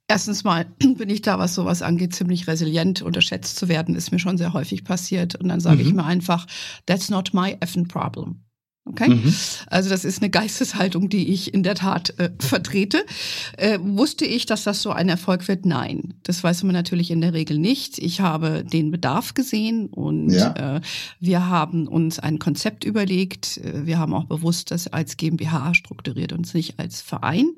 Erstens 0.08 0.44
mal 0.44 0.65
bin 0.80 1.10
ich 1.10 1.22
da, 1.22 1.39
was 1.39 1.56
sowas 1.56 1.82
angeht, 1.82 2.13
ziemlich 2.13 2.48
resilient. 2.48 3.02
Unterschätzt 3.02 3.58
zu 3.58 3.67
werden, 3.67 3.96
ist 3.96 4.12
mir 4.12 4.20
schon 4.20 4.38
sehr 4.38 4.54
häufig 4.54 4.84
passiert. 4.84 5.36
Und 5.36 5.50
dann 5.50 5.60
sage 5.60 5.82
mhm. 5.84 5.88
ich 5.88 5.94
mir 5.94 6.06
einfach, 6.06 6.46
that's 6.86 7.10
not 7.10 7.34
my 7.34 7.58
effing 7.62 7.88
problem. 7.88 8.44
Okay? 8.84 9.10
Mhm. 9.10 9.34
Also 9.67 9.89
das 9.91 10.04
ist 10.04 10.22
eine 10.22 10.32
Geisteshaltung, 10.32 11.08
die 11.08 11.32
ich 11.32 11.54
in 11.54 11.62
der 11.62 11.76
Tat 11.76 12.17
äh, 12.17 12.32
vertrete. 12.39 13.06
Äh, 13.58 13.78
wusste 13.80 14.26
ich, 14.26 14.48
dass 14.48 14.63
das 14.63 14.82
so 14.82 14.89
ein 14.89 15.08
Erfolg 15.08 15.48
wird? 15.48 15.67
Nein. 15.67 16.15
Das 16.24 16.44
weiß 16.44 16.63
man 16.63 16.74
natürlich 16.74 17.12
in 17.12 17.22
der 17.22 17.34
Regel 17.34 17.60
nicht. 17.60 18.00
Ich 18.00 18.22
habe 18.22 18.63
den 18.63 18.89
Bedarf 18.89 19.36
gesehen 19.36 19.86
und 19.88 20.32
ja. 20.32 20.78
äh, 20.78 20.82
wir 21.20 21.48
haben 21.48 21.88
uns 21.88 22.17
ein 22.17 22.39
Konzept 22.39 22.84
überlegt. 22.84 23.58
Äh, 23.58 23.86
wir 23.86 24.00
haben 24.00 24.15
auch 24.15 24.26
bewusst 24.26 24.72
das 24.72 24.88
als 24.88 25.15
GmbH 25.15 25.76
strukturiert 25.76 26.34
und 26.34 26.52
nicht 26.56 26.80
als 26.80 27.02
Verein. 27.02 27.52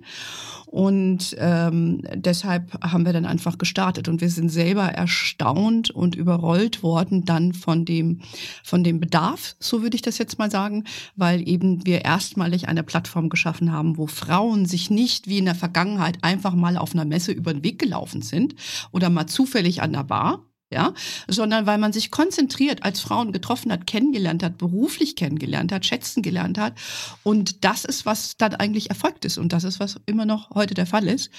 Und 0.73 1.35
ähm, 1.37 2.01
deshalb 2.15 2.73
haben 2.83 3.05
wir 3.05 3.13
dann 3.13 3.27
einfach 3.27 3.59
gestartet 3.59 4.07
und 4.07 4.21
wir 4.21 4.29
sind 4.31 4.49
selber 4.49 4.85
erstaunt 4.85 5.91
und 5.91 6.15
überrollt 6.15 6.81
worden 6.81 7.25
dann 7.25 7.53
von 7.53 7.85
dem, 7.85 8.21
von 8.63 8.83
dem 8.83 8.99
Bedarf, 8.99 9.55
so 9.59 9.83
würde 9.83 9.95
ich 9.95 10.01
das 10.01 10.17
jetzt 10.17 10.39
mal 10.39 10.49
sagen, 10.49 10.85
weil 11.15 11.47
eben 11.47 11.85
wir 11.85 12.03
erstmalig 12.03 12.67
eine 12.67 12.83
Plattform 12.83 13.29
geschaffen 13.29 13.71
haben, 13.71 13.97
wo 13.97 14.07
Frauen 14.07 14.65
sich 14.65 14.89
nicht 14.89 15.27
wie 15.27 15.37
in 15.37 15.45
der 15.45 15.55
Vergangenheit 15.55 16.17
einfach 16.23 16.55
mal 16.55 16.77
auf 16.77 16.93
einer 16.93 17.05
Messe 17.05 17.31
über 17.31 17.53
den 17.53 17.63
Weg 17.63 17.79
gelaufen 17.79 18.21
sind 18.21 18.55
oder 18.91 19.09
mal 19.09 19.27
zufällig 19.27 19.81
an 19.81 19.93
der 19.93 20.03
Bar, 20.03 20.45
ja, 20.73 20.93
sondern 21.27 21.65
weil 21.65 21.77
man 21.77 21.93
sich 21.93 22.11
konzentriert 22.11 22.83
als 22.83 22.99
Frauen 22.99 23.31
getroffen 23.31 23.71
hat, 23.71 23.87
kennengelernt 23.87 24.43
hat, 24.43 24.57
beruflich 24.57 25.15
kennengelernt 25.15 25.71
hat, 25.71 25.85
schätzen 25.85 26.21
gelernt 26.21 26.57
hat. 26.57 26.73
Und 27.21 27.63
das 27.63 27.85
ist, 27.85 28.05
was 28.05 28.35
dann 28.37 28.55
eigentlich 28.55 28.89
erfolgt 28.89 29.23
ist. 29.23 29.37
Und 29.37 29.53
das 29.53 29.63
ist, 29.63 29.79
was 29.79 29.99
immer 30.05 30.25
noch 30.25 30.49
heute 30.49 30.73
der 30.73 30.85
Fall 30.85 31.07
ist. 31.07 31.29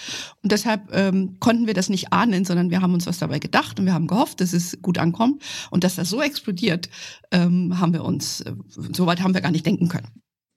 Und 0.43 0.53
deshalb 0.53 0.83
ähm, 0.93 1.37
konnten 1.41 1.67
wir 1.67 1.75
das 1.75 1.89
nicht 1.89 2.13
ahnen, 2.13 2.45
sondern 2.45 2.71
wir 2.71 2.81
haben 2.81 2.95
uns 2.95 3.07
was 3.07 3.19
dabei 3.19 3.39
gedacht 3.41 3.79
und 3.79 3.87
wir 3.87 3.95
haben 3.95 4.07
gehofft, 4.07 4.41
dass 4.41 4.53
es 4.53 4.79
gut 4.81 4.99
ankommt. 4.99 5.43
Und 5.71 5.85
dass 5.85 5.97
das 5.97 6.09
so 6.09 6.23
explodiert, 6.23 6.89
ähm, 7.31 7.79
haben 7.79 7.93
wir 7.93 8.05
uns, 8.05 8.41
äh, 8.43 8.53
soweit 8.69 9.21
haben 9.21 9.35
wir 9.35 9.41
gar 9.41 9.51
nicht 9.51 9.67
denken 9.67 9.89
können. 9.89 10.09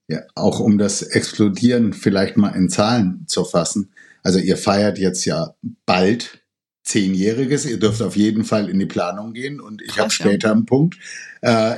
Ja, 0.08 0.22
auch 0.36 0.60
um 0.62 0.78
das 0.78 1.02
Explodieren 1.02 1.92
vielleicht 1.92 2.38
mal 2.38 2.50
in 2.50 2.70
Zahlen 2.70 3.26
zu 3.28 3.44
fassen. 3.44 3.92
Also 4.24 4.40
ihr 4.40 4.58
feiert 4.58 5.00
jetzt 5.00 5.26
ja 5.26 5.56
bald 5.86 6.46
Zehnjähriges. 6.88 7.65
Ihr 7.65 7.80
dürft 7.80 8.02
auf 8.02 8.15
jeden 8.15 8.45
Fall 8.45 8.69
in 8.69 8.80
die 8.80 8.86
Planung 8.86 9.34
gehen 9.34 9.60
und 9.60 9.82
ich 9.82 10.00
habe 10.00 10.10
später 10.10 10.52
einen 10.52 10.65
Punkt. 10.65 10.97
Äh, 11.41 11.78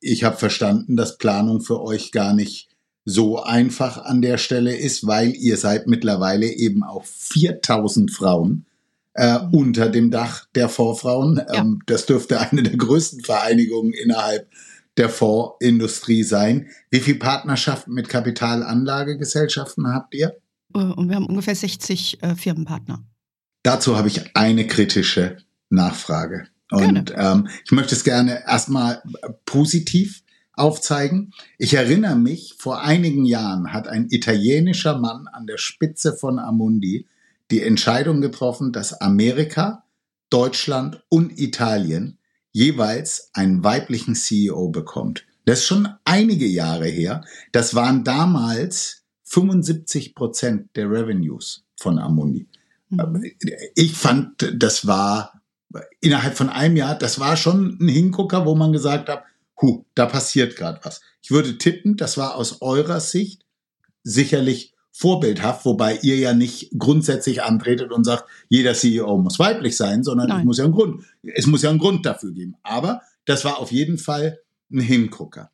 ich 0.00 0.24
habe 0.24 0.36
verstanden, 0.36 0.96
dass 0.96 1.18
Planung 1.18 1.60
für 1.60 1.82
euch 1.82 2.10
gar 2.10 2.32
nicht 2.32 2.68
so 3.04 3.40
einfach 3.40 4.04
an 4.04 4.20
der 4.20 4.38
Stelle 4.38 4.74
ist, 4.74 5.06
weil 5.06 5.34
ihr 5.36 5.56
seid 5.56 5.86
mittlerweile 5.86 6.46
eben 6.46 6.82
auch 6.82 7.04
4000 7.04 8.10
Frauen 8.10 8.66
äh, 9.14 9.38
mhm. 9.38 9.54
unter 9.54 9.88
dem 9.88 10.10
Dach 10.10 10.46
der 10.54 10.68
Vorfrauen. 10.68 11.36
Ja. 11.36 11.60
Ähm, 11.60 11.80
das 11.86 12.06
dürfte 12.06 12.40
eine 12.40 12.62
der 12.62 12.76
größten 12.76 13.22
Vereinigungen 13.22 13.92
innerhalb 13.92 14.48
der 14.96 15.10
Fondsindustrie 15.10 16.22
sein. 16.22 16.68
Wie 16.90 17.00
viele 17.00 17.18
Partnerschaften 17.18 17.92
mit 17.92 18.08
Kapitalanlagegesellschaften 18.08 19.86
habt 19.88 20.14
ihr? 20.14 20.36
Äh, 20.74 20.78
und 20.78 21.08
wir 21.08 21.16
haben 21.16 21.26
ungefähr 21.26 21.54
60 21.54 22.22
äh, 22.22 22.34
Firmenpartner. 22.34 23.04
Dazu 23.66 23.96
habe 23.96 24.06
ich 24.06 24.36
eine 24.36 24.64
kritische 24.68 25.38
Nachfrage. 25.70 26.46
Und 26.70 27.12
ähm, 27.16 27.48
ich 27.64 27.72
möchte 27.72 27.96
es 27.96 28.04
gerne 28.04 28.44
erstmal 28.46 29.02
positiv 29.44 30.22
aufzeigen. 30.52 31.32
Ich 31.58 31.74
erinnere 31.74 32.14
mich, 32.14 32.54
vor 32.58 32.82
einigen 32.82 33.24
Jahren 33.24 33.72
hat 33.72 33.88
ein 33.88 34.06
italienischer 34.08 35.00
Mann 35.00 35.26
an 35.26 35.48
der 35.48 35.58
Spitze 35.58 36.16
von 36.16 36.38
Amundi 36.38 37.08
die 37.50 37.60
Entscheidung 37.60 38.20
getroffen, 38.20 38.70
dass 38.70 39.00
Amerika, 39.00 39.82
Deutschland 40.30 41.02
und 41.08 41.36
Italien 41.36 42.18
jeweils 42.52 43.30
einen 43.32 43.64
weiblichen 43.64 44.14
CEO 44.14 44.68
bekommt. 44.68 45.26
Das 45.44 45.58
ist 45.58 45.66
schon 45.66 45.88
einige 46.04 46.46
Jahre 46.46 46.86
her. 46.86 47.24
Das 47.50 47.74
waren 47.74 48.04
damals 48.04 49.02
75 49.24 50.14
Prozent 50.14 50.68
der 50.76 50.88
Revenues 50.88 51.64
von 51.74 51.98
Amundi. 51.98 52.46
Mhm. 52.88 53.24
Ich 53.74 53.94
fand, 53.94 54.52
das 54.54 54.86
war 54.86 55.42
innerhalb 56.00 56.36
von 56.36 56.48
einem 56.48 56.76
Jahr, 56.76 56.96
das 56.96 57.18
war 57.18 57.36
schon 57.36 57.78
ein 57.80 57.88
Hingucker, 57.88 58.46
wo 58.46 58.54
man 58.54 58.72
gesagt 58.72 59.08
hat, 59.08 59.24
hu, 59.60 59.84
da 59.94 60.06
passiert 60.06 60.56
gerade 60.56 60.80
was. 60.82 61.00
Ich 61.22 61.30
würde 61.30 61.58
tippen, 61.58 61.96
das 61.96 62.16
war 62.16 62.36
aus 62.36 62.62
eurer 62.62 63.00
Sicht 63.00 63.44
sicherlich 64.02 64.74
vorbildhaft, 64.92 65.64
wobei 65.66 65.98
ihr 66.02 66.16
ja 66.16 66.32
nicht 66.32 66.70
grundsätzlich 66.78 67.42
antretet 67.42 67.92
und 67.92 68.04
sagt, 68.04 68.24
jeder 68.48 68.72
CEO 68.72 69.18
muss 69.18 69.38
weiblich 69.38 69.76
sein, 69.76 70.02
sondern 70.02 70.30
es 70.30 70.44
muss 70.44 70.58
ja 70.58 70.64
einen 70.64 70.72
Grund, 70.72 71.04
es 71.22 71.46
muss 71.46 71.62
ja 71.62 71.70
einen 71.70 71.78
Grund 71.78 72.06
dafür 72.06 72.32
geben. 72.32 72.54
Aber 72.62 73.02
das 73.26 73.44
war 73.44 73.58
auf 73.58 73.72
jeden 73.72 73.98
Fall 73.98 74.38
ein 74.70 74.80
Hingucker. 74.80 75.50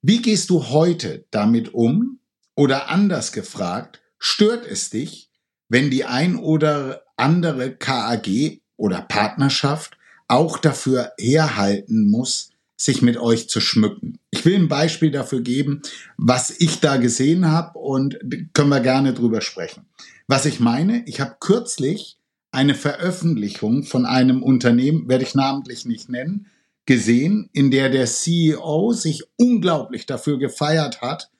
Wie 0.00 0.20
gehst 0.20 0.50
du 0.50 0.70
heute 0.70 1.26
damit 1.30 1.74
um, 1.74 2.18
Oder 2.54 2.90
anders 2.90 3.32
gefragt, 3.32 4.02
stört 4.18 4.66
es 4.66 4.90
dich, 4.90 5.30
wenn 5.72 5.88
die 5.88 6.04
ein 6.04 6.36
oder 6.36 7.02
andere 7.16 7.74
KAG 7.74 8.60
oder 8.76 9.00
Partnerschaft 9.00 9.96
auch 10.28 10.58
dafür 10.58 11.12
herhalten 11.18 12.10
muss, 12.10 12.50
sich 12.76 13.00
mit 13.00 13.16
euch 13.16 13.48
zu 13.48 13.58
schmücken. 13.58 14.18
Ich 14.30 14.44
will 14.44 14.54
ein 14.54 14.68
Beispiel 14.68 15.10
dafür 15.10 15.40
geben, 15.40 15.80
was 16.18 16.50
ich 16.50 16.80
da 16.80 16.98
gesehen 16.98 17.50
habe 17.50 17.78
und 17.78 18.18
können 18.52 18.68
wir 18.68 18.80
gerne 18.80 19.14
drüber 19.14 19.40
sprechen. 19.40 19.86
Was 20.26 20.44
ich 20.44 20.60
meine, 20.60 21.04
ich 21.06 21.22
habe 21.22 21.36
kürzlich 21.40 22.18
eine 22.50 22.74
Veröffentlichung 22.74 23.84
von 23.84 24.04
einem 24.04 24.42
Unternehmen, 24.42 25.08
werde 25.08 25.24
ich 25.24 25.34
namentlich 25.34 25.86
nicht 25.86 26.10
nennen, 26.10 26.48
gesehen, 26.84 27.48
in 27.54 27.70
der 27.70 27.88
der 27.88 28.04
CEO 28.04 28.92
sich 28.92 29.22
unglaublich 29.38 30.04
dafür 30.04 30.38
gefeiert 30.38 31.00
hat 31.00 31.30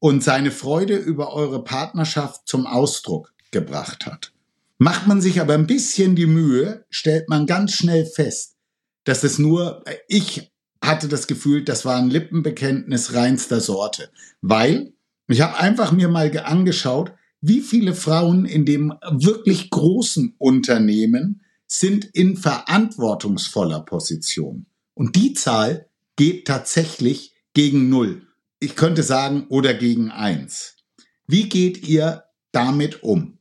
und 0.00 0.24
seine 0.24 0.50
Freude 0.50 0.96
über 0.96 1.32
eure 1.32 1.62
Partnerschaft 1.62 2.48
zum 2.48 2.66
Ausdruck 2.66 3.32
gebracht 3.50 4.06
hat. 4.06 4.32
Macht 4.78 5.06
man 5.06 5.20
sich 5.20 5.40
aber 5.40 5.54
ein 5.54 5.66
bisschen 5.66 6.14
die 6.14 6.26
Mühe, 6.26 6.84
stellt 6.88 7.28
man 7.28 7.46
ganz 7.46 7.72
schnell 7.72 8.06
fest, 8.06 8.56
dass 9.04 9.24
es 9.24 9.38
nur, 9.38 9.84
ich 10.06 10.52
hatte 10.80 11.08
das 11.08 11.26
Gefühl, 11.26 11.64
das 11.64 11.84
war 11.84 11.96
ein 11.96 12.10
Lippenbekenntnis 12.10 13.14
reinster 13.14 13.60
Sorte, 13.60 14.10
weil 14.40 14.92
ich 15.26 15.40
habe 15.40 15.58
einfach 15.58 15.92
mir 15.92 16.08
mal 16.08 16.30
angeschaut, 16.38 17.12
wie 17.40 17.60
viele 17.60 17.94
Frauen 17.94 18.44
in 18.44 18.64
dem 18.64 18.94
wirklich 19.10 19.70
großen 19.70 20.34
Unternehmen 20.38 21.42
sind 21.66 22.04
in 22.04 22.36
verantwortungsvoller 22.36 23.80
Position. 23.80 24.66
Und 24.94 25.16
die 25.16 25.34
Zahl 25.34 25.86
geht 26.16 26.46
tatsächlich 26.46 27.34
gegen 27.52 27.88
Null. 27.88 28.26
Ich 28.58 28.74
könnte 28.74 29.02
sagen, 29.02 29.46
oder 29.48 29.74
gegen 29.74 30.10
eins. 30.10 30.76
Wie 31.26 31.48
geht 31.48 31.86
ihr 31.86 32.24
damit 32.52 33.02
um? 33.02 33.37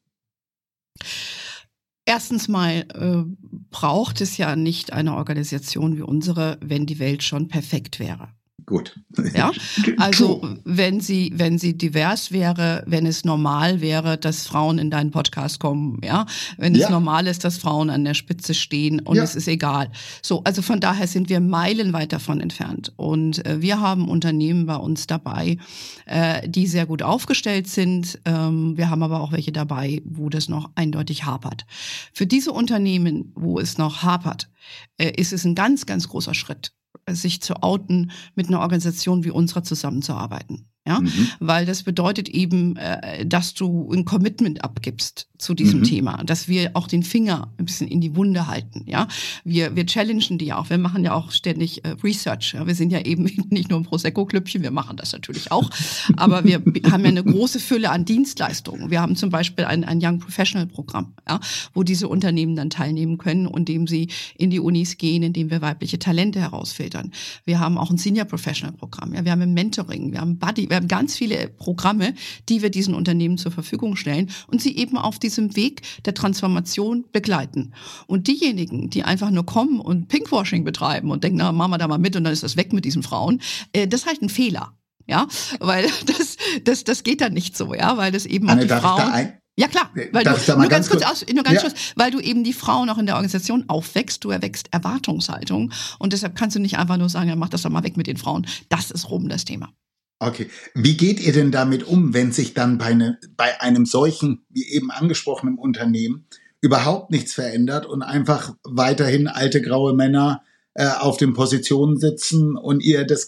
Erstens 2.05 2.47
mal 2.47 2.85
äh, 2.93 3.23
braucht 3.69 4.21
es 4.21 4.37
ja 4.37 4.55
nicht 4.55 4.93
eine 4.93 5.15
Organisation 5.15 5.97
wie 5.97 6.03
unsere, 6.03 6.57
wenn 6.61 6.85
die 6.85 6.99
Welt 6.99 7.21
schon 7.21 7.49
perfekt 7.49 7.99
wäre. 7.99 8.29
Gut. 8.69 8.99
Ja, 9.33 9.53
also 9.97 10.41
wenn 10.65 10.99
sie, 10.99 11.31
wenn 11.33 11.57
sie 11.57 11.77
divers 11.77 12.33
wäre, 12.33 12.83
wenn 12.85 13.05
es 13.05 13.23
normal 13.23 13.79
wäre, 13.79 14.17
dass 14.17 14.45
Frauen 14.45 14.77
in 14.77 14.91
deinen 14.91 15.09
Podcast 15.09 15.61
kommen, 15.61 16.01
ja, 16.03 16.25
wenn 16.57 16.75
es 16.75 16.81
ja. 16.81 16.89
normal 16.89 17.27
ist, 17.27 17.45
dass 17.45 17.57
Frauen 17.57 17.89
an 17.89 18.03
der 18.03 18.13
Spitze 18.13 18.53
stehen 18.53 18.99
und 18.99 19.15
ja. 19.15 19.23
es 19.23 19.35
ist 19.35 19.47
egal. 19.47 19.89
So, 20.21 20.43
also 20.43 20.61
von 20.61 20.81
daher 20.81 21.07
sind 21.07 21.29
wir 21.29 21.39
meilenweit 21.39 22.11
davon 22.11 22.41
entfernt. 22.41 22.91
Und 22.97 23.45
äh, 23.45 23.61
wir 23.61 23.79
haben 23.79 24.09
Unternehmen 24.09 24.65
bei 24.65 24.75
uns 24.75 25.07
dabei, 25.07 25.57
äh, 26.05 26.49
die 26.49 26.67
sehr 26.67 26.85
gut 26.85 27.01
aufgestellt 27.01 27.69
sind. 27.69 28.19
Ähm, 28.25 28.75
wir 28.75 28.89
haben 28.89 29.01
aber 29.01 29.21
auch 29.21 29.31
welche 29.31 29.53
dabei, 29.53 30.01
wo 30.03 30.27
das 30.27 30.49
noch 30.49 30.71
eindeutig 30.75 31.23
hapert. 31.23 31.65
Für 32.11 32.27
diese 32.27 32.51
Unternehmen, 32.51 33.31
wo 33.33 33.61
es 33.61 33.77
noch 33.77 34.03
hapert, 34.03 34.49
äh, 34.97 35.13
ist 35.15 35.31
es 35.31 35.45
ein 35.45 35.55
ganz, 35.55 35.85
ganz 35.85 36.09
großer 36.09 36.33
Schritt 36.33 36.73
sich 37.09 37.41
zu 37.41 37.63
outen, 37.63 38.11
mit 38.35 38.47
einer 38.47 38.59
Organisation 38.59 39.23
wie 39.23 39.31
unserer 39.31 39.63
zusammenzuarbeiten. 39.63 40.69
Ja, 40.87 41.01
mhm. 41.01 41.27
weil 41.39 41.65
das 41.65 41.83
bedeutet 41.83 42.29
eben, 42.29 42.77
äh, 42.77 43.25
dass 43.25 43.53
du 43.53 43.91
ein 43.91 44.05
Commitment 44.05 44.63
abgibst 44.63 45.27
zu 45.37 45.53
diesem 45.53 45.81
mhm. 45.81 45.83
Thema, 45.83 46.23
dass 46.23 46.47
wir 46.47 46.71
auch 46.75 46.87
den 46.87 47.03
Finger 47.03 47.51
ein 47.57 47.65
bisschen 47.65 47.87
in 47.87 47.99
die 47.99 48.15
Wunde 48.15 48.47
halten. 48.47 48.85
Ja, 48.87 49.07
wir 49.43 49.75
wir 49.75 49.85
challengen 49.85 50.37
die 50.37 50.53
auch. 50.53 50.69
Wir 50.69 50.77
machen 50.77 51.03
ja 51.03 51.13
auch 51.13 51.31
ständig 51.31 51.83
äh, 51.83 51.89
Research. 52.03 52.53
Ja? 52.53 52.65
Wir 52.65 52.73
sind 52.73 52.91
ja 52.91 53.01
eben 53.01 53.23
nicht 53.49 53.69
nur 53.69 53.79
ein 53.79 53.83
Prosecco-Klüppchen. 53.83 54.63
Wir 54.63 54.71
machen 54.71 54.95
das 54.95 55.11
natürlich 55.11 55.51
auch, 55.51 55.69
aber 56.15 56.45
wir 56.45 56.63
haben 56.89 57.03
ja 57.03 57.09
eine 57.09 57.23
große 57.23 57.59
Fülle 57.59 57.91
an 57.91 58.05
Dienstleistungen. 58.05 58.89
Wir 58.89 59.01
haben 59.01 59.17
zum 59.17 59.29
Beispiel 59.29 59.65
ein, 59.65 59.83
ein 59.83 59.99
Young 60.01 60.19
Professional 60.19 60.67
Programm, 60.67 61.13
ja, 61.27 61.41
wo 61.73 61.83
diese 61.83 62.07
Unternehmen 62.07 62.55
dann 62.55 62.69
teilnehmen 62.69 63.17
können, 63.17 63.47
indem 63.47 63.87
sie 63.87 64.07
in 64.37 64.49
die 64.49 64.59
Unis 64.59 64.97
gehen, 64.97 65.21
indem 65.21 65.51
wir 65.51 65.61
weibliche 65.61 65.99
Talente 65.99 66.39
herausfiltern. 66.39 67.11
Wir 67.43 67.59
haben 67.59 67.77
auch 67.77 67.91
ein 67.91 67.97
Senior 67.97 68.25
Professional 68.25 68.73
Programm. 68.73 69.13
Ja, 69.13 69.25
wir 69.25 69.31
haben 69.33 69.41
ein 69.41 69.53
Mentoring, 69.53 70.13
wir 70.13 70.21
haben 70.21 70.37
Buddy, 70.37 70.69
wir 70.77 70.81
haben 70.81 70.87
ganz 70.87 71.15
viele 71.15 71.47
Programme, 71.47 72.13
die 72.49 72.61
wir 72.61 72.69
diesen 72.69 72.95
Unternehmen 72.95 73.37
zur 73.37 73.51
Verfügung 73.51 73.95
stellen 73.95 74.29
und 74.47 74.61
sie 74.61 74.75
eben 74.77 74.97
auf 74.97 75.19
die 75.19 75.27
diesem 75.27 75.55
Weg 75.57 75.81
der 76.05 76.13
Transformation 76.13 77.05
begleiten. 77.11 77.73
Und 78.07 78.27
diejenigen, 78.27 78.89
die 78.89 79.03
einfach 79.03 79.29
nur 79.29 79.45
kommen 79.45 79.81
und 79.81 80.07
Pinkwashing 80.07 80.63
betreiben 80.63 81.11
und 81.11 81.23
denken, 81.23 81.39
na, 81.39 81.51
machen 81.51 81.71
wir 81.71 81.77
da 81.77 81.87
mal 81.87 81.97
mit 81.97 82.15
und 82.15 82.23
dann 82.23 82.31
ist 82.31 82.43
das 82.43 82.55
weg 82.55 82.71
mit 82.71 82.85
diesen 82.85 83.03
Frauen, 83.03 83.41
äh, 83.73 83.87
das 83.87 84.01
ist 84.01 84.07
halt 84.07 84.21
ein 84.21 84.29
Fehler. 84.29 84.73
Ja, 85.05 85.27
weil 85.59 85.89
das, 86.05 86.37
das, 86.63 86.83
das 86.83 87.03
geht 87.03 87.21
dann 87.21 87.33
nicht 87.33 87.57
so, 87.57 87.73
ja, 87.73 87.97
weil 87.97 88.11
das 88.11 88.25
eben 88.25 88.49
Anne, 88.49 88.67
die 88.67 88.69
Frauen. 88.69 89.33
Ja 89.59 89.67
klar, 89.67 89.89
weil 90.11 90.23
du, 90.23 90.55
nur 90.55 90.67
ganz 90.67 90.87
kurz, 90.87 91.01
aus, 91.01 91.25
nur 91.33 91.43
ganz 91.43 91.55
ja. 91.55 91.61
kurz, 91.61 91.73
weil 91.95 92.11
du 92.11 92.19
eben 92.19 92.43
die 92.43 92.53
Frauen 92.53 92.91
auch 92.91 92.99
in 92.99 93.07
der 93.07 93.15
Organisation 93.15 93.65
aufwächst, 93.67 94.23
du 94.23 94.29
erwächst 94.29 94.71
Erwartungshaltung 94.71 95.71
und 95.97 96.13
deshalb 96.13 96.35
kannst 96.35 96.55
du 96.55 96.59
nicht 96.59 96.77
einfach 96.77 96.97
nur 96.97 97.09
sagen, 97.09 97.29
ja, 97.29 97.35
mach 97.35 97.49
das 97.49 97.63
doch 97.63 97.71
mal 97.71 97.83
weg 97.83 97.97
mit 97.97 98.05
den 98.05 98.17
Frauen. 98.17 98.45
Das 98.69 98.91
ist 98.91 99.09
rum 99.09 99.29
das 99.29 99.45
Thema. 99.45 99.73
Okay. 100.19 100.49
Wie 100.73 100.97
geht 100.97 101.19
ihr 101.19 101.33
denn 101.33 101.51
damit 101.51 101.83
um, 101.83 102.13
wenn 102.13 102.31
sich 102.31 102.53
dann 102.53 102.77
bei, 102.77 102.93
ne, 102.93 103.19
bei 103.35 103.61
einem 103.61 103.85
solchen, 103.85 104.45
wie 104.49 104.65
eben 104.65 104.89
angesprochenen 104.89 105.57
Unternehmen 105.57 106.25
überhaupt 106.59 107.11
nichts 107.11 107.33
verändert 107.33 107.85
und 107.85 108.01
einfach 108.01 108.55
weiterhin 108.63 109.27
alte 109.27 109.61
graue 109.61 109.93
Männer 109.93 110.41
äh, 110.73 110.87
auf 110.87 111.17
den 111.17 111.33
Positionen 111.33 111.97
sitzen 111.97 112.57
und 112.57 112.83
ihr 112.83 113.05
das 113.05 113.27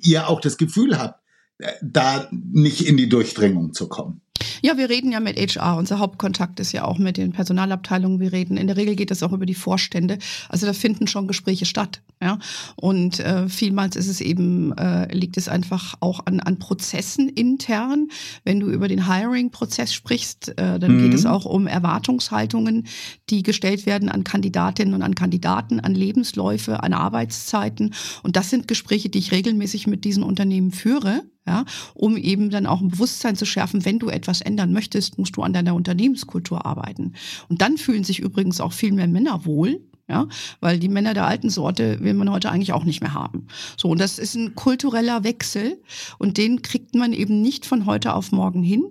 ihr 0.00 0.28
auch 0.28 0.40
das 0.40 0.56
Gefühl 0.56 0.98
habt, 0.98 1.20
äh, 1.58 1.72
da 1.80 2.28
nicht 2.32 2.86
in 2.86 2.96
die 2.96 3.08
Durchdringung 3.08 3.72
zu 3.72 3.88
kommen? 3.88 4.20
Ja, 4.62 4.76
wir 4.76 4.88
reden 4.88 5.12
ja 5.12 5.20
mit 5.20 5.38
HR. 5.38 5.76
Unser 5.76 5.98
Hauptkontakt 5.98 6.60
ist 6.60 6.72
ja 6.72 6.84
auch 6.84 6.98
mit 6.98 7.16
den 7.16 7.32
Personalabteilungen. 7.32 8.20
Wir 8.20 8.32
reden, 8.32 8.56
in 8.56 8.66
der 8.66 8.76
Regel 8.76 8.96
geht 8.96 9.10
das 9.10 9.22
auch 9.22 9.32
über 9.32 9.46
die 9.46 9.54
Vorstände. 9.54 10.18
Also 10.48 10.66
da 10.66 10.72
finden 10.72 11.06
schon 11.06 11.26
Gespräche 11.26 11.66
statt. 11.66 12.02
Ja, 12.22 12.38
und 12.76 13.18
äh, 13.20 13.48
vielmals 13.48 13.96
ist 13.96 14.08
es 14.08 14.20
eben, 14.20 14.76
äh, 14.76 15.12
liegt 15.14 15.38
es 15.38 15.48
einfach 15.48 15.94
auch 16.00 16.26
an, 16.26 16.40
an 16.40 16.58
Prozessen 16.58 17.30
intern. 17.30 18.08
Wenn 18.44 18.60
du 18.60 18.68
über 18.68 18.88
den 18.88 19.10
Hiring-Prozess 19.10 19.94
sprichst, 19.94 20.50
äh, 20.58 20.78
dann 20.78 20.98
mhm. 20.98 21.02
geht 21.04 21.14
es 21.14 21.24
auch 21.24 21.46
um 21.46 21.66
Erwartungshaltungen, 21.66 22.86
die 23.30 23.42
gestellt 23.42 23.86
werden 23.86 24.10
an 24.10 24.24
Kandidatinnen 24.24 24.92
und 24.94 25.02
an 25.02 25.14
Kandidaten, 25.14 25.80
an 25.80 25.94
Lebensläufe, 25.94 26.82
an 26.82 26.92
Arbeitszeiten. 26.92 27.94
Und 28.22 28.36
das 28.36 28.50
sind 28.50 28.68
Gespräche, 28.68 29.08
die 29.08 29.18
ich 29.18 29.32
regelmäßig 29.32 29.86
mit 29.86 30.04
diesen 30.04 30.22
Unternehmen 30.22 30.72
führe 30.72 31.22
ja, 31.46 31.64
um 31.94 32.16
eben 32.16 32.50
dann 32.50 32.66
auch 32.66 32.80
ein 32.80 32.88
Bewusstsein 32.88 33.36
zu 33.36 33.46
schärfen, 33.46 33.84
wenn 33.84 33.98
du 33.98 34.08
etwas 34.08 34.40
ändern 34.40 34.72
möchtest, 34.72 35.18
musst 35.18 35.36
du 35.36 35.42
an 35.42 35.52
deiner 35.52 35.74
Unternehmenskultur 35.74 36.66
arbeiten. 36.66 37.14
Und 37.48 37.62
dann 37.62 37.78
fühlen 37.78 38.04
sich 38.04 38.20
übrigens 38.20 38.60
auch 38.60 38.72
viel 38.72 38.92
mehr 38.92 39.08
Männer 39.08 39.44
wohl, 39.46 39.80
ja, 40.10 40.26
weil 40.58 40.78
die 40.78 40.88
Männer 40.88 41.14
der 41.14 41.26
alten 41.26 41.50
Sorte 41.50 42.00
will 42.00 42.14
man 42.14 42.30
heute 42.30 42.50
eigentlich 42.50 42.72
auch 42.72 42.84
nicht 42.84 43.00
mehr 43.00 43.14
haben. 43.14 43.46
So, 43.76 43.88
und 43.88 44.00
das 44.00 44.18
ist 44.18 44.34
ein 44.34 44.54
kultureller 44.56 45.22
Wechsel 45.24 45.80
und 46.18 46.36
den 46.36 46.62
kriegt 46.62 46.94
man 46.94 47.12
eben 47.12 47.40
nicht 47.40 47.64
von 47.64 47.86
heute 47.86 48.14
auf 48.14 48.32
morgen 48.32 48.62
hin. 48.62 48.82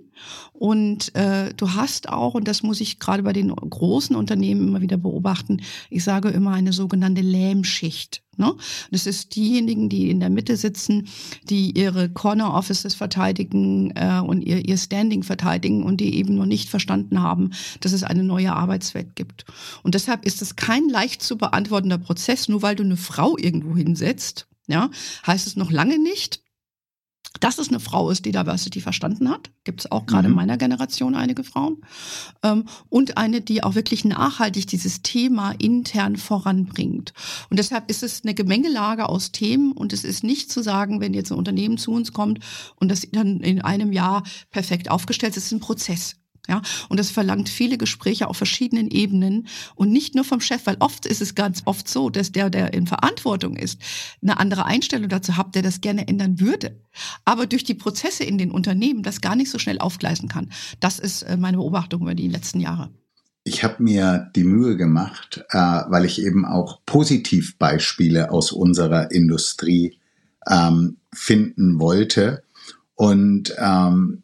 Und 0.53 1.15
äh, 1.15 1.53
du 1.55 1.73
hast 1.73 2.09
auch, 2.09 2.33
und 2.33 2.47
das 2.47 2.63
muss 2.63 2.81
ich 2.81 2.99
gerade 2.99 3.23
bei 3.23 3.33
den 3.33 3.53
großen 3.55 4.15
Unternehmen 4.15 4.67
immer 4.67 4.81
wieder 4.81 4.97
beobachten, 4.97 5.61
ich 5.89 6.03
sage 6.03 6.29
immer 6.29 6.51
eine 6.51 6.73
sogenannte 6.73 7.21
Lähmschicht. 7.21 8.21
Ne? 8.39 8.55
Das 8.89 9.05
ist 9.05 9.35
diejenigen, 9.35 9.89
die 9.89 10.09
in 10.09 10.21
der 10.21 10.29
Mitte 10.29 10.55
sitzen, 10.55 11.09
die 11.49 11.77
ihre 11.77 12.09
Corner 12.09 12.53
Offices 12.53 12.95
verteidigen 12.95 13.91
äh, 13.95 14.21
und 14.25 14.41
ihr, 14.41 14.65
ihr 14.65 14.77
Standing 14.77 15.23
verteidigen 15.23 15.83
und 15.83 15.99
die 15.99 16.15
eben 16.15 16.35
noch 16.35 16.45
nicht 16.45 16.69
verstanden 16.69 17.21
haben, 17.21 17.51
dass 17.81 17.91
es 17.91 18.03
eine 18.03 18.23
neue 18.23 18.53
Arbeitswelt 18.53 19.15
gibt. 19.15 19.45
Und 19.83 19.93
deshalb 19.93 20.25
ist 20.25 20.41
es 20.41 20.55
kein 20.55 20.87
leicht 20.87 21.21
zu 21.21 21.37
beantwortender 21.37 21.97
Prozess, 21.97 22.47
nur 22.47 22.61
weil 22.61 22.77
du 22.77 22.83
eine 22.83 22.97
Frau 22.97 23.37
irgendwo 23.37 23.75
hinsetzt. 23.75 24.47
Ja, 24.67 24.91
heißt 25.25 25.47
es 25.47 25.55
noch 25.55 25.71
lange 25.71 25.97
nicht, 25.97 26.43
dass 27.39 27.59
es 27.59 27.69
eine 27.69 27.79
Frau 27.79 28.09
ist, 28.09 28.25
die 28.25 28.31
Diversity 28.31 28.81
verstanden 28.81 29.29
hat. 29.29 29.51
Gibt 29.63 29.81
es 29.81 29.91
auch 29.91 30.05
gerade 30.05 30.27
mhm. 30.27 30.33
in 30.33 30.35
meiner 30.37 30.57
Generation 30.57 31.15
einige 31.15 31.43
Frauen. 31.43 31.77
Ähm, 32.43 32.65
und 32.89 33.17
eine, 33.17 33.41
die 33.41 33.63
auch 33.63 33.75
wirklich 33.75 34.03
nachhaltig 34.03 34.67
dieses 34.67 35.01
Thema 35.03 35.51
intern 35.51 36.17
voranbringt. 36.17 37.13
Und 37.49 37.57
deshalb 37.57 37.89
ist 37.89 38.03
es 38.03 38.23
eine 38.23 38.33
Gemengelage 38.33 39.07
aus 39.07 39.31
Themen 39.31 39.71
und 39.73 39.93
es 39.93 40.03
ist 40.03 40.23
nicht 40.23 40.51
zu 40.51 40.61
sagen, 40.61 41.01
wenn 41.01 41.13
jetzt 41.13 41.31
ein 41.31 41.37
Unternehmen 41.37 41.77
zu 41.77 41.91
uns 41.91 42.13
kommt 42.13 42.39
und 42.75 42.89
das 42.89 43.07
dann 43.11 43.39
in 43.41 43.61
einem 43.61 43.91
Jahr 43.91 44.23
perfekt 44.49 44.89
aufgestellt 44.89 45.37
ist, 45.37 45.43
es 45.43 45.51
ist 45.51 45.51
ein 45.53 45.59
Prozess. 45.59 46.15
Ja, 46.47 46.61
und 46.89 46.99
das 46.99 47.11
verlangt 47.11 47.49
viele 47.49 47.77
Gespräche 47.77 48.27
auf 48.27 48.37
verschiedenen 48.37 48.89
Ebenen 48.89 49.47
und 49.75 49.91
nicht 49.91 50.15
nur 50.15 50.23
vom 50.23 50.41
Chef, 50.41 50.65
weil 50.65 50.77
oft 50.79 51.05
ist 51.05 51.21
es 51.21 51.35
ganz 51.35 51.61
oft 51.65 51.87
so, 51.87 52.09
dass 52.09 52.31
der, 52.31 52.49
der 52.49 52.73
in 52.73 52.87
Verantwortung 52.87 53.55
ist, 53.55 53.79
eine 54.21 54.39
andere 54.39 54.65
Einstellung 54.65 55.09
dazu 55.09 55.37
hat, 55.37 55.53
der 55.55 55.61
das 55.61 55.81
gerne 55.81 56.07
ändern 56.07 56.39
würde. 56.39 56.81
Aber 57.25 57.45
durch 57.45 57.63
die 57.63 57.75
Prozesse 57.75 58.23
in 58.23 58.37
den 58.37 58.51
Unternehmen 58.51 59.03
das 59.03 59.21
gar 59.21 59.35
nicht 59.35 59.51
so 59.51 59.59
schnell 59.59 59.79
aufgleisen 59.79 60.27
kann. 60.27 60.51
Das 60.79 60.99
ist 60.99 61.23
äh, 61.23 61.37
meine 61.37 61.57
Beobachtung 61.57 62.01
über 62.01 62.15
die 62.15 62.27
letzten 62.27 62.59
Jahre. 62.59 62.89
Ich 63.43 63.63
habe 63.63 63.81
mir 63.81 64.31
die 64.35 64.43
Mühe 64.43 64.75
gemacht, 64.75 65.45
äh, 65.49 65.57
weil 65.57 66.05
ich 66.05 66.21
eben 66.21 66.45
auch 66.45 66.81
Positivbeispiele 66.85 68.31
aus 68.31 68.51
unserer 68.51 69.11
Industrie 69.11 69.97
ähm, 70.47 70.97
finden 71.13 71.79
wollte 71.79 72.43
Und 72.95 73.55
ähm, 73.57 74.23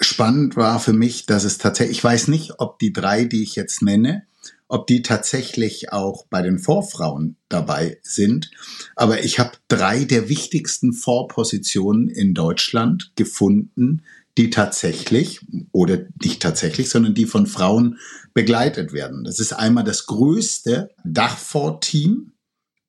spannend 0.00 0.56
war 0.56 0.80
für 0.80 0.92
mich, 0.92 1.26
dass 1.26 1.44
es 1.44 1.58
tatsächlich, 1.58 1.98
ich 1.98 2.04
weiß 2.04 2.28
nicht, 2.28 2.58
ob 2.58 2.78
die 2.78 2.92
drei, 2.92 3.24
die 3.24 3.42
ich 3.42 3.56
jetzt 3.56 3.82
nenne, 3.82 4.24
ob 4.68 4.86
die 4.86 5.02
tatsächlich 5.02 5.92
auch 5.92 6.26
bei 6.28 6.42
den 6.42 6.58
Vorfrauen 6.58 7.36
dabei 7.48 7.98
sind. 8.02 8.50
Aber 8.96 9.22
ich 9.24 9.38
habe 9.38 9.52
drei 9.68 10.04
der 10.04 10.28
wichtigsten 10.28 10.92
Vorpositionen 10.92 12.08
in 12.08 12.34
Deutschland 12.34 13.12
gefunden, 13.16 14.02
die 14.38 14.50
tatsächlich, 14.50 15.40
oder 15.72 16.00
nicht 16.22 16.42
tatsächlich, 16.42 16.90
sondern 16.90 17.14
die 17.14 17.26
von 17.26 17.46
Frauen 17.46 17.98
begleitet 18.34 18.92
werden. 18.92 19.24
Das 19.24 19.40
ist 19.40 19.52
einmal 19.52 19.84
das 19.84 20.06
größte 20.06 20.90
Dachfonds-Team, 21.04 22.32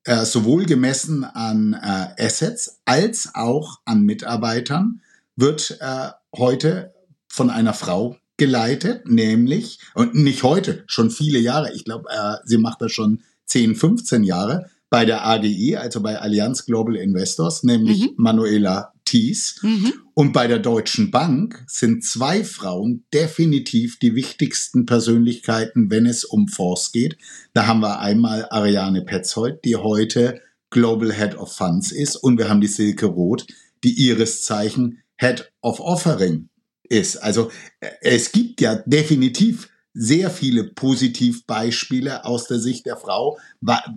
äh, 0.04 0.24
sowohl 0.24 0.66
gemessen 0.66 1.24
an 1.24 1.72
äh, 1.74 2.22
Assets 2.22 2.80
als 2.84 3.30
auch 3.34 3.80
an 3.84 4.02
Mitarbeitern, 4.02 5.00
wird 5.38 5.78
äh, 5.80 6.08
heute 6.36 6.92
von 7.28 7.48
einer 7.48 7.74
Frau 7.74 8.16
geleitet, 8.36 9.08
nämlich, 9.08 9.78
und 9.94 10.14
nicht 10.14 10.42
heute, 10.42 10.84
schon 10.86 11.10
viele 11.10 11.38
Jahre, 11.38 11.72
ich 11.74 11.84
glaube, 11.84 12.08
äh, 12.10 12.36
sie 12.44 12.58
macht 12.58 12.82
das 12.82 12.92
schon 12.92 13.22
10, 13.46 13.76
15 13.76 14.24
Jahre, 14.24 14.70
bei 14.90 15.04
der 15.04 15.26
AGI, 15.26 15.76
also 15.76 16.00
bei 16.00 16.18
Allianz 16.18 16.64
Global 16.64 16.96
Investors, 16.96 17.62
nämlich 17.62 18.00
mhm. 18.00 18.14
Manuela 18.16 18.92
Thies. 19.04 19.60
Mhm. 19.62 19.92
Und 20.14 20.32
bei 20.32 20.46
der 20.46 20.58
Deutschen 20.58 21.10
Bank 21.10 21.64
sind 21.66 22.04
zwei 22.04 22.42
Frauen 22.42 23.04
definitiv 23.12 23.98
die 23.98 24.14
wichtigsten 24.14 24.86
Persönlichkeiten, 24.86 25.90
wenn 25.90 26.06
es 26.06 26.24
um 26.24 26.48
Fonds 26.48 26.90
geht. 26.90 27.16
Da 27.54 27.66
haben 27.66 27.80
wir 27.80 28.00
einmal 28.00 28.46
Ariane 28.50 29.02
Petzold, 29.02 29.64
die 29.64 29.76
heute 29.76 30.40
Global 30.70 31.12
Head 31.12 31.36
of 31.36 31.52
Funds 31.52 31.92
ist. 31.92 32.16
Und 32.16 32.38
wir 32.38 32.48
haben 32.48 32.60
die 32.60 32.66
Silke 32.66 33.06
Roth, 33.06 33.46
die 33.84 33.92
ihres 33.92 34.42
Zeichen 34.42 35.02
Head 35.18 35.52
of 35.62 35.80
Offering 35.80 36.48
ist. 36.88 37.16
Also 37.16 37.50
äh, 37.80 37.90
es 38.00 38.32
gibt 38.32 38.60
ja 38.60 38.76
definitiv 38.76 39.68
sehr 39.94 40.30
viele 40.30 40.64
Positivbeispiele 40.64 42.24
aus 42.24 42.46
der 42.46 42.60
Sicht 42.60 42.86
der 42.86 42.96
Frau, 42.96 43.38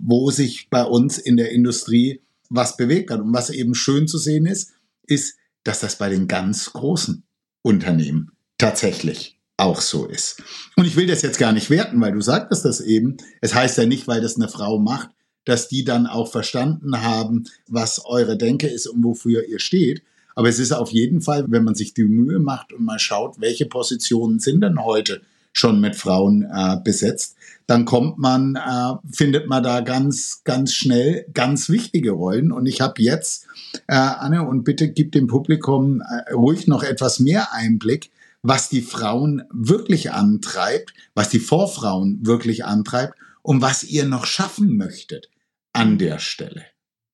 wo 0.02 0.30
sich 0.30 0.68
bei 0.68 0.82
uns 0.82 1.18
in 1.18 1.36
der 1.36 1.52
Industrie 1.52 2.22
was 2.50 2.76
bewegt 2.76 3.10
hat. 3.10 3.20
Und 3.20 3.32
was 3.32 3.50
eben 3.50 3.74
schön 3.74 4.08
zu 4.08 4.18
sehen 4.18 4.46
ist, 4.46 4.72
ist, 5.06 5.36
dass 5.64 5.80
das 5.80 5.96
bei 5.96 6.08
den 6.08 6.26
ganz 6.26 6.72
großen 6.72 7.22
Unternehmen 7.62 8.32
tatsächlich 8.58 9.38
auch 9.56 9.80
so 9.80 10.06
ist. 10.06 10.42
Und 10.76 10.86
ich 10.86 10.96
will 10.96 11.06
das 11.06 11.22
jetzt 11.22 11.38
gar 11.38 11.52
nicht 11.52 11.70
werten, 11.70 12.00
weil 12.00 12.12
du 12.12 12.20
sagtest 12.20 12.64
das 12.64 12.80
eben. 12.80 13.16
Es 13.40 13.54
heißt 13.54 13.78
ja 13.78 13.86
nicht, 13.86 14.08
weil 14.08 14.20
das 14.20 14.36
eine 14.36 14.48
Frau 14.48 14.78
macht, 14.78 15.10
dass 15.44 15.68
die 15.68 15.84
dann 15.84 16.06
auch 16.06 16.30
verstanden 16.30 17.00
haben, 17.02 17.44
was 17.68 18.04
eure 18.04 18.36
Denke 18.36 18.66
ist 18.66 18.86
und 18.88 19.04
wofür 19.04 19.46
ihr 19.46 19.60
steht. 19.60 20.02
Aber 20.34 20.48
es 20.48 20.58
ist 20.58 20.72
auf 20.72 20.90
jeden 20.90 21.20
Fall, 21.20 21.44
wenn 21.48 21.64
man 21.64 21.74
sich 21.74 21.94
die 21.94 22.04
Mühe 22.04 22.38
macht 22.38 22.72
und 22.72 22.84
mal 22.84 22.98
schaut, 22.98 23.40
welche 23.40 23.66
Positionen 23.66 24.38
sind 24.38 24.62
denn 24.62 24.82
heute 24.84 25.22
schon 25.52 25.80
mit 25.80 25.96
Frauen 25.96 26.48
äh, 26.50 26.78
besetzt, 26.82 27.36
dann 27.66 27.84
kommt 27.84 28.18
man, 28.18 28.56
äh, 28.56 28.94
findet 29.12 29.46
man 29.48 29.62
da 29.62 29.80
ganz, 29.80 30.42
ganz 30.44 30.72
schnell 30.72 31.26
ganz 31.34 31.68
wichtige 31.68 32.12
Rollen. 32.12 32.52
Und 32.52 32.66
ich 32.66 32.80
habe 32.80 33.02
jetzt, 33.02 33.46
äh, 33.86 33.94
Anne, 33.94 34.46
und 34.46 34.64
bitte 34.64 34.88
gib 34.88 35.12
dem 35.12 35.26
Publikum 35.26 36.00
äh, 36.00 36.32
ruhig 36.32 36.66
noch 36.66 36.82
etwas 36.82 37.18
mehr 37.20 37.52
Einblick, 37.52 38.10
was 38.42 38.68
die 38.68 38.82
Frauen 38.82 39.42
wirklich 39.52 40.10
antreibt, 40.12 40.94
was 41.14 41.28
die 41.28 41.38
Vorfrauen 41.38 42.18
wirklich 42.22 42.64
antreibt 42.64 43.14
und 43.42 43.62
was 43.62 43.84
ihr 43.84 44.06
noch 44.06 44.26
schaffen 44.26 44.76
möchtet 44.76 45.28
an 45.72 45.98
der 45.98 46.18
Stelle. 46.18 46.64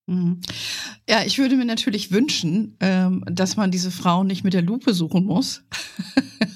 Mhm. 0.08 0.40
Ja, 1.08 1.22
ich 1.24 1.38
würde 1.38 1.54
mir 1.56 1.66
natürlich 1.66 2.10
wünschen, 2.10 2.76
ähm, 2.80 3.22
dass 3.30 3.56
man 3.56 3.70
diese 3.70 3.90
Frauen 3.90 4.26
nicht 4.26 4.42
mit 4.42 4.54
der 4.54 4.62
Lupe 4.62 4.94
suchen 4.94 5.24
muss. 5.24 5.62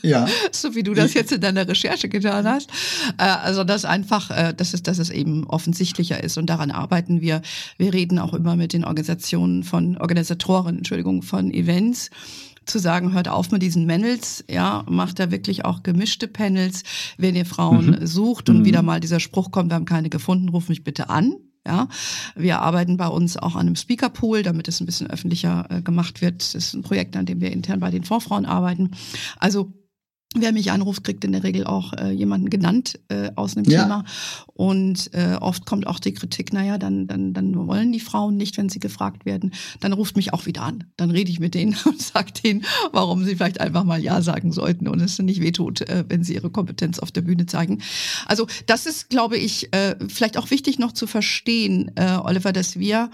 Ja. 0.04 0.26
so 0.50 0.74
wie 0.74 0.82
du 0.82 0.94
das 0.94 1.14
jetzt 1.14 1.30
in 1.30 1.40
deiner 1.40 1.66
Recherche 1.68 2.08
getan 2.08 2.44
hast. 2.44 2.70
Äh, 3.18 3.22
also, 3.22 3.62
dass 3.62 3.84
einfach, 3.84 4.30
äh, 4.30 4.52
dass 4.52 4.74
es, 4.74 4.82
dass 4.82 4.98
es 4.98 5.10
eben 5.10 5.46
offensichtlicher 5.46 6.22
ist 6.22 6.38
und 6.38 6.46
daran 6.46 6.72
arbeiten 6.72 7.20
wir. 7.20 7.40
Wir 7.78 7.92
reden 7.92 8.18
auch 8.18 8.34
immer 8.34 8.56
mit 8.56 8.72
den 8.72 8.84
Organisationen 8.84 9.62
von, 9.62 9.96
Organisatoren, 9.98 10.78
Entschuldigung, 10.78 11.22
von 11.22 11.52
Events 11.52 12.10
zu 12.64 12.80
sagen, 12.80 13.12
hört 13.12 13.28
auf 13.28 13.52
mit 13.52 13.62
diesen 13.62 13.86
Panels, 13.86 14.44
ja, 14.50 14.84
macht 14.88 15.20
da 15.20 15.30
wirklich 15.30 15.64
auch 15.64 15.84
gemischte 15.84 16.26
Panels, 16.26 16.82
wenn 17.16 17.36
ihr 17.36 17.46
Frauen 17.46 18.00
mhm. 18.00 18.06
sucht 18.06 18.48
und 18.48 18.60
mhm. 18.60 18.64
wieder 18.64 18.82
mal 18.82 18.98
dieser 18.98 19.20
Spruch 19.20 19.52
kommt, 19.52 19.70
wir 19.70 19.76
haben 19.76 19.84
keine 19.84 20.10
gefunden, 20.10 20.48
ruf 20.48 20.68
mich 20.68 20.82
bitte 20.82 21.10
an. 21.10 21.36
Ja, 21.66 21.88
wir 22.34 22.60
arbeiten 22.60 22.96
bei 22.96 23.06
uns 23.06 23.36
auch 23.36 23.54
an 23.54 23.66
einem 23.66 23.76
Speakerpool, 23.76 24.42
damit 24.42 24.66
es 24.66 24.80
ein 24.80 24.86
bisschen 24.86 25.08
öffentlicher 25.08 25.66
äh, 25.70 25.80
gemacht 25.80 26.20
wird. 26.20 26.40
Das 26.40 26.54
ist 26.56 26.74
ein 26.74 26.82
Projekt, 26.82 27.16
an 27.16 27.24
dem 27.24 27.40
wir 27.40 27.52
intern 27.52 27.78
bei 27.78 27.90
den 27.90 28.02
Vorfrauen 28.02 28.46
arbeiten. 28.46 28.90
Also 29.38 29.72
Wer 30.34 30.52
mich 30.52 30.70
anruft, 30.70 31.04
kriegt 31.04 31.24
in 31.24 31.32
der 31.32 31.42
Regel 31.42 31.64
auch 31.64 31.92
äh, 31.92 32.10
jemanden 32.10 32.48
genannt 32.48 32.98
äh, 33.08 33.30
aus 33.36 33.56
einem 33.56 33.66
ja. 33.66 33.82
Thema. 33.82 34.04
Und 34.54 35.12
äh, 35.12 35.36
oft 35.40 35.66
kommt 35.66 35.86
auch 35.86 35.98
die 35.98 36.14
Kritik, 36.14 36.52
naja, 36.52 36.78
dann, 36.78 37.06
dann, 37.06 37.34
dann 37.34 37.66
wollen 37.66 37.92
die 37.92 38.00
Frauen 38.00 38.36
nicht, 38.36 38.56
wenn 38.56 38.68
sie 38.68 38.78
gefragt 38.78 39.26
werden. 39.26 39.52
Dann 39.80 39.92
ruft 39.92 40.16
mich 40.16 40.32
auch 40.32 40.46
wieder 40.46 40.62
an. 40.62 40.84
Dann 40.96 41.10
rede 41.10 41.30
ich 41.30 41.38
mit 41.38 41.54
denen 41.54 41.76
und 41.84 42.00
sage 42.00 42.32
denen, 42.32 42.64
warum 42.92 43.24
sie 43.24 43.36
vielleicht 43.36 43.60
einfach 43.60 43.84
mal 43.84 44.00
Ja 44.00 44.22
sagen 44.22 44.52
sollten 44.52 44.88
und 44.88 45.00
es 45.00 45.18
nicht 45.18 45.40
wehtut, 45.40 45.82
äh, 45.82 46.04
wenn 46.08 46.24
sie 46.24 46.34
ihre 46.34 46.50
Kompetenz 46.50 46.98
auf 46.98 47.12
der 47.12 47.22
Bühne 47.22 47.46
zeigen. 47.46 47.82
Also 48.26 48.46
das 48.66 48.86
ist, 48.86 49.10
glaube 49.10 49.36
ich, 49.36 49.72
äh, 49.74 49.96
vielleicht 50.08 50.38
auch 50.38 50.50
wichtig 50.50 50.78
noch 50.78 50.92
zu 50.92 51.06
verstehen, 51.06 51.90
äh, 51.96 52.16
Oliver, 52.22 52.52
dass 52.52 52.78
wir, 52.78 53.10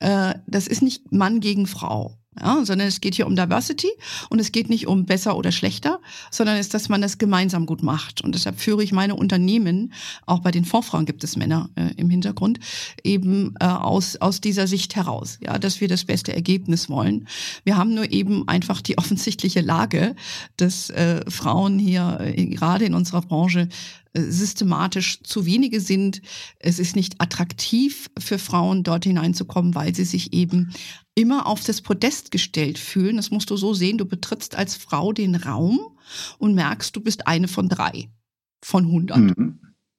äh, 0.00 0.34
das 0.46 0.66
ist 0.66 0.82
nicht 0.82 1.12
Mann 1.12 1.40
gegen 1.40 1.66
Frau. 1.66 2.18
Ja, 2.40 2.64
sondern 2.64 2.86
es 2.88 3.00
geht 3.00 3.14
hier 3.14 3.26
um 3.26 3.36
Diversity 3.36 3.90
und 4.28 4.38
es 4.38 4.52
geht 4.52 4.68
nicht 4.68 4.86
um 4.86 5.06
besser 5.06 5.36
oder 5.36 5.52
schlechter, 5.52 6.00
sondern 6.30 6.56
ist, 6.56 6.74
dass 6.74 6.88
man 6.88 7.02
das 7.02 7.18
gemeinsam 7.18 7.66
gut 7.66 7.82
macht. 7.82 8.20
Und 8.22 8.34
deshalb 8.34 8.60
führe 8.60 8.82
ich 8.82 8.92
meine 8.92 9.14
Unternehmen, 9.14 9.92
auch 10.26 10.40
bei 10.40 10.50
den 10.50 10.64
Vorfrauen 10.64 11.06
gibt 11.06 11.24
es 11.24 11.36
Männer 11.36 11.70
äh, 11.74 11.90
im 11.96 12.10
Hintergrund, 12.10 12.60
eben 13.02 13.54
äh, 13.60 13.64
aus, 13.64 14.16
aus 14.16 14.40
dieser 14.40 14.66
Sicht 14.66 14.96
heraus, 14.96 15.38
ja, 15.42 15.58
dass 15.58 15.80
wir 15.80 15.88
das 15.88 16.04
beste 16.04 16.32
Ergebnis 16.32 16.88
wollen. 16.88 17.26
Wir 17.64 17.76
haben 17.76 17.94
nur 17.94 18.10
eben 18.12 18.46
einfach 18.46 18.80
die 18.80 18.98
offensichtliche 18.98 19.60
Lage, 19.60 20.14
dass 20.56 20.90
äh, 20.90 21.22
Frauen 21.28 21.78
hier 21.78 22.18
äh, 22.20 22.46
gerade 22.46 22.84
in 22.84 22.94
unserer 22.94 23.22
Branche 23.22 23.68
äh, 24.14 24.22
systematisch 24.22 25.22
zu 25.22 25.44
wenige 25.44 25.80
sind. 25.80 26.22
Es 26.58 26.78
ist 26.78 26.96
nicht 26.96 27.20
attraktiv 27.20 28.10
für 28.18 28.38
Frauen, 28.38 28.82
dort 28.82 29.04
hineinzukommen, 29.04 29.74
weil 29.74 29.94
sie 29.94 30.04
sich 30.04 30.32
eben 30.32 30.72
immer 31.18 31.46
auf 31.46 31.64
das 31.64 31.82
Podest 31.82 32.30
gestellt 32.30 32.78
fühlen. 32.78 33.16
Das 33.16 33.30
musst 33.32 33.50
du 33.50 33.56
so 33.56 33.74
sehen, 33.74 33.98
du 33.98 34.04
betrittst 34.04 34.54
als 34.54 34.76
Frau 34.76 35.12
den 35.12 35.34
Raum 35.34 35.80
und 36.38 36.54
merkst, 36.54 36.94
du 36.94 37.00
bist 37.00 37.26
eine 37.26 37.48
von 37.48 37.68
drei 37.68 38.08
von 38.62 38.84
100. 38.84 39.18
Mhm. 39.18 39.58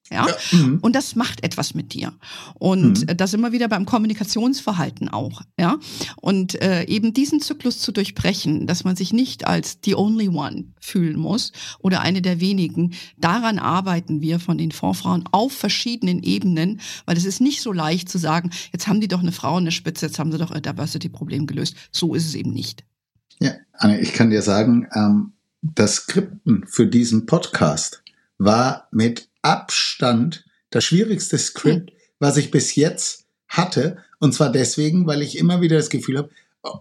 Ja? 0.09 0.27
ja. 0.27 0.57
Mhm. 0.57 0.79
Und 0.81 0.95
das 0.95 1.15
macht 1.15 1.43
etwas 1.43 1.73
mit 1.73 1.93
dir. 1.93 2.13
Und 2.55 3.07
mhm. 3.07 3.17
das 3.17 3.33
immer 3.33 3.51
wieder 3.51 3.67
beim 3.67 3.85
Kommunikationsverhalten 3.85 5.09
auch. 5.09 5.41
Ja. 5.59 5.77
Und 6.17 6.61
äh, 6.61 6.83
eben 6.85 7.13
diesen 7.13 7.41
Zyklus 7.41 7.79
zu 7.79 7.91
durchbrechen, 7.91 8.67
dass 8.67 8.83
man 8.83 8.95
sich 8.95 9.13
nicht 9.13 9.47
als 9.47 9.79
the 9.83 9.95
only 9.95 10.29
one 10.29 10.65
fühlen 10.79 11.17
muss 11.17 11.51
oder 11.79 12.01
eine 12.01 12.21
der 12.21 12.39
wenigen, 12.39 12.93
daran 13.17 13.59
arbeiten 13.59 14.21
wir 14.21 14.39
von 14.39 14.57
den 14.57 14.71
Vorfrauen 14.71 15.23
auf 15.31 15.53
verschiedenen 15.53 16.23
Ebenen, 16.23 16.81
weil 17.05 17.17
es 17.17 17.25
ist 17.25 17.41
nicht 17.41 17.61
so 17.61 17.71
leicht 17.71 18.09
zu 18.09 18.17
sagen, 18.17 18.51
jetzt 18.71 18.87
haben 18.87 19.01
die 19.01 19.07
doch 19.07 19.21
eine 19.21 19.31
Frau 19.31 19.57
in 19.57 19.65
der 19.65 19.71
Spitze, 19.71 20.07
jetzt 20.07 20.19
haben 20.19 20.31
sie 20.31 20.37
doch 20.37 20.51
ein 20.51 20.61
Diversity-Problem 20.61 21.47
gelöst. 21.47 21.75
So 21.91 22.15
ist 22.15 22.25
es 22.25 22.35
eben 22.35 22.53
nicht. 22.53 22.83
Ja, 23.39 23.53
Anne, 23.73 23.99
ich 24.01 24.13
kann 24.13 24.29
dir 24.29 24.41
sagen, 24.41 24.87
ähm, 24.93 25.33
das 25.61 25.95
Skripten 25.95 26.65
für 26.67 26.87
diesen 26.87 27.25
Podcast 27.25 28.03
war 28.37 28.87
mit 28.91 29.28
Abstand 29.41 30.45
das 30.69 30.83
schwierigste 30.83 31.37
Skript, 31.37 31.91
was 32.19 32.37
ich 32.37 32.51
bis 32.51 32.75
jetzt 32.75 33.25
hatte. 33.47 33.97
Und 34.19 34.33
zwar 34.33 34.51
deswegen, 34.51 35.07
weil 35.07 35.21
ich 35.21 35.37
immer 35.37 35.61
wieder 35.61 35.77
das 35.77 35.89
Gefühl 35.89 36.17
habe, 36.17 36.29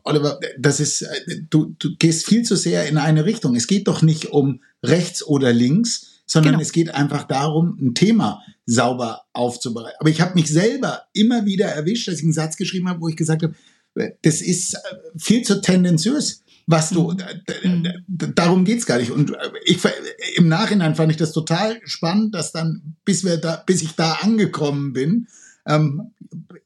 Oliver, 0.02 0.40
das 0.58 0.80
ist, 0.80 1.06
du, 1.50 1.74
du 1.78 1.96
gehst 1.96 2.26
viel 2.26 2.42
zu 2.42 2.56
sehr 2.56 2.88
in 2.88 2.98
eine 2.98 3.24
Richtung. 3.24 3.54
Es 3.54 3.68
geht 3.68 3.86
doch 3.86 4.02
nicht 4.02 4.26
um 4.26 4.60
rechts 4.82 5.24
oder 5.24 5.52
links, 5.52 6.22
sondern 6.26 6.54
genau. 6.54 6.62
es 6.62 6.72
geht 6.72 6.90
einfach 6.90 7.24
darum, 7.24 7.78
ein 7.80 7.94
Thema 7.94 8.42
sauber 8.66 9.22
aufzubereiten. 9.32 9.96
Aber 10.00 10.10
ich 10.10 10.20
habe 10.20 10.34
mich 10.34 10.48
selber 10.48 11.04
immer 11.12 11.46
wieder 11.46 11.66
erwischt, 11.66 12.08
dass 12.08 12.16
ich 12.16 12.24
einen 12.24 12.32
Satz 12.32 12.56
geschrieben 12.56 12.88
habe, 12.88 13.00
wo 13.00 13.08
ich 13.08 13.16
gesagt 13.16 13.42
habe, 13.42 13.54
das 14.22 14.42
ist 14.42 14.74
äh, 14.74 14.78
viel 15.16 15.42
zu 15.42 15.60
tendenziös 15.60 16.42
was 16.68 16.90
du, 16.90 17.14
mhm. 17.62 17.88
darum 18.34 18.66
geht's 18.66 18.84
gar 18.84 18.98
nicht. 18.98 19.10
Und 19.10 19.32
ich, 19.64 19.78
im 20.36 20.48
Nachhinein 20.48 20.94
fand 20.94 21.10
ich 21.10 21.16
das 21.16 21.32
total 21.32 21.80
spannend, 21.84 22.34
dass 22.34 22.52
dann, 22.52 22.94
bis 23.06 23.24
wir 23.24 23.38
da, 23.38 23.62
bis 23.66 23.80
ich 23.80 23.96
da 23.96 24.18
angekommen 24.20 24.92
bin, 24.92 25.28
Ähm, 25.68 26.10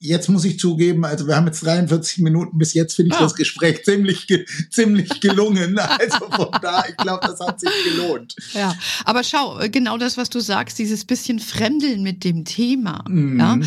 jetzt 0.03 0.29
muss 0.29 0.45
ich 0.45 0.59
zugeben, 0.59 1.05
also 1.05 1.27
wir 1.29 1.37
haben 1.37 1.47
jetzt 1.47 1.65
43 1.65 2.19
Minuten, 2.19 2.59
bis 2.59 2.75
jetzt 2.75 2.95
finde 2.95 3.11
ich 3.11 3.15
ja. 3.15 3.23
das 3.23 3.35
Gespräch 3.35 3.85
ziemlich, 3.85 4.27
ge 4.27 4.45
ziemlich 4.71 5.21
gelungen. 5.21 5.79
Also 6.03 6.31
von 6.31 6.49
da, 6.63 6.85
ich 6.89 6.97
glaube, 6.97 7.27
das 7.27 7.39
hat 7.41 7.61
sich 7.61 7.71
gelohnt. 7.85 8.35
Ja, 8.55 8.75
aber 9.05 9.23
schau, 9.23 9.61
genau 9.71 9.99
das, 9.99 10.17
was 10.17 10.31
du 10.31 10.41
sagst, 10.41 10.79
dieses 10.79 11.05
bisschen 11.05 11.39
Fremdeln 11.39 12.03
mit 12.03 12.25
dem 12.25 12.45
Thema, 12.45 13.05
mhm. 13.09 13.39
ja, 13.39 13.59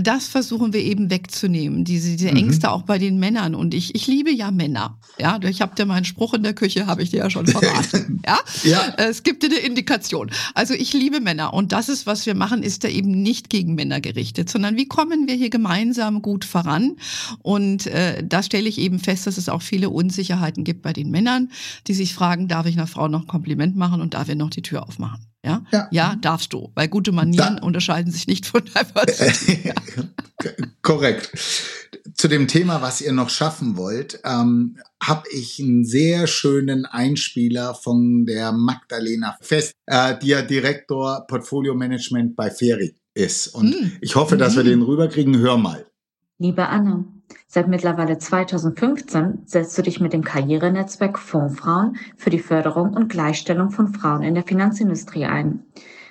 das 0.00 0.26
versuchen 0.26 0.72
wir 0.72 0.80
eben 0.80 1.10
wegzunehmen, 1.10 1.84
diese, 1.84 2.16
diese 2.16 2.30
mhm. 2.30 2.36
Ängste 2.36 2.70
auch 2.70 2.82
bei 2.82 2.98
den 2.98 3.18
Männern. 3.18 3.54
Und 3.54 3.74
ich, 3.74 3.94
ich 3.94 4.06
liebe 4.06 4.30
ja 4.30 4.50
Männer. 4.50 4.98
Ja, 5.18 5.38
ich 5.42 5.60
habe 5.60 5.74
dir 5.74 5.84
meinen 5.84 6.04
Spruch 6.04 6.34
in 6.34 6.42
der 6.42 6.54
Küche, 6.54 6.86
habe 6.86 7.02
ich 7.02 7.10
dir 7.10 7.18
ja 7.18 7.30
schon 7.30 7.46
verraten. 7.46 8.22
ja? 8.26 8.38
ja, 8.64 8.94
es 8.96 9.22
gibt 9.22 9.42
dir 9.42 9.50
eine 9.50 9.58
Indikation. 9.58 10.30
Also 10.54 10.74
ich 10.74 10.92
liebe 10.92 11.20
Männer 11.20 11.54
und 11.54 11.72
das 11.72 11.88
ist, 11.88 12.06
was 12.06 12.26
wir 12.26 12.34
machen, 12.34 12.62
ist 12.62 12.82
da 12.82 12.88
eben 12.88 13.22
nicht 13.22 13.50
gegen 13.50 13.74
Männer 13.74 14.00
gerichtet, 14.00 14.48
sondern 14.48 14.76
wie 14.76 14.83
kommen 14.86 15.26
wir 15.26 15.34
hier 15.34 15.50
gemeinsam 15.50 16.22
gut 16.22 16.44
voran? 16.44 16.96
Und 17.42 17.86
äh, 17.86 18.22
da 18.26 18.42
stelle 18.42 18.68
ich 18.68 18.78
eben 18.78 18.98
fest, 18.98 19.26
dass 19.26 19.38
es 19.38 19.48
auch 19.48 19.62
viele 19.62 19.90
Unsicherheiten 19.90 20.64
gibt 20.64 20.82
bei 20.82 20.92
den 20.92 21.10
Männern, 21.10 21.50
die 21.86 21.94
sich 21.94 22.14
fragen, 22.14 22.48
darf 22.48 22.66
ich 22.66 22.76
einer 22.76 22.86
Frau 22.86 23.08
noch 23.08 23.22
ein 23.22 23.26
Kompliment 23.26 23.76
machen 23.76 24.00
und 24.00 24.14
darf 24.14 24.28
ich 24.28 24.36
noch 24.36 24.50
die 24.50 24.62
Tür 24.62 24.86
aufmachen? 24.86 25.26
Ja, 25.44 25.62
ja, 25.72 25.88
ja 25.90 26.16
darfst 26.20 26.52
du, 26.52 26.72
weil 26.74 26.88
gute 26.88 27.12
Manieren 27.12 27.56
da. 27.56 27.62
unterscheiden 27.62 28.10
sich 28.10 28.26
nicht 28.26 28.46
von 28.46 28.62
Diversity. 28.64 29.72
Korrekt. 30.82 31.30
Zu 32.14 32.28
dem 32.28 32.48
Thema, 32.48 32.80
was 32.80 33.00
ihr 33.00 33.12
noch 33.12 33.30
schaffen 33.30 33.76
wollt, 33.76 34.20
ähm, 34.24 34.78
habe 35.02 35.24
ich 35.34 35.60
einen 35.60 35.84
sehr 35.84 36.26
schönen 36.26 36.86
Einspieler 36.86 37.74
von 37.74 38.24
der 38.24 38.52
Magdalena 38.52 39.36
Fest, 39.40 39.74
äh, 39.86 40.16
die 40.18 40.28
ja 40.28 40.42
Direktor 40.42 41.26
Portfolio 41.26 41.74
Management 41.74 42.36
bei 42.36 42.50
Ferry 42.50 42.94
ist. 43.14 43.48
Und 43.48 43.70
mm. 43.70 43.92
ich 44.00 44.16
hoffe, 44.16 44.36
dass 44.36 44.56
wir 44.56 44.64
den 44.64 44.82
rüberkriegen. 44.82 45.38
Hör 45.38 45.56
mal. 45.56 45.86
Liebe 46.38 46.68
Anne, 46.68 47.04
seit 47.46 47.68
mittlerweile 47.68 48.18
2015 48.18 49.42
setzt 49.46 49.78
du 49.78 49.82
dich 49.82 50.00
mit 50.00 50.12
dem 50.12 50.24
Karrierenetzwerk 50.24 51.18
Fondsfrauen 51.18 51.96
für 52.16 52.30
die 52.30 52.40
Förderung 52.40 52.92
und 52.92 53.08
Gleichstellung 53.08 53.70
von 53.70 53.94
Frauen 53.94 54.22
in 54.22 54.34
der 54.34 54.42
Finanzindustrie 54.42 55.24
ein. 55.24 55.62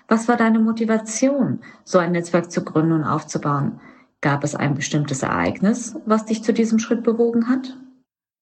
Was 0.08 0.28
war 0.28 0.38
deine 0.38 0.60
Motivation, 0.60 1.60
so 1.84 1.98
ein 1.98 2.12
Netzwerk 2.14 2.52
zu 2.52 2.64
gründen 2.64 2.94
und 2.94 3.04
aufzubauen? 3.04 3.80
Gab 4.22 4.44
es 4.44 4.56
ein 4.56 4.76
bestimmtes 4.76 5.24
Ereignis, 5.24 5.96
was 6.06 6.26
dich 6.26 6.44
zu 6.44 6.54
diesem 6.54 6.80
Schritt 6.80 7.04
bewogen 7.04 7.50
hat? 7.50 7.78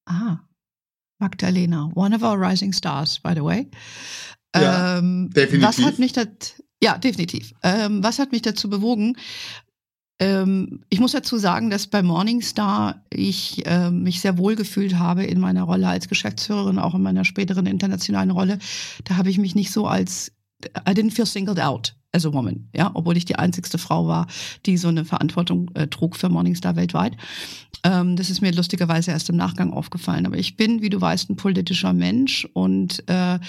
Ah, 0.06 0.40
Magdalena, 1.20 1.90
one 1.96 2.16
of 2.16 2.24
our 2.24 2.40
rising 2.40 2.74
stars, 2.74 3.20
by 3.20 3.34
the 3.36 3.44
way. 3.44 3.70
Ja, 4.56 4.98
ähm, 4.98 5.30
definitiv. 5.32 5.68
Was 5.68 5.84
hat 5.84 6.00
mich 6.00 6.14
das, 6.14 6.28
ja, 6.84 6.98
definitiv. 6.98 7.54
Ähm, 7.64 8.04
was 8.04 8.20
hat 8.20 8.32
mich 8.32 8.42
dazu 8.42 8.70
bewogen? 8.70 9.16
Ähm, 10.20 10.82
ich 10.90 11.00
muss 11.00 11.14
dazu 11.14 11.38
sagen, 11.38 11.70
dass 11.70 11.88
bei 11.88 12.04
Morningstar 12.04 13.04
ich 13.10 13.66
äh, 13.66 13.90
mich 13.90 14.22
sehr 14.22 14.38
wohl 14.38 14.56
gefühlt 14.56 14.98
habe 14.98 15.24
in 15.24 15.40
meiner 15.40 15.64
Rolle 15.64 15.88
als 15.88 16.08
Geschäftsführerin, 16.08 16.80
auch 16.80 16.96
in 16.96 17.02
meiner 17.02 17.26
späteren 17.26 17.66
internationalen 17.66 18.32
Rolle. 18.32 18.60
Da 19.04 19.18
habe 19.18 19.30
ich 19.30 19.38
mich 19.38 19.56
nicht 19.56 19.72
so 19.72 19.88
als 19.88 20.32
I 20.88 20.92
didn't 20.92 21.12
feel 21.12 21.26
singled 21.26 21.60
out 21.60 21.96
as 22.12 22.26
a 22.26 22.34
woman, 22.34 22.70
ja, 22.76 22.92
obwohl 22.94 23.18
ich 23.18 23.26
die 23.26 23.38
einzigste 23.38 23.78
Frau 23.78 24.06
war, 24.08 24.28
die 24.66 24.78
so 24.78 24.90
eine 24.90 25.06
Verantwortung 25.06 25.72
äh, 25.74 25.88
trug 25.88 26.16
für 26.16 26.30
Morningstar 26.30 26.76
weltweit. 26.76 27.18
Ähm, 27.84 28.16
das 28.16 28.30
ist 28.30 28.42
mir 28.42 28.52
lustigerweise 28.52 29.12
erst 29.12 29.30
im 29.30 29.38
Nachgang 29.38 29.74
aufgefallen. 29.74 30.26
Aber 30.26 30.38
ich 30.38 30.58
bin, 30.58 30.82
wie 30.82 30.90
du 30.90 31.00
weißt, 31.00 31.30
ein 31.30 31.36
politischer 31.36 31.94
Mensch 31.94 32.48
und 32.54 33.08
äh, 33.08 33.40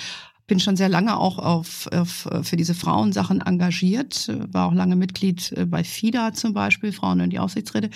bin 0.53 0.61
schon 0.61 0.77
sehr 0.77 0.91
lange 0.91 1.17
auch 1.17 1.39
auf, 1.39 1.89
auf, 1.93 2.29
für 2.43 2.57
diese 2.57 2.75
Frauensachen 2.75 3.41
engagiert, 3.41 4.31
war 4.53 4.67
auch 4.67 4.75
lange 4.75 4.97
Mitglied 4.97 5.51
äh, 5.53 5.65
bei 5.65 5.83
FIDA 5.83 6.35
zum 6.35 6.53
Beispiel, 6.53 6.93
Frauen 6.93 7.21
in 7.21 7.31
die 7.31 7.39
Aufsichtsräte. 7.39 7.89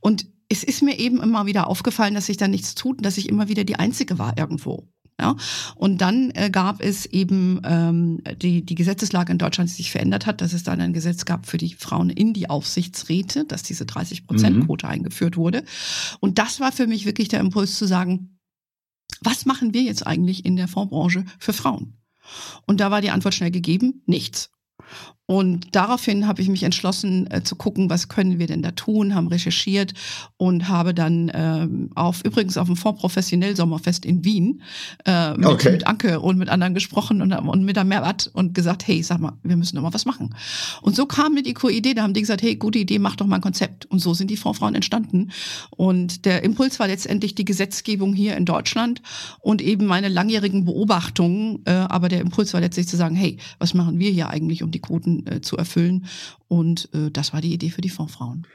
Und 0.00 0.26
es 0.50 0.62
ist 0.62 0.82
mir 0.82 0.98
eben 0.98 1.22
immer 1.22 1.46
wieder 1.46 1.68
aufgefallen, 1.68 2.12
dass 2.12 2.26
sich 2.26 2.36
da 2.36 2.48
nichts 2.48 2.74
tut 2.74 2.98
und 2.98 3.06
dass 3.06 3.16
ich 3.16 3.30
immer 3.30 3.48
wieder 3.48 3.64
die 3.64 3.76
Einzige 3.76 4.18
war 4.18 4.36
irgendwo. 4.36 4.86
Ja, 5.18 5.36
und 5.74 6.02
dann 6.02 6.30
äh, 6.34 6.50
gab 6.50 6.82
es 6.82 7.06
eben 7.06 7.62
ähm, 7.64 8.20
die, 8.42 8.66
die 8.66 8.74
Gesetzeslage 8.74 9.32
in 9.32 9.38
Deutschland, 9.38 9.70
die 9.70 9.76
sich 9.76 9.90
verändert 9.90 10.26
hat, 10.26 10.42
dass 10.42 10.52
es 10.52 10.64
dann 10.64 10.82
ein 10.82 10.92
Gesetz 10.92 11.24
gab 11.24 11.46
für 11.46 11.56
die 11.56 11.72
Frauen 11.72 12.10
in 12.10 12.34
die 12.34 12.50
Aufsichtsräte, 12.50 13.46
dass 13.46 13.62
diese 13.62 13.86
30 13.86 14.26
Prozent 14.26 14.66
Quote 14.66 14.84
mhm. 14.84 14.92
eingeführt 14.92 15.38
wurde. 15.38 15.64
Und 16.20 16.38
das 16.38 16.60
war 16.60 16.72
für 16.72 16.86
mich 16.86 17.06
wirklich 17.06 17.28
der 17.28 17.40
Impuls 17.40 17.78
zu 17.78 17.86
sagen, 17.86 18.35
was 19.20 19.46
machen 19.46 19.74
wir 19.74 19.82
jetzt 19.82 20.06
eigentlich 20.06 20.44
in 20.44 20.56
der 20.56 20.68
Fondsbranche 20.68 21.24
für 21.38 21.52
Frauen? 21.52 21.98
Und 22.66 22.80
da 22.80 22.90
war 22.90 23.00
die 23.00 23.10
Antwort 23.10 23.34
schnell 23.34 23.50
gegeben, 23.50 24.02
nichts. 24.06 24.50
Und 25.26 25.74
daraufhin 25.74 26.28
habe 26.28 26.40
ich 26.40 26.48
mich 26.48 26.62
entschlossen 26.62 27.28
äh, 27.32 27.42
zu 27.42 27.56
gucken, 27.56 27.90
was 27.90 28.08
können 28.08 28.38
wir 28.38 28.46
denn 28.46 28.62
da 28.62 28.70
tun, 28.70 29.14
haben 29.14 29.26
recherchiert 29.26 29.92
und 30.36 30.68
habe 30.68 30.94
dann 30.94 31.32
ähm, 31.34 31.90
auf 31.96 32.24
übrigens 32.24 32.56
auf 32.56 32.68
dem 32.68 32.76
Fonds 32.76 33.00
Professionell 33.00 33.56
Sommerfest 33.56 34.06
in 34.06 34.24
Wien 34.24 34.62
äh, 35.04 35.32
mit, 35.36 35.46
okay. 35.46 35.72
mit 35.72 35.86
Anke 35.88 36.20
und 36.20 36.38
mit 36.38 36.48
anderen 36.48 36.74
gesprochen 36.74 37.22
und, 37.22 37.32
und 37.32 37.64
mit 37.64 37.74
der 37.74 37.82
Mehrwert 37.82 38.30
und 38.34 38.54
gesagt, 38.54 38.86
hey, 38.86 39.02
sag 39.02 39.18
mal, 39.18 39.32
wir 39.42 39.56
müssen 39.56 39.74
doch 39.74 39.82
mal 39.82 39.92
was 39.92 40.04
machen. 40.04 40.32
Und 40.80 40.94
so 40.94 41.06
kam 41.06 41.34
mir 41.34 41.42
die 41.42 41.56
Idee, 41.70 41.94
da 41.94 42.02
haben 42.02 42.14
die 42.14 42.20
gesagt, 42.20 42.42
hey, 42.42 42.54
gute 42.54 42.78
Idee, 42.78 43.00
mach 43.00 43.16
doch 43.16 43.26
mal 43.26 43.36
ein 43.36 43.42
Konzept. 43.42 43.86
Und 43.86 43.98
so 43.98 44.14
sind 44.14 44.30
die 44.30 44.36
Fondsfrauen 44.36 44.76
entstanden. 44.76 45.32
Und 45.70 46.24
der 46.24 46.44
Impuls 46.44 46.78
war 46.78 46.86
letztendlich 46.86 47.34
die 47.34 47.44
Gesetzgebung 47.44 48.14
hier 48.14 48.36
in 48.36 48.44
Deutschland 48.44 49.02
und 49.40 49.60
eben 49.60 49.86
meine 49.86 50.08
langjährigen 50.08 50.64
Beobachtungen. 50.64 51.62
Äh, 51.64 51.72
aber 51.72 52.08
der 52.08 52.20
Impuls 52.20 52.54
war 52.54 52.60
letztlich 52.60 52.86
zu 52.86 52.96
sagen, 52.96 53.16
hey, 53.16 53.38
was 53.58 53.74
machen 53.74 53.98
wir 53.98 54.10
hier 54.10 54.28
eigentlich, 54.28 54.62
um 54.62 54.70
die 54.70 54.80
Quoten 54.80 55.15
äh, 55.26 55.40
zu 55.40 55.56
erfüllen. 55.56 56.06
Und 56.48 56.88
äh, 56.92 57.10
das 57.10 57.32
war 57.32 57.40
die 57.40 57.52
Idee 57.52 57.70
für 57.70 57.80
die 57.80 57.90
Fondsfrauen. 57.90 58.46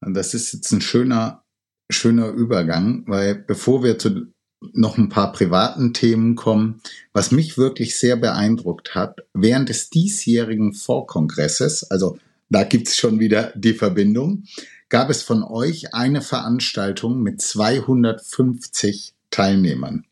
Das 0.00 0.34
ist 0.34 0.52
jetzt 0.52 0.72
ein 0.72 0.80
schöner, 0.80 1.44
schöner 1.90 2.28
Übergang, 2.28 3.04
weil 3.06 3.36
bevor 3.36 3.84
wir 3.84 3.98
zu 3.98 4.32
noch 4.72 4.96
ein 4.96 5.08
paar 5.08 5.32
privaten 5.32 5.92
Themen 5.92 6.36
kommen, 6.36 6.80
was 7.12 7.32
mich 7.32 7.58
wirklich 7.58 7.98
sehr 7.98 8.16
beeindruckt 8.16 8.94
hat, 8.94 9.18
während 9.34 9.68
des 9.68 9.90
diesjährigen 9.90 10.72
Vorkongresses, 10.72 11.90
also 11.90 12.18
da 12.48 12.64
gibt's 12.64 12.96
schon 12.96 13.18
wieder 13.18 13.52
die 13.56 13.74
Verbindung, 13.74 14.44
gab 14.88 15.10
es 15.10 15.22
von 15.22 15.42
euch 15.42 15.94
eine 15.94 16.20
Veranstaltung 16.20 17.22
mit 17.22 17.40
250 17.40 19.14
Teilnehmern. 19.30 20.04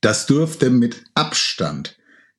Das 0.00 0.26
dürfte 0.26 0.70
mit 0.70 1.04
Abstand 1.14 1.96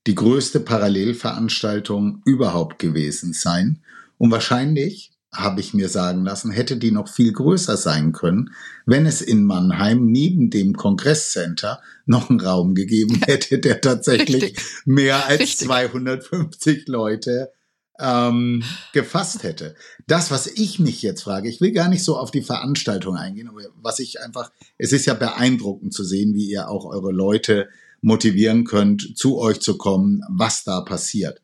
die 0.07 0.15
größte 0.15 0.59
Parallelveranstaltung 0.59 2.21
überhaupt 2.25 2.79
gewesen 2.79 3.33
sein. 3.33 3.81
Und 4.17 4.31
wahrscheinlich, 4.31 5.11
habe 5.33 5.59
ich 5.59 5.73
mir 5.73 5.89
sagen 5.89 6.23
lassen, 6.23 6.51
hätte 6.51 6.77
die 6.77 6.91
noch 6.91 7.09
viel 7.09 7.33
größer 7.33 7.77
sein 7.77 8.13
können, 8.13 8.51
wenn 8.85 9.05
es 9.05 9.21
in 9.21 9.43
Mannheim 9.43 10.05
neben 10.05 10.49
dem 10.49 10.75
Kongresscenter 10.75 11.81
noch 12.05 12.29
einen 12.29 12.39
Raum 12.39 12.75
gegeben 12.75 13.19
hätte, 13.25 13.59
der 13.59 13.81
tatsächlich 13.81 14.43
Richtig. 14.43 14.63
mehr 14.85 15.25
als 15.25 15.41
Richtig. 15.41 15.67
250 15.67 16.87
Leute 16.87 17.51
ähm, 17.99 18.63
gefasst 18.93 19.43
hätte. 19.43 19.75
Das, 20.07 20.31
was 20.31 20.47
ich 20.47 20.79
mich 20.79 21.01
jetzt 21.01 21.23
frage, 21.23 21.49
ich 21.49 21.61
will 21.61 21.71
gar 21.71 21.89
nicht 21.89 22.03
so 22.03 22.17
auf 22.17 22.31
die 22.31 22.41
Veranstaltung 22.41 23.15
eingehen, 23.15 23.47
aber 23.47 23.61
was 23.81 23.99
ich 23.99 24.21
einfach, 24.21 24.51
es 24.77 24.91
ist 24.91 25.05
ja 25.05 25.13
beeindruckend 25.13 25.93
zu 25.93 26.03
sehen, 26.03 26.33
wie 26.33 26.49
ihr 26.49 26.69
auch 26.69 26.85
eure 26.85 27.11
Leute 27.11 27.69
motivieren 28.05 28.65
könnt, 28.65 29.17
zu 29.17 29.39
euch 29.39 29.59
zu 29.59 29.77
kommen, 29.77 30.21
was 30.29 30.63
da 30.63 30.81
passiert. 30.81 31.41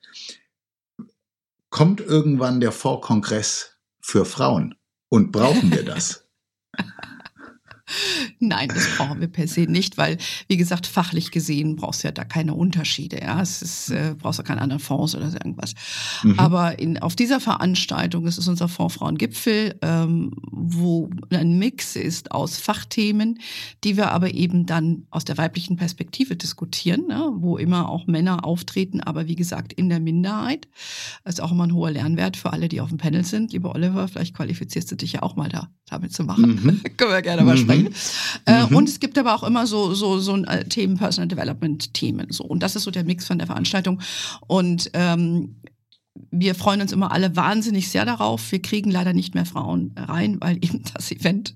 Kommt 1.72 2.02
irgendwann 2.02 2.60
der 2.60 2.72
Vorkongress 2.72 3.78
für 4.00 4.26
Frauen 4.26 4.76
und 5.10 5.32
brauchen 5.32 5.72
wir 5.72 5.84
das? 5.84 6.28
Nein, 8.40 8.70
das 8.70 8.88
brauchen 8.98 9.20
wir 9.20 9.28
per 9.28 9.48
se 9.48 9.62
nicht, 9.62 9.98
weil, 9.98 10.18
wie 10.48 10.58
gesagt, 10.58 10.88
fachlich 10.88 11.32
gesehen 11.32 11.76
brauchst 11.76 12.04
du 12.04 12.08
ja 12.08 12.12
da 12.12 12.24
keine 12.24 12.54
Unterschiede. 12.54 13.20
Ja, 13.22 13.42
es 13.42 13.62
ist, 13.62 13.90
äh, 13.90 14.16
brauchst 14.18 14.40
du 14.40 14.44
keinen 14.44 14.60
anderen 14.60 14.82
Fonds 14.82 15.16
oder 15.16 15.30
so 15.30 15.38
irgendwas. 15.38 15.74
Mhm. 16.24 16.40
Aber 16.40 16.80
in, 16.80 16.98
auf 17.00 17.16
dieser 17.16 17.40
Veranstaltung, 17.40 18.26
das 18.26 18.38
ist 18.38 18.48
unser 18.48 18.68
Fondsfrauengipfel, 18.68 19.78
ähm, 19.82 20.32
wo 20.52 21.10
ein 21.32 21.58
Mix 21.58 21.96
ist 21.96 22.32
aus 22.32 22.58
Fachthemen, 22.58 23.40
die 23.84 23.98
wir 23.98 24.12
aber 24.12 24.34
eben 24.34 24.66
dann 24.66 25.08
aus 25.10 25.26
der 25.26 25.38
weiblichen 25.38 25.76
Perspektive 25.76 26.36
diskutieren, 26.36 27.08
ne, 27.08 27.32
wo 27.36 27.58
immer 27.58 27.90
auch 27.90 28.08
Männer 28.08 28.46
auftreten, 28.46 29.02
aber 29.02 29.28
wie 29.28 29.36
gesagt 29.36 29.74
in 29.74 29.90
der 29.90 30.00
Minderheit. 30.00 30.68
Das 31.24 31.36
ist 31.36 31.40
auch 31.42 31.52
immer 31.52 31.66
ein 31.66 31.74
hoher 31.74 31.92
Lernwert 31.92 32.38
für 32.38 32.54
alle, 32.54 32.70
die 32.70 32.82
auf 32.82 32.90
dem 32.90 32.98
Panel 32.98 33.24
sind. 33.24 33.54
Lieber 33.54 33.74
Oliver, 33.76 34.08
vielleicht 34.08 34.36
qualifizierst 34.36 34.92
du 34.92 34.96
dich 34.96 35.14
ja 35.14 35.24
auch 35.24 35.36
mal 35.36 35.50
da 35.50 35.70
damit 35.90 36.14
zu 36.14 36.24
machen. 36.24 36.60
Mhm. 36.64 36.82
Können 36.98 37.12
wir 37.12 37.22
gerne 37.22 37.44
mal 37.44 37.56
mhm. 37.56 37.62
sprechen. 37.62 37.81
Äh, 38.46 38.66
mhm. 38.66 38.76
Und 38.76 38.90
es 38.90 39.00
gibt 39.00 39.18
aber 39.18 39.36
auch 39.36 39.44
immer 39.44 39.68
so, 39.68 39.94
so, 39.94 40.20
so 40.20 40.34
ein 40.34 40.46
äh, 40.46 40.66
Themen, 40.66 40.98
Personal 40.98 41.28
Development 41.28 41.94
Themen. 41.94 42.28
So. 42.32 42.44
Und 42.44 42.64
das 42.64 42.76
ist 42.76 42.84
so 42.84 42.92
der 42.92 43.04
Mix 43.04 43.26
von 43.26 43.38
der 43.38 43.48
Veranstaltung. 43.48 44.00
Und 44.48 44.90
ähm, 44.94 45.56
wir 46.30 46.56
freuen 46.56 46.82
uns 46.82 46.92
immer 46.92 47.12
alle 47.12 47.36
wahnsinnig 47.36 47.90
sehr 47.90 48.06
darauf. 48.06 48.52
Wir 48.52 48.62
kriegen 48.62 48.92
leider 48.92 49.14
nicht 49.14 49.34
mehr 49.34 49.46
Frauen 49.46 49.94
rein, 49.98 50.38
weil 50.40 50.58
eben 50.58 50.84
das 50.94 51.12
Event, 51.12 51.56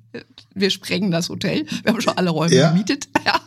wir 0.53 0.69
sprengen 0.69 1.11
das 1.11 1.30
Hotel. 1.30 1.65
Wir 1.84 1.93
haben 1.93 2.01
schon 2.01 2.17
alle 2.17 2.30
Räume 2.30 2.55
ja. 2.55 2.71
gemietet. 2.71 3.07
Ja. 3.26 3.41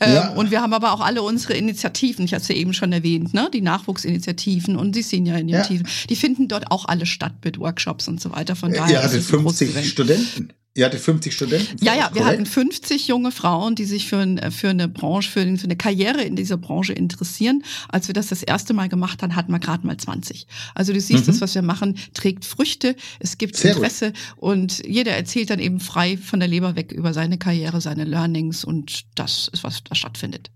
Ähm, 0.00 0.14
Ja. 0.14 0.28
Und 0.30 0.50
wir 0.50 0.60
haben 0.62 0.72
aber 0.72 0.92
auch 0.92 1.00
alle 1.00 1.22
unsere 1.22 1.54
Initiativen, 1.54 2.24
ich 2.24 2.34
hatte 2.34 2.42
es 2.42 2.48
ja 2.48 2.56
eben 2.56 2.72
schon 2.72 2.92
erwähnt, 2.92 3.34
ne? 3.34 3.48
die 3.52 3.60
Nachwuchsinitiativen 3.60 4.76
und 4.76 4.96
die 4.96 5.02
Senior-Initiativen, 5.02 5.86
die 6.08 6.16
finden 6.16 6.48
dort 6.48 6.72
auch 6.72 6.86
alle 6.86 7.06
statt 7.06 7.34
mit 7.44 7.58
Workshops 7.58 8.08
und 8.08 8.20
so 8.20 8.32
weiter. 8.32 8.56
Von 8.56 8.72
daher 8.72 9.00
ein 9.00 9.10
großes 9.10 9.26
50 9.26 9.70
Event. 9.70 9.86
Studenten. 9.86 10.52
Ihr 10.74 10.86
hattet 10.86 11.00
50 11.00 11.34
Studenten. 11.34 11.84
Ja, 11.84 11.94
ja, 11.94 12.10
wir 12.14 12.22
korrekt? 12.22 12.26
hatten 12.38 12.46
50 12.46 13.06
junge 13.06 13.30
Frauen, 13.30 13.74
die 13.74 13.84
sich 13.84 14.08
für, 14.08 14.16
ein, 14.18 14.50
für 14.50 14.70
eine 14.70 14.88
Branche, 14.88 15.30
für, 15.30 15.40
eine 15.42 15.76
Karriere 15.76 16.22
in 16.22 16.34
dieser 16.34 16.56
Branche 16.56 16.94
interessieren. 16.94 17.62
Als 17.90 18.08
wir 18.08 18.14
das 18.14 18.28
das 18.28 18.42
erste 18.42 18.72
Mal 18.72 18.88
gemacht 18.88 19.22
haben, 19.22 19.36
hatten 19.36 19.52
wir 19.52 19.58
gerade 19.58 19.86
mal 19.86 19.98
20. 19.98 20.46
Also 20.74 20.94
du 20.94 21.00
siehst, 21.00 21.24
Mhm. 21.24 21.32
das, 21.32 21.40
was 21.42 21.54
wir 21.54 21.60
machen, 21.62 21.98
trägt 22.14 22.46
Früchte. 22.46 22.96
Es 23.20 23.36
gibt 23.36 23.56
Sehr 23.56 23.72
gut. 23.74 23.82
Interesse 23.82 24.14
und 24.36 24.82
jeder 24.86 25.12
erzählt 25.12 25.50
dann 25.50 25.58
eben 25.58 25.78
frei 25.78 26.16
von 26.16 26.40
der 26.40 26.48
Leber 26.48 26.74
weg 26.74 26.90
über 26.92 27.12
seine 27.12 27.36
Karriere, 27.36 27.82
seine 27.82 28.04
Learnings 28.04 28.64
und 28.64 29.02
das 29.14 29.48
ist, 29.52 29.64
was 29.64 29.84
da 29.84 29.94
stattfindet. 29.94 30.50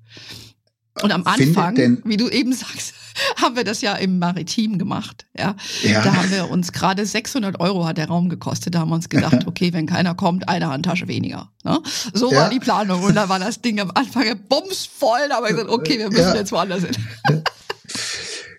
Und 1.03 1.12
am 1.12 1.26
Anfang, 1.26 1.99
wie 2.05 2.16
du 2.16 2.28
eben 2.28 2.53
sagst, 2.53 2.94
haben 3.42 3.55
wir 3.57 3.64
das 3.64 3.80
ja 3.82 3.94
im 3.94 4.18
Maritim 4.18 4.78
gemacht. 4.78 5.26
Ja, 5.38 5.55
Ja. 5.82 6.03
da 6.03 6.14
haben 6.16 6.30
wir 6.30 6.49
uns 6.51 6.72
gerade 6.72 7.05
600 7.05 7.61
Euro 7.61 7.84
hat 7.86 7.99
der 7.99 8.09
Raum 8.09 8.28
gekostet. 8.28 8.74
Da 8.74 8.80
haben 8.80 8.88
wir 8.90 8.94
uns 8.94 9.09
gedacht, 9.09 9.38
okay, 9.47 9.72
wenn 9.72 9.86
keiner 9.86 10.14
kommt, 10.14 10.49
eine 10.49 10.68
Handtasche 10.68 11.07
weniger. 11.09 11.51
Ne? 11.64 11.80
So 12.14 12.30
Ja. 12.32 12.38
war 12.42 12.51
die 12.51 12.61
Planung. 12.61 13.03
Und 13.03 13.14
da 13.14 13.28
war 13.28 13.38
das 13.38 13.61
Ding 13.61 13.78
am 13.80 13.90
Anfang 13.94 14.24
bumsvoll. 14.49 15.18
Da 15.28 15.36
haben 15.36 15.44
wir 15.44 15.51
gesagt, 15.51 15.68
okay, 15.70 15.99
wir 15.99 16.09
müssen 16.11 16.20
Ja. 16.22 16.34
jetzt 16.36 16.53
woanders 16.53 16.82
hin. 16.84 16.97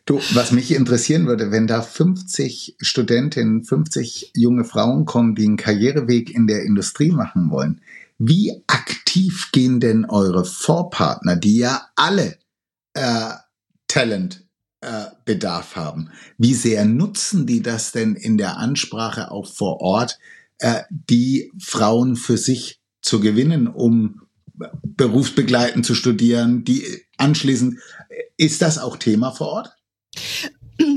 Du, 0.06 0.22
was 0.34 0.54
mich 0.54 0.72
interessieren 0.74 1.28
würde, 1.28 1.52
wenn 1.52 1.68
da 1.68 1.82
50 1.82 2.78
Studentinnen, 2.80 3.66
50 3.66 4.32
junge 4.38 4.64
Frauen 4.64 5.04
kommen, 5.04 5.36
die 5.36 5.44
einen 5.44 5.58
Karriereweg 5.58 6.30
in 6.34 6.48
der 6.48 6.64
Industrie 6.64 7.12
machen 7.12 7.52
wollen, 7.52 7.82
wie 8.18 8.64
aktiv 8.68 9.50
gehen 9.52 9.80
denn 9.80 10.06
eure 10.06 10.46
Vorpartner, 10.46 11.36
die 11.36 11.58
ja 11.58 11.88
alle 11.96 12.38
äh, 12.94 13.34
Talent 13.88 14.46
äh, 14.82 15.06
Bedarf 15.26 15.76
haben? 15.76 16.10
Wie 16.38 16.54
sehr 16.54 16.86
nutzen 16.86 17.46
die 17.46 17.62
das 17.62 17.92
denn 17.92 18.16
in 18.16 18.38
der 18.38 18.58
Ansprache 18.58 19.32
auch 19.32 19.48
vor 19.48 19.82
Ort, 19.82 20.20
äh, 20.60 20.84
die 20.90 21.52
Frauen 21.60 22.16
für 22.16 22.38
sich 22.38 22.82
zu 23.02 23.20
gewinnen, 23.20 23.68
um 23.68 24.22
berufsbegleitend 24.84 25.86
zu 25.86 25.94
studieren, 25.94 26.64
die 26.64 26.84
anschließend, 27.18 27.80
ist 28.38 28.62
das 28.62 28.80
auch 28.80 28.98
Thema 28.98 29.32
vor 29.32 29.48
Ort? 29.48 29.76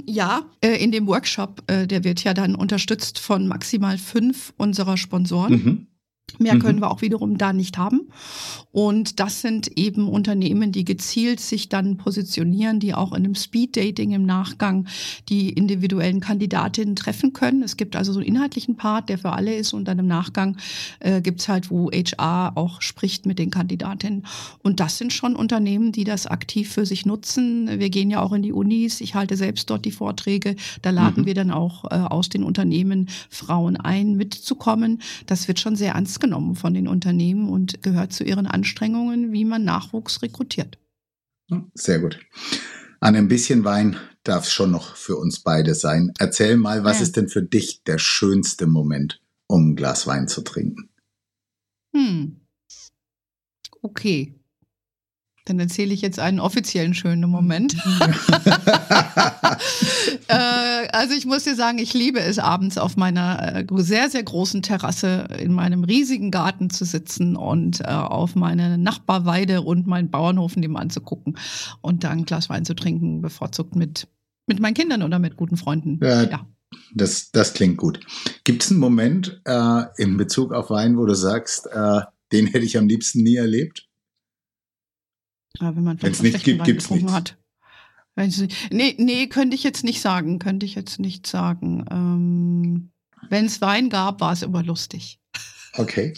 Ja, 0.06 0.42
äh, 0.60 0.82
in 0.82 0.92
dem 0.92 1.06
Workshop, 1.06 1.62
äh, 1.66 1.86
der 1.86 2.04
wird 2.04 2.22
ja 2.24 2.34
dann 2.34 2.54
unterstützt 2.54 3.18
von 3.18 3.46
maximal 3.46 3.96
fünf 3.98 4.52
unserer 4.56 4.96
Sponsoren. 4.96 5.52
Mhm. 5.52 5.86
Mehr 6.38 6.54
Mhm. 6.54 6.58
können 6.60 6.80
wir 6.80 6.90
auch 6.90 7.02
wiederum 7.02 7.38
da 7.38 7.52
nicht 7.52 7.78
haben. 7.78 8.08
Und 8.72 9.18
das 9.20 9.40
sind 9.40 9.76
eben 9.78 10.08
Unternehmen, 10.08 10.70
die 10.72 10.84
gezielt 10.84 11.40
sich 11.40 11.68
dann 11.68 11.96
positionieren, 11.96 12.78
die 12.78 12.94
auch 12.94 13.10
in 13.12 13.24
einem 13.24 13.34
Speed-Dating 13.34 14.12
im 14.12 14.24
Nachgang 14.24 14.86
die 15.28 15.50
individuellen 15.50 16.20
Kandidatinnen 16.20 16.94
treffen 16.94 17.32
können. 17.32 17.62
Es 17.62 17.76
gibt 17.76 17.96
also 17.96 18.12
so 18.12 18.20
einen 18.20 18.28
inhaltlichen 18.28 18.76
Part, 18.76 19.08
der 19.08 19.18
für 19.18 19.32
alle 19.32 19.54
ist 19.54 19.72
und 19.72 19.86
dann 19.86 19.98
im 19.98 20.06
Nachgang 20.06 20.56
äh, 21.00 21.20
gibt's 21.20 21.48
halt, 21.48 21.70
wo 21.70 21.90
HR 21.90 22.52
auch 22.56 22.80
spricht 22.82 23.26
mit 23.26 23.38
den 23.38 23.50
Kandidatinnen. 23.50 24.26
Und 24.62 24.78
das 24.80 24.98
sind 24.98 25.12
schon 25.12 25.34
Unternehmen, 25.34 25.90
die 25.92 26.04
das 26.04 26.26
aktiv 26.26 26.70
für 26.72 26.86
sich 26.86 27.06
nutzen. 27.06 27.68
Wir 27.80 27.90
gehen 27.90 28.10
ja 28.10 28.22
auch 28.22 28.32
in 28.32 28.42
die 28.42 28.52
Unis. 28.52 29.00
Ich 29.00 29.14
halte 29.14 29.36
selbst 29.36 29.68
dort 29.70 29.84
die 29.84 29.90
Vorträge. 29.90 30.54
Da 30.82 30.90
laden 30.90 31.22
Mhm. 31.22 31.26
wir 31.26 31.34
dann 31.34 31.50
auch 31.50 31.84
äh, 31.86 31.94
aus 31.94 32.28
den 32.28 32.44
Unternehmen 32.44 33.08
Frauen 33.30 33.76
ein, 33.76 34.16
mitzukommen. 34.16 35.00
Das 35.26 35.48
wird 35.48 35.58
schon 35.60 35.76
sehr 35.76 35.96
ernst 36.20 36.22
genommen 36.22 36.54
von 36.54 36.74
den 36.74 36.86
Unternehmen 36.88 37.48
und 37.48 37.82
gehört 37.82 38.12
zu 38.12 38.24
ihren 38.24 38.46
Anstrengungen, 38.46 39.32
wie 39.32 39.44
man 39.44 39.64
Nachwuchs 39.64 40.22
rekrutiert. 40.22 40.78
Sehr 41.74 41.98
gut. 41.98 42.20
An 43.00 43.16
ein 43.16 43.28
bisschen 43.28 43.64
Wein 43.64 43.96
darf 44.22 44.44
es 44.44 44.52
schon 44.52 44.70
noch 44.70 44.94
für 44.96 45.16
uns 45.16 45.40
beide 45.40 45.74
sein. 45.74 46.12
Erzähl 46.18 46.56
mal, 46.56 46.84
was 46.84 46.98
Ja. 46.98 47.04
ist 47.04 47.16
denn 47.16 47.28
für 47.28 47.42
dich 47.42 47.82
der 47.84 47.98
schönste 47.98 48.66
Moment, 48.66 49.20
um 49.48 49.70
ein 49.70 49.76
Glas 49.76 50.06
Wein 50.06 50.28
zu 50.28 50.42
trinken? 50.42 50.90
Hm. 51.96 52.36
Okay. 53.82 54.34
Dann 55.50 55.58
erzähle 55.58 55.92
ich 55.92 56.00
jetzt 56.00 56.20
einen 56.20 56.38
offiziellen 56.38 56.94
schönen 56.94 57.28
Moment. 57.28 57.74
äh, 60.28 60.86
also 60.92 61.12
ich 61.12 61.26
muss 61.26 61.42
dir 61.42 61.56
sagen, 61.56 61.78
ich 61.78 61.92
liebe 61.92 62.20
es 62.20 62.38
abends 62.38 62.78
auf 62.78 62.96
meiner 62.96 63.56
äh, 63.56 63.66
sehr, 63.78 64.08
sehr 64.08 64.22
großen 64.22 64.62
Terrasse 64.62 65.26
in 65.40 65.52
meinem 65.52 65.82
riesigen 65.82 66.30
Garten 66.30 66.70
zu 66.70 66.84
sitzen 66.84 67.34
und 67.34 67.80
äh, 67.80 67.86
auf 67.86 68.36
meine 68.36 68.78
Nachbarweide 68.78 69.62
und 69.62 69.88
meinen 69.88 70.08
Bauernhof 70.08 70.54
nebenan 70.54 70.88
zu 70.88 71.00
gucken 71.00 71.36
und 71.80 72.04
dann 72.04 72.18
ein 72.18 72.24
Glas 72.26 72.48
Wein 72.48 72.64
zu 72.64 72.74
trinken, 72.74 73.20
bevorzugt 73.20 73.74
mit, 73.74 74.06
mit 74.46 74.60
meinen 74.60 74.74
Kindern 74.74 75.02
oder 75.02 75.18
mit 75.18 75.36
guten 75.36 75.56
Freunden. 75.56 75.98
Ja. 76.00 76.22
ja. 76.22 76.46
Das, 76.94 77.32
das 77.32 77.54
klingt 77.54 77.76
gut. 77.76 77.98
Gibt 78.44 78.62
es 78.62 78.70
einen 78.70 78.78
Moment 78.78 79.40
äh, 79.46 79.82
in 79.96 80.16
Bezug 80.16 80.52
auf 80.52 80.70
Wein, 80.70 80.96
wo 80.96 81.06
du 81.06 81.14
sagst, 81.14 81.66
äh, 81.66 82.02
den 82.30 82.46
hätte 82.46 82.64
ich 82.64 82.78
am 82.78 82.86
liebsten 82.86 83.24
nie 83.24 83.34
erlebt? 83.34 83.89
Ja, 85.58 85.74
wenn 85.74 85.82
man 85.84 85.98
von 85.98 86.10
nicht 86.10 86.44
gibt, 86.44 86.64
gibt's 86.64 86.84
getrunken 86.84 87.06
nichts. 87.06 87.16
hat. 87.16 87.36
Nee, 88.70 88.94
nee, 88.98 89.26
könnte 89.28 89.54
ich 89.54 89.62
jetzt 89.64 89.82
nicht 89.84 90.00
sagen. 90.02 90.38
Könnte 90.38 90.66
ich 90.66 90.74
jetzt 90.74 90.98
nicht 90.98 91.26
sagen. 91.26 91.84
Ähm, 91.90 92.90
Wenn 93.28 93.46
es 93.46 93.60
Wein 93.60 93.88
gab, 93.88 94.20
war 94.20 94.32
es 94.32 94.42
immer 94.42 94.62
lustig. 94.62 95.18
Okay. 95.74 96.14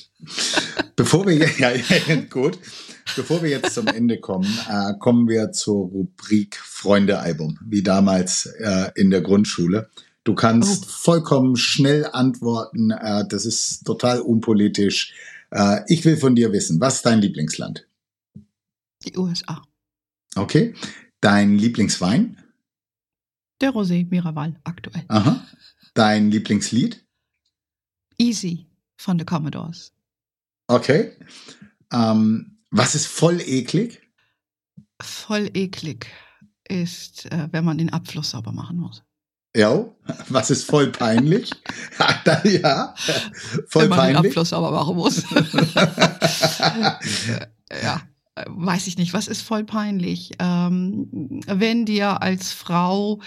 Bevor 0.97 1.26
wir 1.26 1.35
ja, 1.37 1.70
ja, 1.70 2.14
gut. 2.30 2.59
Bevor 3.16 3.43
wir 3.43 3.51
jetzt 3.51 3.74
zum 3.74 3.87
Ende 3.89 4.18
kommen, 4.20 4.49
äh, 4.68 4.95
kommen 4.99 5.28
wir 5.28 5.53
zur 5.53 5.87
Rubrik 5.89 6.57
Freunde-Album, 6.57 7.59
wie 7.64 7.83
damals 7.83 8.47
äh, 8.47 8.91
in 8.95 9.11
der 9.11 9.20
Grundschule. 9.20 9.91
Du 10.24 10.35
kannst 10.35 10.85
Oh. 10.85 10.89
vollkommen 10.89 11.57
schnell 11.57 12.07
antworten. 12.07 12.91
Äh, 12.91 13.26
das 13.28 13.45
ist 13.45 13.85
total 13.85 14.20
unpolitisch. 14.20 15.12
Äh, 15.51 15.80
ich 15.89 16.05
will 16.05 16.16
von 16.16 16.35
dir 16.35 16.53
wissen, 16.53 16.80
was 16.80 16.97
ist 16.97 17.07
dein 17.07 17.20
Lieblingsland? 17.20 17.87
Die 19.05 19.16
USA. 19.16 19.62
Okay. 20.34 20.74
Dein 21.20 21.57
Lieblingswein? 21.57 22.42
Der 23.61 23.70
Rosé 23.70 24.09
Miraval 24.09 24.59
aktuell. 24.64 25.05
Aha. 25.09 25.46
Dein 25.94 26.30
Lieblingslied? 26.30 27.05
Easy 28.18 28.66
von 28.96 29.18
The 29.18 29.24
Commodores. 29.24 29.92
Okay. 30.66 31.12
Ähm, 31.92 32.59
was 32.70 32.94
ist 32.94 33.07
voll 33.07 33.40
eklig? 33.40 34.00
Voll 35.00 35.50
eklig 35.55 36.07
ist, 36.68 37.26
äh, 37.26 37.48
wenn 37.50 37.64
man 37.64 37.78
den 37.78 37.92
Abfluss 37.92 38.30
sauber 38.30 38.53
machen 38.53 38.78
muss. 38.78 39.03
Ja. 39.55 39.84
Was 40.28 40.50
ist 40.50 40.64
voll 40.64 40.90
peinlich? 40.90 41.50
ja. 42.44 42.94
Voll 43.68 43.82
wenn 43.82 43.90
man 43.90 43.98
den 43.98 44.00
peinlich. 44.14 44.30
Abfluss 44.30 44.48
sauber 44.48 44.70
machen 44.70 44.96
muss. 44.96 45.22
ja, 47.82 48.00
weiß 48.47 48.87
ich 48.87 48.97
nicht, 48.97 49.12
was 49.12 49.28
ist 49.28 49.43
voll 49.43 49.64
peinlich? 49.64 50.33
Ähm, 50.39 51.41
wenn 51.47 51.85
dir 51.85 52.22
als 52.22 52.53
Frau 52.53 53.20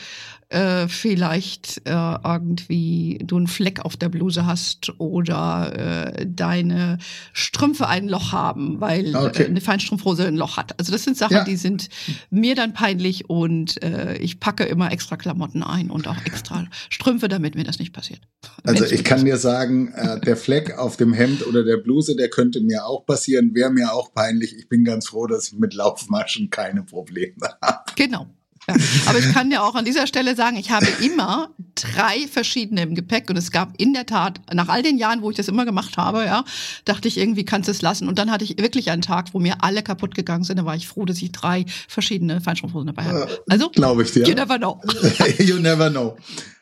äh, 0.49 0.87
vielleicht 0.87 1.81
äh, 1.85 1.91
irgendwie 2.23 3.19
du 3.23 3.37
einen 3.37 3.47
Fleck 3.47 3.83
auf 3.83 3.97
der 3.97 4.09
Bluse 4.09 4.45
hast 4.45 4.93
oder 4.99 6.13
äh, 6.17 6.25
deine 6.27 6.97
Strümpfe 7.33 7.87
ein 7.87 8.07
Loch 8.07 8.31
haben, 8.31 8.79
weil 8.81 9.15
Okay. 9.15 9.43
äh, 9.43 9.45
eine 9.47 9.61
Feinstrumpfhose 9.61 10.27
ein 10.27 10.35
Loch 10.35 10.57
hat. 10.57 10.77
Also 10.79 10.91
das 10.91 11.03
sind 11.03 11.17
Sachen, 11.17 11.37
Ja. 11.37 11.43
die 11.43 11.55
sind 11.55 11.89
mir 12.29 12.55
dann 12.55 12.73
peinlich 12.73 13.29
und 13.29 13.81
äh, 13.83 14.17
ich 14.17 14.39
packe 14.39 14.63
immer 14.65 14.91
extra 14.91 15.17
Klamotten 15.17 15.63
ein 15.63 15.89
und 15.89 16.07
auch 16.07 16.17
extra 16.25 16.65
Strümpfe, 16.89 17.27
damit 17.27 17.55
mir 17.55 17.63
das 17.63 17.79
nicht 17.79 17.93
passiert. 17.93 18.21
Also 18.63 18.85
ich 18.85 19.03
kann 19.03 19.25
dir 19.25 19.37
sagen, 19.37 19.93
äh, 19.93 20.19
der 20.21 20.37
Fleck 20.37 20.77
auf 20.77 20.95
dem 20.97 21.13
Hemd 21.13 21.45
oder 21.47 21.63
der 21.63 21.77
Bluse, 21.77 22.15
der 22.15 22.29
könnte 22.29 22.61
mir 22.61 22.85
auch 22.85 23.05
passieren, 23.05 23.53
wäre 23.55 23.71
mir 23.71 23.93
auch 23.93 24.13
peinlich. 24.13 24.55
Ich 24.57 24.69
bin 24.69 24.83
ganz 24.83 25.07
froh, 25.09 25.27
dass 25.27 25.47
ich 25.51 25.57
mit 25.59 25.73
Laufmaschen 25.73 26.49
keine 26.49 26.83
Probleme 26.83 27.49
habe. 27.61 27.79
Genau. 27.95 28.27
Ja. 28.67 28.75
Aber 29.07 29.19
ich 29.19 29.31
kann 29.33 29.49
dir 29.49 29.63
auch 29.63 29.75
an 29.75 29.85
dieser 29.85 30.07
Stelle 30.07 30.35
sagen, 30.35 30.57
ich 30.57 30.71
habe 30.71 30.87
immer 31.01 31.49
drei 31.75 32.27
verschiedene 32.27 32.81
im 32.81 32.95
Gepäck 32.95 33.29
und 33.29 33.37
es 33.37 33.51
gab 33.51 33.73
in 33.77 33.93
der 33.93 34.05
Tat, 34.05 34.41
nach 34.53 34.69
all 34.69 34.81
den 34.81 34.97
Jahren, 34.97 35.21
wo 35.21 35.29
ich 35.29 35.37
das 35.37 35.47
immer 35.47 35.65
gemacht 35.65 35.97
habe, 35.97 36.25
ja, 36.25 36.43
dachte 36.85 37.07
ich, 37.07 37.17
irgendwie 37.17 37.45
kannst 37.45 37.67
du 37.67 37.71
es 37.71 37.81
lassen. 37.81 38.07
Und 38.07 38.17
dann 38.17 38.31
hatte 38.31 38.43
ich 38.43 38.57
wirklich 38.57 38.91
einen 38.91 39.01
Tag, 39.01 39.33
wo 39.33 39.39
mir 39.39 39.63
alle 39.63 39.83
kaputt 39.83 40.15
gegangen 40.15 40.43
sind. 40.43 40.57
Da 40.57 40.65
war 40.65 40.75
ich 40.75 40.87
froh, 40.87 41.05
dass 41.05 41.21
ich 41.21 41.31
drei 41.31 41.65
verschiedene 41.87 42.41
Feinstrumpfhosen 42.41 42.87
dabei 42.87 43.03
hatte. 43.03 43.43
Also, 43.49 43.69
Glaube 43.69 44.03
ich 44.03 44.11
dir. 44.11 44.27
you 44.27 44.33
never 44.33 44.57
know. 44.57 44.81
you 45.39 45.59
never 45.59 45.89
know. 45.89 46.17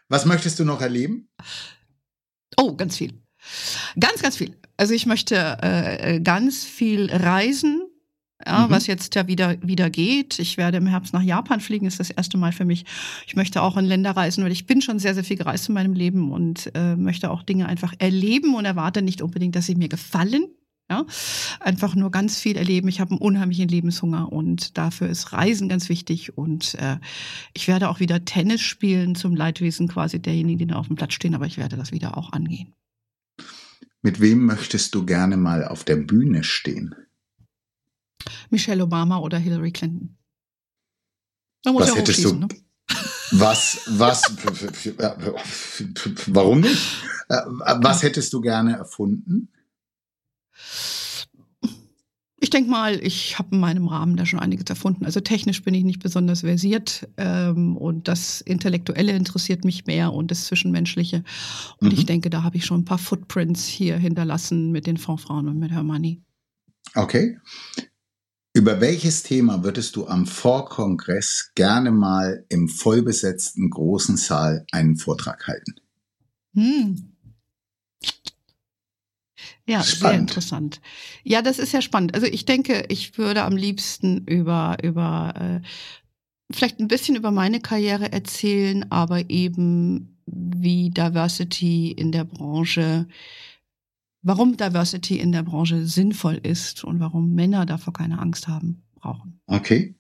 Was 0.10 0.26
möchtest 0.26 0.60
du 0.60 0.66
noch 0.66 0.82
erleben? 0.82 1.30
Oh, 2.58 2.76
ganz 2.76 2.98
viel. 2.98 3.14
Ganz, 4.00 4.22
ganz 4.22 4.38
viel. 4.38 4.56
Also 4.78 4.94
ich 4.94 5.06
möchte 5.06 5.58
äh, 5.62 6.20
ganz 6.22 6.66
viel 6.66 7.12
reisen, 7.12 7.83
ja, 8.46 8.68
Mhm. 8.68 8.72
was 8.72 8.88
jetzt 8.88 9.16
ja 9.16 9.28
wieder, 9.28 9.62
wieder 9.62 9.90
geht. 9.90 10.40
Ich 10.40 10.58
werde 10.58 10.78
im 10.78 10.88
Herbst 10.88 11.14
nach 11.14 11.22
Japan 11.22 11.60
fliegen, 11.62 11.86
ist 11.86 12.00
das 12.00 12.10
erste 12.10 12.38
Mal 12.38 12.52
für 12.52 12.66
mich. 12.66 12.86
Ich 13.28 13.36
möchte 13.36 13.62
auch 13.62 13.78
in 13.78 13.86
Länder 13.86 14.12
reisen, 14.12 14.44
weil 14.44 14.52
ich 14.52 14.66
bin 14.66 14.82
schon 14.82 15.00
sehr, 15.00 15.14
sehr 15.14 15.24
viel 15.24 15.38
gereist 15.38 15.68
in 15.70 15.76
meinem 15.76 15.94
Leben 15.94 16.32
und 16.32 16.72
äh, 16.76 16.96
möchte 16.96 17.32
auch 17.32 17.44
Dinge 17.44 17.68
einfach 17.68 17.94
erleben 18.00 18.56
und 18.56 18.66
erwarte 18.66 19.02
nicht 19.02 19.22
unbedingt, 19.22 19.56
dass 19.56 19.66
sie 19.66 19.76
mir 19.76 19.90
gefallen. 19.90 20.46
Ja, 20.92 21.06
einfach 21.62 21.96
nur 21.96 22.12
ganz 22.12 22.38
viel 22.42 22.58
erleben. 22.58 22.90
Ich 22.90 23.00
habe 23.00 23.12
einen 23.12 23.22
unheimlichen 23.22 23.70
Lebenshunger 23.70 24.32
und 24.34 24.78
dafür 24.78 25.08
ist 25.08 25.32
Reisen 25.32 25.70
ganz 25.70 25.88
wichtig. 25.88 26.38
Und 26.38 26.76
äh, 26.76 26.98
ich 27.54 27.70
werde 27.70 27.88
auch 27.88 28.02
wieder 28.02 28.26
Tennis 28.26 28.60
spielen 28.60 29.16
zum 29.16 29.34
Leidwesen 29.34 29.88
quasi 29.88 30.22
derjenigen, 30.22 30.60
die 30.60 30.68
da 30.68 30.76
auf 30.76 30.88
dem 30.88 30.98
Platz 30.98 31.14
stehen, 31.14 31.36
aber 31.36 31.46
ich 31.46 31.58
werde 31.58 31.78
das 31.78 31.94
wieder 31.94 32.18
auch 32.18 32.34
angehen. 32.34 32.74
Mit 34.02 34.20
wem 34.20 34.46
möchtest 34.46 34.94
du 34.94 35.06
gerne 35.06 35.38
mal 35.38 35.66
auf 35.66 35.86
der 35.86 35.96
Bühne 35.96 36.44
stehen? 36.44 36.94
Michelle 38.50 38.84
Obama 38.84 39.20
oder 39.20 39.38
Hillary 39.38 39.72
Clinton. 39.72 40.18
Da 41.64 41.72
muss 41.72 41.84
was 41.84 41.90
ja 41.90 41.96
hättest 41.96 42.24
du, 42.24 42.34
ne? 42.34 42.48
Was, 43.36 43.82
was, 43.88 44.22
warum 46.28 46.60
nicht? 46.60 47.02
Äh, 47.30 47.36
was 47.82 48.04
hättest 48.04 48.32
du 48.32 48.42
gerne 48.42 48.78
erfunden? 48.78 49.50
Ich 52.40 52.50
denke 52.50 52.70
mal, 52.70 53.00
ich 53.02 53.40
habe 53.40 53.56
in 53.56 53.62
meinem 53.62 53.88
Rahmen 53.88 54.18
da 54.18 54.26
schon 54.26 54.40
einiges 54.40 54.66
erfunden. 54.68 55.06
Also 55.06 55.22
technisch 55.22 55.64
bin 55.64 55.74
ich 55.74 55.86
nicht 55.86 56.04
besonders 56.04 56.42
versiert 56.42 57.08
ähm, 57.16 57.78
und 57.78 58.10
das 58.10 58.42
Intellektuelle 58.42 59.14
interessiert 59.14 59.64
mich 59.64 59.86
mehr 59.86 60.12
und 60.12 60.30
das 60.30 60.46
Zwischenmenschliche. 60.46 61.24
Und 61.78 61.94
mhm. 61.94 61.98
ich 61.98 62.06
denke, 62.06 62.30
da 62.30 62.44
habe 62.44 62.58
ich 62.58 62.66
schon 62.66 62.82
ein 62.82 62.86
paar 62.86 62.98
Footprints 62.98 63.66
hier 63.66 63.98
hinterlassen 63.98 64.72
mit 64.72 64.86
den 64.86 64.98
Fondsfrauen 64.98 65.48
und 65.48 65.58
mit 65.58 65.72
Hermanni. 65.72 66.22
Okay. 66.96 67.38
Über 68.56 68.80
welches 68.82 69.24
Thema 69.24 69.64
würdest 69.64 69.96
du 69.96 70.06
am 70.06 70.28
Vorkongress 70.28 71.52
gerne 71.56 71.92
mal 71.92 72.46
im 72.50 72.70
vollbesetzten 72.70 73.72
großen 73.72 74.16
Saal 74.16 74.68
einen 74.72 74.96
Vortrag 74.96 75.48
halten? 75.48 75.74
Hm. 76.54 77.14
Ja, 79.68 79.82
spannend. 79.82 79.98
sehr 79.98 80.20
interessant. 80.20 80.82
Ja, 81.24 81.42
das 81.42 81.58
ist 81.58 81.72
ja 81.72 81.82
spannend. 81.82 82.14
Also 82.14 82.28
ich 82.28 82.46
denke, 82.46 82.86
ich 82.90 83.18
würde 83.18 83.42
am 83.42 83.58
liebsten 83.58 84.24
über, 84.26 84.78
über 84.84 85.62
äh, 85.64 85.68
vielleicht 86.54 86.80
ein 86.80 86.88
bisschen 86.88 87.16
über 87.16 87.32
meine 87.32 87.60
Karriere 87.60 88.12
erzählen, 88.12 88.86
aber 88.92 89.32
eben 89.32 90.20
wie 90.28 90.92
Diversity 90.92 91.92
in 91.92 92.12
der 92.12 92.26
Branche, 92.26 93.08
warum 94.24 94.58
Diversity 94.58 95.20
in 95.20 95.32
der 95.32 95.44
Branche 95.44 95.86
sinnvoll 95.86 96.40
ist 96.42 96.84
und 96.84 97.00
warum 97.00 97.34
Männer 97.34 97.66
davor 97.66 97.94
keine 97.94 98.20
Angst 98.20 98.48
haben 98.48 98.84
brauchen. 98.96 99.40
Okay. 99.46 99.96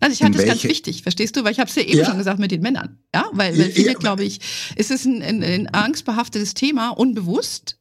Also 0.00 0.12
ich 0.12 0.22
halte 0.22 0.38
es 0.38 0.44
ganz 0.44 0.64
wichtig, 0.64 1.02
verstehst 1.02 1.36
du? 1.36 1.44
Weil 1.44 1.52
ich 1.52 1.60
habe 1.60 1.70
es 1.70 1.76
ja 1.76 1.82
eben 1.82 1.98
ja. 1.98 2.04
schon 2.04 2.18
gesagt 2.18 2.38
mit 2.38 2.50
den 2.50 2.60
Männern. 2.60 2.98
Ja, 3.14 3.30
weil, 3.32 3.56
weil 3.58 3.70
viele, 3.70 3.92
ja. 3.92 3.98
glaube 3.98 4.24
ich, 4.24 4.40
es 4.76 4.90
ist 4.90 5.06
ein, 5.06 5.22
ein, 5.22 5.42
ein 5.42 5.66
angstbehaftetes 5.68 6.54
Thema, 6.54 6.90
unbewusst 6.90 7.78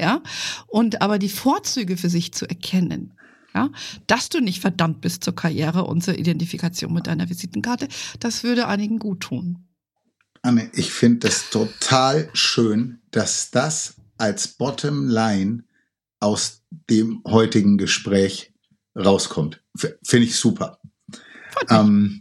ja, 0.00 0.22
und 0.66 1.02
aber 1.02 1.18
die 1.18 1.28
Vorzüge 1.28 1.96
für 1.96 2.08
sich 2.08 2.32
zu 2.32 2.48
erkennen, 2.48 3.12
ja, 3.54 3.70
dass 4.06 4.30
du 4.30 4.40
nicht 4.40 4.60
verdammt 4.60 5.02
bist 5.02 5.22
zur 5.24 5.34
Karriere 5.34 5.84
und 5.84 6.02
zur 6.02 6.18
Identifikation 6.18 6.92
mit 6.92 7.06
deiner 7.06 7.28
Visitenkarte, 7.28 7.88
das 8.18 8.42
würde 8.42 8.66
einigen 8.66 8.98
gut 8.98 9.20
tun. 9.20 9.66
Anne, 10.42 10.70
ich 10.72 10.90
finde 10.90 11.28
das 11.28 11.50
total 11.50 12.30
schön, 12.32 13.00
dass 13.10 13.50
das 13.50 13.96
als 14.20 14.48
Bottomline 14.48 15.64
aus 16.20 16.62
dem 16.88 17.22
heutigen 17.26 17.78
Gespräch 17.78 18.52
rauskommt. 18.96 19.62
Finde 19.76 20.26
ich 20.26 20.36
super. 20.36 20.80
Ähm, 21.68 22.20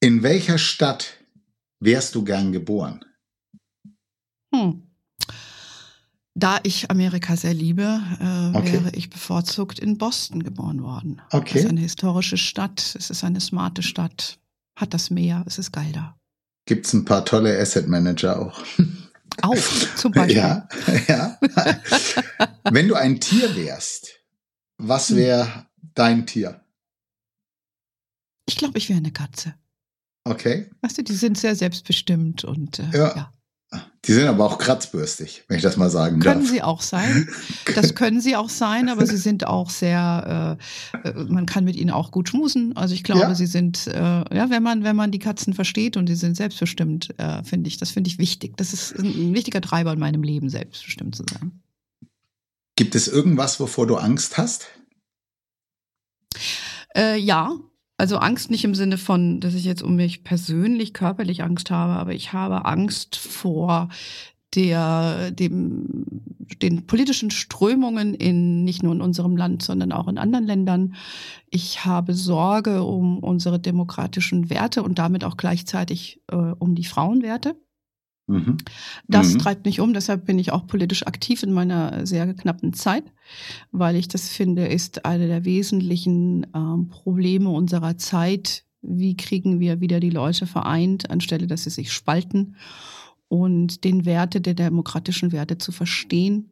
in 0.00 0.22
welcher 0.22 0.58
Stadt 0.58 1.18
wärst 1.80 2.14
du 2.14 2.24
gern 2.24 2.52
geboren? 2.52 3.04
Hm. 4.54 4.82
Da 6.34 6.60
ich 6.62 6.90
Amerika 6.90 7.36
sehr 7.36 7.54
liebe, 7.54 8.00
äh, 8.18 8.56
okay. 8.56 8.72
wäre 8.72 8.90
ich 8.94 9.10
bevorzugt 9.10 9.78
in 9.78 9.98
Boston 9.98 10.42
geboren 10.42 10.82
worden. 10.82 11.20
Okay. 11.30 11.58
Es 11.58 11.64
ist 11.64 11.70
eine 11.70 11.80
historische 11.80 12.38
Stadt, 12.38 12.94
es 12.98 13.10
ist 13.10 13.22
eine 13.22 13.40
smarte 13.40 13.82
Stadt, 13.82 14.38
hat 14.76 14.94
das 14.94 15.10
Meer, 15.10 15.44
es 15.46 15.58
ist 15.58 15.72
geil 15.72 15.92
da. 15.92 16.16
Gibt 16.66 16.86
es 16.86 16.92
ein 16.94 17.04
paar 17.04 17.24
tolle 17.24 17.58
Asset 17.58 17.86
Manager 17.86 18.40
auch. 18.40 18.64
Auch, 19.40 19.56
zum 19.96 20.12
Beispiel. 20.12 20.36
Ja, 20.36 20.68
ja. 21.08 21.38
Wenn 22.70 22.88
du 22.88 22.94
ein 22.94 23.20
Tier 23.20 23.56
wärst, 23.56 24.20
was 24.78 25.08
hm. 25.08 25.16
wäre 25.16 25.66
dein 25.94 26.26
Tier? 26.26 26.64
Ich 28.46 28.56
glaube, 28.56 28.78
ich 28.78 28.88
wäre 28.88 28.98
eine 28.98 29.12
Katze. 29.12 29.54
Okay. 30.24 30.70
Weißt 30.82 30.98
du, 30.98 31.02
die 31.02 31.14
sind 31.14 31.38
sehr 31.38 31.56
selbstbestimmt 31.56 32.44
und 32.44 32.78
äh, 32.78 32.90
ja. 32.92 33.16
ja. 33.16 33.32
Die 34.04 34.12
sind 34.12 34.26
aber 34.26 34.44
auch 34.44 34.58
kratzbürstig, 34.58 35.44
wenn 35.46 35.56
ich 35.56 35.62
das 35.62 35.76
mal 35.76 35.88
sagen 35.88 36.18
können 36.18 36.22
darf. 36.22 36.34
Können 36.34 36.46
sie 36.46 36.62
auch 36.62 36.82
sein. 36.82 37.28
Das 37.76 37.94
können 37.94 38.20
sie 38.20 38.34
auch 38.34 38.48
sein, 38.48 38.88
aber 38.88 39.06
sie 39.06 39.16
sind 39.16 39.46
auch 39.46 39.70
sehr, 39.70 40.58
äh, 41.02 41.08
äh, 41.08 41.24
man 41.24 41.46
kann 41.46 41.64
mit 41.64 41.76
ihnen 41.76 41.90
auch 41.90 42.10
gut 42.10 42.28
schmusen. 42.28 42.76
Also 42.76 42.94
ich 42.94 43.04
glaube, 43.04 43.20
ja. 43.20 43.34
sie 43.34 43.46
sind, 43.46 43.86
äh, 43.86 43.92
ja, 43.94 44.50
wenn 44.50 44.62
man, 44.62 44.82
wenn 44.82 44.96
man 44.96 45.12
die 45.12 45.20
Katzen 45.20 45.54
versteht 45.54 45.96
und 45.96 46.06
die 46.06 46.16
sind 46.16 46.36
selbstbestimmt, 46.36 47.18
äh, 47.18 47.44
finde 47.44 47.68
ich, 47.68 47.78
das 47.78 47.92
finde 47.92 48.08
ich 48.08 48.18
wichtig. 48.18 48.56
Das 48.56 48.72
ist 48.72 48.98
ein 48.98 49.34
wichtiger 49.34 49.60
Treiber 49.60 49.92
in 49.92 50.00
meinem 50.00 50.24
Leben, 50.24 50.50
selbstbestimmt 50.50 51.14
zu 51.14 51.24
sein. 51.30 51.62
Gibt 52.74 52.96
es 52.96 53.06
irgendwas, 53.06 53.60
wovor 53.60 53.86
du 53.86 53.96
Angst 53.96 54.36
hast? 54.36 54.66
Äh, 56.96 57.18
ja, 57.18 57.54
also 58.02 58.16
Angst 58.16 58.50
nicht 58.50 58.64
im 58.64 58.74
Sinne 58.74 58.98
von, 58.98 59.38
dass 59.38 59.54
ich 59.54 59.64
jetzt 59.64 59.80
um 59.80 59.94
mich 59.94 60.24
persönlich 60.24 60.92
körperlich 60.92 61.44
Angst 61.44 61.70
habe, 61.70 61.92
aber 61.92 62.12
ich 62.12 62.32
habe 62.32 62.64
Angst 62.64 63.14
vor 63.14 63.90
der, 64.56 65.30
dem, 65.30 66.04
den 66.60 66.88
politischen 66.88 67.30
Strömungen 67.30 68.14
in 68.14 68.64
nicht 68.64 68.82
nur 68.82 68.92
in 68.92 69.00
unserem 69.00 69.36
Land, 69.36 69.62
sondern 69.62 69.92
auch 69.92 70.08
in 70.08 70.18
anderen 70.18 70.44
Ländern. 70.44 70.96
Ich 71.48 71.84
habe 71.84 72.14
Sorge 72.14 72.82
um 72.82 73.20
unsere 73.20 73.60
demokratischen 73.60 74.50
Werte 74.50 74.82
und 74.82 74.98
damit 74.98 75.22
auch 75.22 75.36
gleichzeitig 75.36 76.20
äh, 76.26 76.34
um 76.34 76.74
die 76.74 76.84
Frauenwerte. 76.84 77.54
Mhm. 78.26 78.58
Das 79.08 79.34
mhm. 79.34 79.38
treibt 79.38 79.64
mich 79.64 79.80
um, 79.80 79.92
deshalb 79.92 80.26
bin 80.26 80.38
ich 80.38 80.52
auch 80.52 80.66
politisch 80.66 81.06
aktiv 81.06 81.42
in 81.42 81.52
meiner 81.52 82.06
sehr 82.06 82.32
knappen 82.34 82.72
Zeit, 82.72 83.04
weil 83.72 83.96
ich 83.96 84.08
das 84.08 84.28
finde, 84.28 84.66
ist 84.66 85.04
eine 85.04 85.26
der 85.26 85.44
wesentlichen 85.44 86.46
ähm, 86.54 86.88
Probleme 86.88 87.50
unserer 87.50 87.98
Zeit. 87.98 88.64
Wie 88.80 89.16
kriegen 89.16 89.60
wir 89.60 89.80
wieder 89.80 90.00
die 90.00 90.10
Leute 90.10 90.46
vereint, 90.46 91.10
anstelle 91.10 91.46
dass 91.46 91.64
sie 91.64 91.70
sich 91.70 91.92
spalten 91.92 92.56
und 93.28 93.84
den 93.84 94.04
Werte 94.04 94.40
der 94.40 94.54
demokratischen 94.54 95.32
Werte 95.32 95.58
zu 95.58 95.72
verstehen 95.72 96.51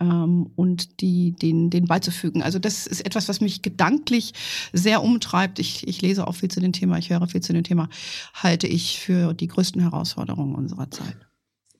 ähm, 0.00 0.50
und 0.56 1.00
die, 1.00 1.32
den, 1.32 1.70
den 1.70 1.86
beizufügen. 1.86 2.42
Also 2.42 2.58
das 2.58 2.86
ist 2.86 3.04
etwas, 3.04 3.28
was 3.28 3.40
mich 3.40 3.62
gedanklich 3.62 4.34
sehr 4.72 5.02
umtreibt. 5.02 5.58
Ich, 5.58 5.86
ich 5.86 6.02
lese 6.02 6.26
auch 6.26 6.34
viel 6.34 6.50
zu 6.50 6.60
dem 6.60 6.72
Thema, 6.72 6.98
ich 6.98 7.10
höre 7.10 7.26
viel 7.26 7.42
zu 7.42 7.52
dem 7.52 7.64
Thema, 7.64 7.88
halte 8.34 8.66
ich 8.66 8.98
für 9.00 9.34
die 9.34 9.48
größten 9.48 9.80
Herausforderungen 9.80 10.54
unserer 10.54 10.90
Zeit. 10.90 11.16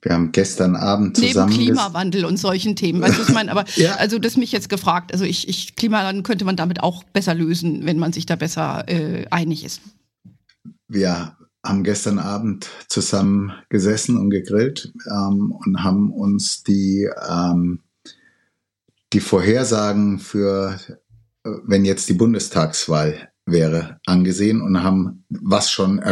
Wir 0.02 0.12
haben 0.12 0.30
gestern 0.30 0.76
Abend 0.76 1.16
zusammen. 1.16 1.50
Neben 1.50 1.64
Klimawandel 1.64 2.24
und 2.26 2.36
solchen 2.36 2.76
Themen. 2.76 3.00
Weißt 3.00 3.18
du, 3.18 3.22
ich 3.22 3.32
meine, 3.32 3.50
aber 3.50 3.64
ja. 3.74 3.96
also 3.96 4.18
das 4.18 4.36
mich 4.36 4.52
jetzt 4.52 4.68
gefragt. 4.68 5.12
Also 5.12 5.24
ich, 5.24 5.48
ich 5.48 5.74
Klimawandel 5.74 6.22
könnte 6.22 6.44
man 6.44 6.54
damit 6.54 6.82
auch 6.82 7.02
besser 7.04 7.34
lösen, 7.34 7.84
wenn 7.86 7.98
man 7.98 8.12
sich 8.12 8.24
da 8.24 8.36
besser 8.36 8.88
äh, 8.88 9.26
einig 9.30 9.64
ist. 9.64 9.80
Wir 10.86 11.36
haben 11.64 11.82
gestern 11.82 12.20
Abend 12.20 12.68
zusammen 12.88 13.52
gesessen 13.68 14.16
und 14.16 14.30
gegrillt 14.30 14.92
ähm, 15.10 15.50
und 15.50 15.82
haben 15.82 16.12
uns 16.12 16.62
die 16.62 17.08
ähm, 17.28 17.80
die 19.16 19.20
Vorhersagen 19.20 20.18
für, 20.18 20.78
äh, 21.42 21.50
wenn 21.64 21.86
jetzt 21.86 22.06
die 22.10 22.12
Bundestagswahl 22.12 23.30
wäre, 23.46 23.98
angesehen 24.04 24.60
und 24.60 24.82
haben, 24.82 25.24
was 25.30 25.70
schon 25.70 26.02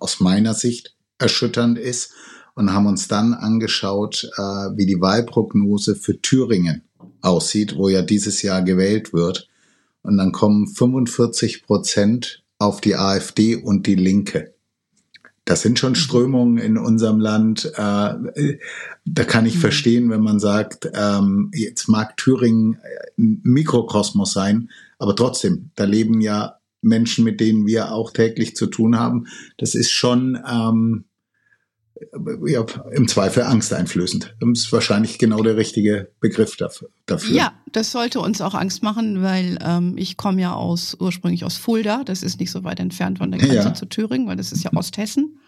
aus 0.00 0.18
meiner 0.18 0.52
Sicht 0.52 0.96
erschütternd 1.18 1.78
ist, 1.78 2.12
und 2.54 2.72
haben 2.72 2.86
uns 2.86 3.06
dann 3.06 3.32
angeschaut, 3.32 4.28
äh, 4.36 4.42
wie 4.76 4.86
die 4.86 5.00
Wahlprognose 5.00 5.94
für 5.94 6.20
Thüringen 6.20 6.82
aussieht, 7.20 7.76
wo 7.76 7.88
ja 7.88 8.02
dieses 8.02 8.42
Jahr 8.42 8.62
gewählt 8.62 9.12
wird. 9.12 9.48
Und 10.02 10.16
dann 10.16 10.32
kommen 10.32 10.66
45 10.66 11.62
Prozent 11.62 12.42
auf 12.58 12.80
die 12.80 12.96
AfD 12.96 13.54
und 13.54 13.86
die 13.86 13.94
Linke. 13.94 14.51
Das 15.44 15.62
sind 15.62 15.78
schon 15.78 15.92
mhm. 15.92 15.96
Strömungen 15.96 16.58
in 16.58 16.78
unserem 16.78 17.18
Land. 17.20 17.72
Äh, 17.74 18.58
da 19.04 19.24
kann 19.24 19.46
ich 19.46 19.56
mhm. 19.56 19.60
verstehen, 19.60 20.10
wenn 20.10 20.22
man 20.22 20.38
sagt, 20.38 20.90
ähm, 20.94 21.50
jetzt 21.54 21.88
mag 21.88 22.16
Thüringen 22.16 22.78
ein 23.18 23.40
Mikrokosmos 23.42 24.32
sein, 24.32 24.70
aber 24.98 25.16
trotzdem, 25.16 25.70
da 25.74 25.84
leben 25.84 26.20
ja 26.20 26.58
Menschen, 26.80 27.24
mit 27.24 27.40
denen 27.40 27.66
wir 27.66 27.92
auch 27.92 28.12
täglich 28.12 28.56
zu 28.56 28.66
tun 28.66 28.98
haben. 28.98 29.26
Das 29.56 29.74
ist 29.74 29.90
schon 29.90 30.38
ähm, 30.48 31.04
ja, 32.46 32.64
im 32.92 33.08
Zweifel 33.08 33.44
angsteinflößend. 33.44 34.36
Das 34.40 34.58
ist 34.58 34.72
wahrscheinlich 34.72 35.18
genau 35.18 35.42
der 35.42 35.56
richtige 35.56 36.10
Begriff 36.20 36.56
dafür. 36.56 36.90
Ja, 37.30 37.52
das 37.70 37.92
sollte 37.92 38.20
uns 38.20 38.40
auch 38.40 38.54
Angst 38.54 38.82
machen, 38.82 39.22
weil 39.22 39.58
ähm, 39.62 39.94
ich 39.96 40.16
komme 40.16 40.40
ja 40.40 40.54
aus 40.54 40.96
ursprünglich 40.98 41.44
aus 41.44 41.56
Fulda. 41.56 42.02
Das 42.04 42.22
ist 42.22 42.40
nicht 42.40 42.50
so 42.50 42.64
weit 42.64 42.80
entfernt 42.80 43.18
von 43.18 43.30
der 43.30 43.40
Grenze 43.40 43.56
ja. 43.56 43.74
zu 43.74 43.86
Thüringen, 43.86 44.26
weil 44.26 44.36
das 44.36 44.52
ist 44.52 44.64
ja 44.64 44.72
Osthessen. 44.74 45.38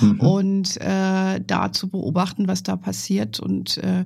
Mhm. 0.00 0.20
Und 0.20 0.76
äh, 0.80 1.40
da 1.44 1.72
zu 1.72 1.88
beobachten, 1.88 2.48
was 2.48 2.62
da 2.62 2.76
passiert 2.76 3.40
und 3.40 3.78
äh, 3.78 4.04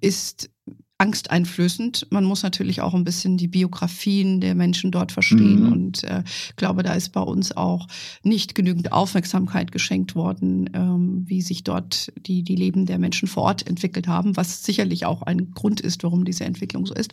ist 0.00 0.50
angsteinflößend. 1.02 2.06
Man 2.10 2.24
muss 2.24 2.42
natürlich 2.42 2.80
auch 2.80 2.94
ein 2.94 3.04
bisschen 3.04 3.36
die 3.36 3.48
Biografien 3.48 4.40
der 4.40 4.54
Menschen 4.54 4.90
dort 4.90 5.12
verstehen 5.12 5.66
Mhm. 5.66 5.72
und 5.72 6.04
äh, 6.04 6.22
glaube, 6.56 6.82
da 6.82 6.94
ist 6.94 7.10
bei 7.10 7.20
uns 7.20 7.56
auch 7.56 7.86
nicht 8.22 8.54
genügend 8.54 8.92
Aufmerksamkeit 8.92 9.72
geschenkt 9.72 10.14
worden, 10.14 10.70
ähm, 10.74 11.24
wie 11.26 11.42
sich 11.42 11.64
dort 11.64 12.12
die, 12.26 12.42
die 12.42 12.56
Leben 12.56 12.86
der 12.86 12.98
Menschen 12.98 13.28
vor 13.28 13.42
Ort 13.44 13.66
entwickelt 13.66 14.06
haben, 14.06 14.36
was 14.36 14.64
sicherlich 14.64 15.04
auch 15.04 15.22
ein 15.22 15.52
Grund 15.52 15.80
ist, 15.80 16.02
warum 16.04 16.24
diese 16.24 16.44
Entwicklung 16.44 16.86
so 16.86 16.94
ist. 16.94 17.12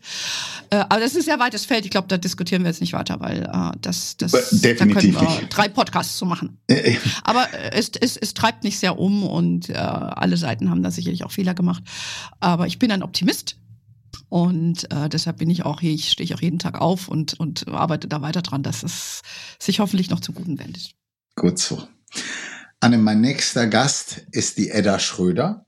Äh, 0.70 0.78
aber 0.78 1.00
das 1.00 1.12
ist 1.12 1.18
ein 1.18 1.24
sehr 1.24 1.40
weites 1.40 1.66
Feld. 1.66 1.86
Ich 1.86 1.92
glaube, 1.92 2.08
da 2.08 2.18
diskutieren 2.18 2.64
wir 2.64 2.70
jetzt 2.70 2.82
nicht 2.82 2.94
weiter, 2.94 3.20
weil 3.20 3.44
äh, 3.44 3.78
das, 3.82 4.18
das 4.18 4.32
Definitiv 4.52 4.78
da 4.78 4.86
können 4.86 5.14
wir 5.36 5.42
nicht. 5.42 5.58
drei 5.58 5.68
Podcasts 5.68 6.18
zu 6.18 6.26
machen. 6.26 6.58
Äh, 6.68 6.96
Aber 7.24 7.44
äh, 7.54 7.72
es, 7.74 7.92
es, 8.00 8.18
es 8.18 8.34
treibt 8.34 8.64
nicht 8.64 8.78
sehr 8.80 9.00
um 9.00 9.24
und 9.24 9.70
äh, 9.70 9.74
alle 9.74 10.38
Seiten 10.38 10.70
haben 10.70 10.84
da 10.84 10.92
sicherlich 10.92 11.24
auch 11.24 11.32
Fehler 11.32 11.54
gemacht. 11.54 11.84
Aber 12.40 12.68
ich 12.68 12.80
bin 12.80 12.92
ein 12.92 13.04
Optimist. 13.04 13.58
Und 14.30 14.92
äh, 14.92 15.10
deshalb 15.10 15.38
bin 15.38 15.50
ich 15.50 15.66
auch 15.66 15.82
hier, 15.82 15.92
ich 15.92 16.10
stehe 16.12 16.34
auch 16.36 16.42
jeden 16.42 16.60
Tag 16.60 16.80
auf 16.80 17.08
und, 17.08 17.40
und 17.40 17.68
arbeite 17.68 18.08
da 18.08 18.22
weiter 18.22 18.42
dran, 18.42 18.64
dass 18.64 18.84
es 18.84 19.22
sich 19.60 19.80
hoffentlich 19.80 20.10
noch 20.10 20.20
zum 20.20 20.36
Guten 20.36 20.60
wendet. 20.60 20.92
Gut 21.36 21.60
so. 21.60 21.88
Anne, 22.80 22.98
mein 22.98 23.22
nächster 23.22 23.68
Gast 23.68 24.26
ist 24.32 24.58
die 24.58 24.70
Edda 24.70 25.00
Schröder. 25.00 25.66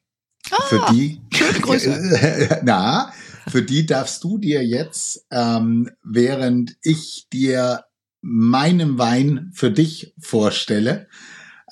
Ah, 0.50 0.64
für 0.64 0.86
die, 0.92 1.22
schöne 1.34 1.60
Grüße. 1.62 2.62
na, 2.64 3.12
für 3.48 3.64
die 3.64 3.86
darfst 3.86 4.24
du 4.24 4.38
dir 4.38 4.66
jetzt, 4.66 5.26
ähm, 5.32 5.90
während 6.04 6.78
ich 6.82 7.28
dir 7.32 7.86
meinen 8.22 8.98
Wein 8.98 9.52
für 9.54 9.72
dich 9.72 10.14
vorstelle, 10.20 11.08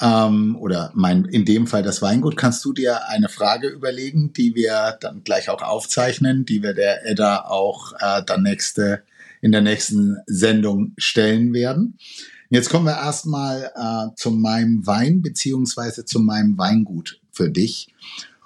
ähm, 0.02 0.56
oder 0.60 0.92
mein, 0.94 1.26
in 1.26 1.46
dem 1.46 1.68
Fall 1.68 1.84
das 1.84 2.02
Weingut, 2.02 2.38
kannst 2.38 2.64
du 2.66 2.74
dir 2.74 3.08
eine 3.08 3.30
Frage 3.30 3.68
überlegen, 3.68 4.34
die 4.34 4.56
wir 4.56 4.98
dann 5.02 5.24
gleich 5.24 5.50
auch 5.50 5.62
aufzeichnen, 5.62 6.46
die 6.46 6.64
wir 6.64 6.74
der 6.74 7.06
Edda 7.06 7.46
auch 7.46 7.94
äh, 8.00 8.24
dann 8.26 8.44
nächste, 8.44 9.04
in 9.42 9.52
der 9.52 9.62
nächsten 9.62 10.18
Sendung 10.26 10.94
stellen 10.98 11.54
werden. 11.54 11.98
Jetzt 12.50 12.70
kommen 12.70 12.86
wir 12.86 12.98
erstmal 12.98 13.72
äh, 13.76 14.16
zu 14.16 14.32
meinem 14.32 14.86
Wein 14.88 15.22
beziehungsweise 15.22 16.06
zu 16.06 16.20
meinem 16.20 16.58
Weingut 16.58 17.20
für 17.32 17.50
dich. 17.50 17.94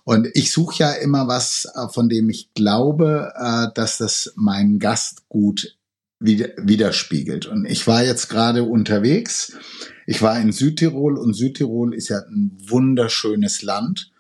Und 0.04 0.28
ich 0.34 0.52
suche 0.52 0.80
ja 0.80 0.92
immer 0.92 1.28
was, 1.28 1.66
äh, 1.74 1.88
von 1.88 2.10
dem 2.10 2.30
ich 2.30 2.54
glaube, 2.54 3.32
äh, 3.36 3.68
dass 3.74 3.98
das 3.98 4.34
meinen 4.36 4.80
Gast 4.80 5.30
gut 5.30 5.78
widerspiegelt. 6.20 7.48
Und 7.48 7.66
ich 7.66 7.86
war 7.86 8.04
jetzt 8.04 8.30
gerade 8.30 8.64
unterwegs. 8.64 9.58
Ich 10.06 10.22
war 10.22 10.40
in 10.40 10.52
Südtirol 10.52 11.18
und 11.18 11.34
Südtirol 11.34 11.94
ist 11.94 12.10
ja 12.10 12.20
ein 12.20 12.58
wunderschönes 12.68 13.62
Land. 13.62 14.12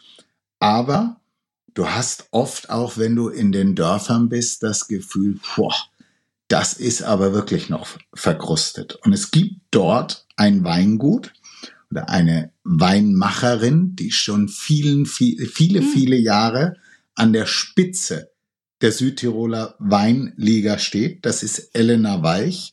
Aber 0.59 1.19
du 1.73 1.88
hast 1.88 2.27
oft 2.31 2.69
auch, 2.69 2.97
wenn 2.97 3.15
du 3.15 3.29
in 3.29 3.51
den 3.51 3.75
Dörfern 3.75 4.29
bist, 4.29 4.63
das 4.63 4.88
Gefühl, 4.88 5.39
boah, 5.55 5.73
das 6.47 6.73
ist 6.73 7.03
aber 7.03 7.34
wirklich 7.34 7.69
noch 7.69 7.88
verkrustet. 8.13 8.95
Und 9.03 9.13
es 9.13 9.31
gibt 9.31 9.55
dort 9.71 10.25
ein 10.36 10.63
Weingut 10.63 11.34
oder 11.89 12.09
eine 12.09 12.51
Weinmacherin, 12.63 13.95
die 13.95 14.11
schon 14.11 14.49
vielen, 14.49 15.05
viel, 15.05 15.47
viele, 15.47 15.79
Hm. 15.79 15.88
viele 15.88 16.17
Jahre 16.17 16.77
an 17.15 17.34
der 17.34 17.45
Spitze 17.45 18.31
der 18.81 18.91
Südtiroler 18.91 19.75
Weinliga 19.79 20.77
steht. 20.77 21.25
Das 21.25 21.41
ist 21.41 21.73
Elena 21.73 22.21
Weich. 22.21 22.72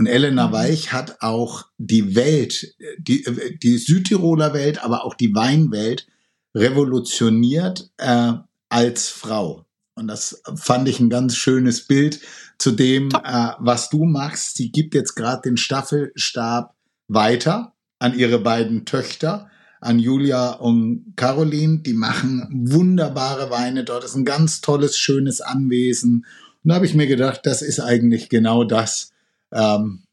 Und 0.00 0.06
Elena 0.06 0.48
Mhm. 0.48 0.52
Weich 0.52 0.92
hat 0.94 1.20
auch 1.20 1.66
die 1.76 2.14
Welt, 2.14 2.74
die, 2.96 3.22
die 3.62 3.76
Südtiroler 3.76 4.54
Welt, 4.54 4.82
aber 4.82 5.04
auch 5.04 5.12
die 5.12 5.34
Weinwelt 5.34 6.06
revolutioniert 6.54 7.90
äh, 7.98 8.32
als 8.70 9.10
Frau. 9.10 9.66
Und 9.94 10.08
das 10.08 10.40
fand 10.56 10.88
ich 10.88 11.00
ein 11.00 11.10
ganz 11.10 11.36
schönes 11.36 11.86
Bild 11.86 12.18
zu 12.56 12.70
dem, 12.70 13.10
äh, 13.10 13.48
was 13.58 13.90
du 13.90 14.06
machst. 14.06 14.56
Sie 14.56 14.72
gibt 14.72 14.94
jetzt 14.94 15.16
gerade 15.16 15.42
den 15.42 15.58
Staffelstab 15.58 16.74
weiter 17.08 17.74
an 17.98 18.18
ihre 18.18 18.38
beiden 18.38 18.86
Töchter, 18.86 19.50
an 19.82 19.98
Julia 19.98 20.52
und 20.52 21.12
Caroline. 21.16 21.80
Die 21.80 21.92
machen 21.92 22.48
wunderbare 22.70 23.50
Weine 23.50 23.84
dort. 23.84 24.04
Das 24.04 24.12
ist 24.12 24.16
ein 24.16 24.24
ganz 24.24 24.62
tolles, 24.62 24.96
schönes 24.96 25.42
Anwesen. 25.42 26.24
Und 26.64 26.70
da 26.70 26.76
habe 26.76 26.86
ich 26.86 26.94
mir 26.94 27.06
gedacht, 27.06 27.42
das 27.44 27.60
ist 27.60 27.80
eigentlich 27.80 28.30
genau 28.30 28.64
das. 28.64 29.09
Ähm, 29.52 30.04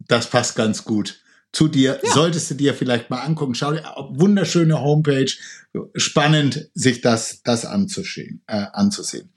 das 0.00 0.30
passt 0.30 0.56
ganz 0.56 0.84
gut 0.84 1.20
zu 1.52 1.68
dir. 1.68 2.00
Ja. 2.02 2.12
Solltest 2.12 2.50
du 2.50 2.54
dir 2.54 2.74
vielleicht 2.74 3.10
mal 3.10 3.20
angucken. 3.20 3.54
Schau 3.54 3.72
dir, 3.72 3.84
wunderschöne 4.10 4.80
Homepage. 4.80 5.30
Spannend, 5.94 6.70
sich 6.74 7.00
das, 7.00 7.42
das 7.42 7.64
anzusehen, 7.64 8.42
äh, 8.46 8.66
anzusehen. 8.72 9.30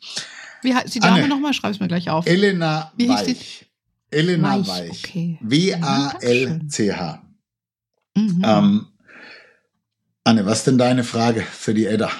Wie 0.61 0.75
heißt 0.75 0.93
die 0.95 0.99
Dame 0.99 1.27
nochmal? 1.27 1.53
Schreib 1.53 1.71
es 1.71 1.79
mir 1.79 1.87
gleich 1.87 2.09
auf. 2.09 2.25
Elena 2.25 2.91
Wie 2.97 3.07
hieß 3.07 3.23
die? 3.23 3.35
Weich. 3.35 3.65
Elena 4.11 4.59
Weich, 4.59 4.67
Weich. 4.67 5.03
okay. 5.05 5.37
W-A-L-C-H. 5.41 7.21
Mhm. 8.15 8.41
Ähm, 8.45 8.87
Anne, 10.23 10.45
was 10.45 10.59
ist 10.59 10.67
denn 10.67 10.77
deine 10.77 11.03
Frage 11.03 11.41
für 11.41 11.73
die 11.73 11.85
Edda? 11.85 12.11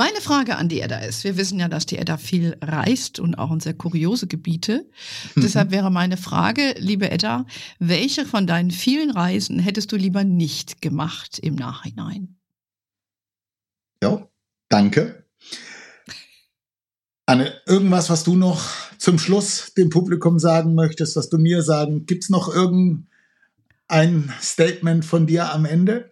Meine 0.00 0.22
Frage 0.22 0.56
an 0.56 0.70
die 0.70 0.80
Edda 0.80 1.00
ist, 1.00 1.24
wir 1.24 1.36
wissen 1.36 1.60
ja, 1.60 1.68
dass 1.68 1.84
die 1.84 1.98
Edda 1.98 2.16
viel 2.16 2.56
reist 2.62 3.20
und 3.20 3.34
auch 3.34 3.52
in 3.52 3.60
sehr 3.60 3.74
kuriose 3.74 4.26
Gebiete. 4.26 4.88
Mhm. 5.34 5.42
Deshalb 5.42 5.72
wäre 5.72 5.90
meine 5.90 6.16
Frage, 6.16 6.74
liebe 6.78 7.10
Edda, 7.10 7.44
welche 7.80 8.24
von 8.24 8.46
deinen 8.46 8.70
vielen 8.70 9.10
Reisen 9.10 9.58
hättest 9.58 9.92
du 9.92 9.96
lieber 9.96 10.24
nicht 10.24 10.80
gemacht 10.80 11.38
im 11.38 11.54
Nachhinein? 11.54 12.38
Ja, 14.02 14.26
danke. 14.70 15.26
Anne, 17.26 17.60
irgendwas, 17.66 18.08
was 18.08 18.24
du 18.24 18.36
noch 18.36 18.70
zum 18.96 19.18
Schluss 19.18 19.74
dem 19.74 19.90
Publikum 19.90 20.38
sagen 20.38 20.74
möchtest, 20.74 21.14
was 21.14 21.28
du 21.28 21.36
mir 21.36 21.60
sagen? 21.60 22.06
Gibt 22.06 22.24
es 22.24 22.30
noch 22.30 22.48
irgendein 22.48 24.32
Statement 24.40 25.04
von 25.04 25.26
dir 25.26 25.52
am 25.52 25.66
Ende? 25.66 26.10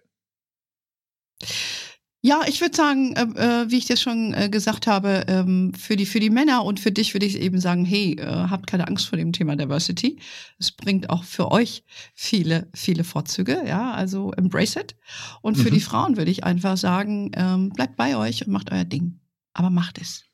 Ja, 2.21 2.41
ich 2.47 2.59
würde 2.59 2.75
sagen, 2.75 3.13
äh, 3.15 3.21
äh, 3.63 3.71
wie 3.71 3.77
ich 3.77 3.85
das 3.85 4.01
schon 4.01 4.33
äh, 4.33 4.49
gesagt 4.49 4.87
habe, 4.87 5.23
ähm, 5.29 5.73
für 5.73 5.95
die 5.95 6.05
für 6.05 6.19
die 6.19 6.29
Männer 6.29 6.65
und 6.65 6.79
für 6.81 6.91
dich 6.91 7.13
würde 7.13 7.25
ich 7.25 7.39
eben 7.39 7.61
sagen, 7.61 7.85
hey, 7.85 8.15
äh, 8.19 8.25
habt 8.25 8.67
keine 8.67 8.87
Angst 8.89 9.07
vor 9.07 9.17
dem 9.17 9.31
Thema 9.31 9.55
Diversity. 9.55 10.19
Es 10.59 10.71
bringt 10.73 11.09
auch 11.09 11.23
für 11.23 11.49
euch 11.51 11.83
viele 12.13 12.67
viele 12.73 13.05
Vorzüge, 13.05 13.63
ja, 13.65 13.93
also 13.93 14.33
embrace 14.33 14.75
it. 14.75 14.95
Und 15.41 15.55
für 15.57 15.69
Mhm. 15.69 15.71
die 15.71 15.79
Frauen 15.79 16.17
würde 16.17 16.31
ich 16.31 16.43
einfach 16.43 16.75
sagen, 16.77 17.31
ähm, 17.35 17.69
bleibt 17.69 17.95
bei 17.95 18.17
euch 18.17 18.45
und 18.45 18.51
macht 18.51 18.71
euer 18.71 18.83
Ding, 18.85 19.21
aber 19.53 19.69
macht 19.69 19.97
es. 20.01 20.25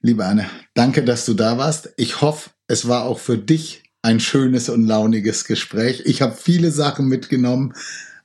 Liebe 0.00 0.24
Anne, 0.24 0.46
danke, 0.74 1.04
dass 1.04 1.26
du 1.26 1.34
da 1.34 1.58
warst. 1.58 1.92
Ich 1.96 2.20
hoffe, 2.22 2.50
es 2.66 2.88
war 2.88 3.04
auch 3.04 3.18
für 3.18 3.38
dich 3.38 3.84
ein 4.02 4.18
schönes 4.18 4.68
und 4.68 4.84
launiges 4.86 5.44
Gespräch. 5.44 6.02
Ich 6.06 6.22
habe 6.22 6.34
viele 6.34 6.72
Sachen 6.72 7.06
mitgenommen. 7.06 7.72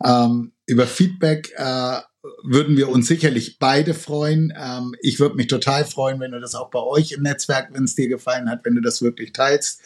Ähm, 0.03 0.53
über 0.68 0.86
Feedback 0.86 1.53
äh, 1.55 1.99
würden 2.43 2.78
wir 2.78 2.89
uns 2.89 3.07
sicherlich 3.07 3.57
beide 3.57 3.93
freuen. 3.93 4.53
Ähm, 4.55 4.95
ich 5.01 5.20
würde 5.20 5.36
mich 5.36 5.47
total 5.47 5.86
freuen, 5.86 6.20
wenn 6.20 6.32
du 6.32 6.39
das 6.39 6.55
auch 6.55 6.70
bei 6.70 6.80
euch 6.80 7.13
im 7.13 7.24
Netzwerk, 7.24 7.74
wenn 7.74 7.86
es 7.86 7.95
dir 7.95 8.09
gefallen 8.09 8.49
hat, 8.49 8.65
wenn 8.65 8.76
du 8.76 8.82
das 8.82 9.01
wirklich 9.01 9.34
teilst. 9.34 9.82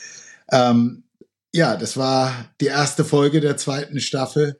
Ähm, 0.51 1.03
ja, 1.53 1.75
das 1.77 1.97
war 1.97 2.51
die 2.59 2.67
erste 2.67 3.05
Folge 3.05 3.41
der 3.41 3.57
zweiten 3.57 3.99
Staffel. 3.99 4.59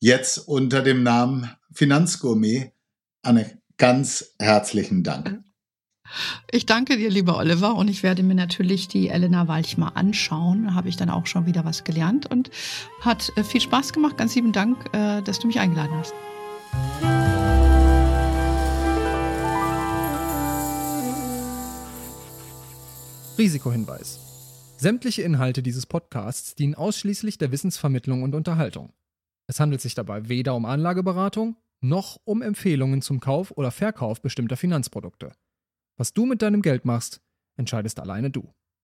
Jetzt 0.00 0.38
unter 0.38 0.82
dem 0.82 1.02
Namen 1.02 1.50
Finanzgourmet. 1.72 2.72
Anne, 3.22 3.58
ganz 3.78 4.34
herzlichen 4.38 5.04
Dank. 5.04 5.42
Ich 6.50 6.66
danke 6.66 6.96
dir, 6.96 7.10
lieber 7.10 7.36
Oliver, 7.38 7.74
und 7.74 7.88
ich 7.88 8.02
werde 8.02 8.22
mir 8.22 8.34
natürlich 8.34 8.88
die 8.88 9.08
Elena 9.08 9.48
Walch 9.48 9.78
mal 9.78 9.88
anschauen. 9.88 10.64
Da 10.66 10.74
habe 10.74 10.88
ich 10.88 10.96
dann 10.96 11.10
auch 11.10 11.26
schon 11.26 11.46
wieder 11.46 11.64
was 11.64 11.84
gelernt 11.84 12.30
und 12.30 12.50
hat 13.00 13.32
äh, 13.36 13.44
viel 13.44 13.60
Spaß 13.60 13.92
gemacht. 13.92 14.16
Ganz 14.18 14.34
lieben 14.34 14.52
Dank, 14.52 14.78
äh, 14.94 15.22
dass 15.22 15.38
du 15.38 15.46
mich 15.46 15.58
eingeladen 15.60 15.94
hast. 15.96 16.14
Risikohinweis. 23.38 24.20
Sämtliche 24.76 25.22
Inhalte 25.22 25.62
dieses 25.62 25.86
Podcasts 25.86 26.54
dienen 26.54 26.74
ausschließlich 26.74 27.38
der 27.38 27.52
Wissensvermittlung 27.52 28.22
und 28.22 28.34
Unterhaltung. 28.34 28.92
Es 29.46 29.60
handelt 29.60 29.80
sich 29.80 29.94
dabei 29.94 30.28
weder 30.28 30.54
um 30.54 30.64
Anlageberatung 30.64 31.56
noch 31.80 32.20
um 32.24 32.42
Empfehlungen 32.42 33.02
zum 33.02 33.20
Kauf 33.20 33.52
oder 33.56 33.70
Verkauf 33.70 34.22
bestimmter 34.22 34.56
Finanzprodukte. 34.56 35.32
Was 36.02 36.12
du 36.12 36.26
mit 36.26 36.42
deinem 36.42 36.62
Geld 36.62 36.84
machst, 36.84 37.20
entscheidest 37.56 38.00
alleine 38.00 38.28
du. 38.28 38.52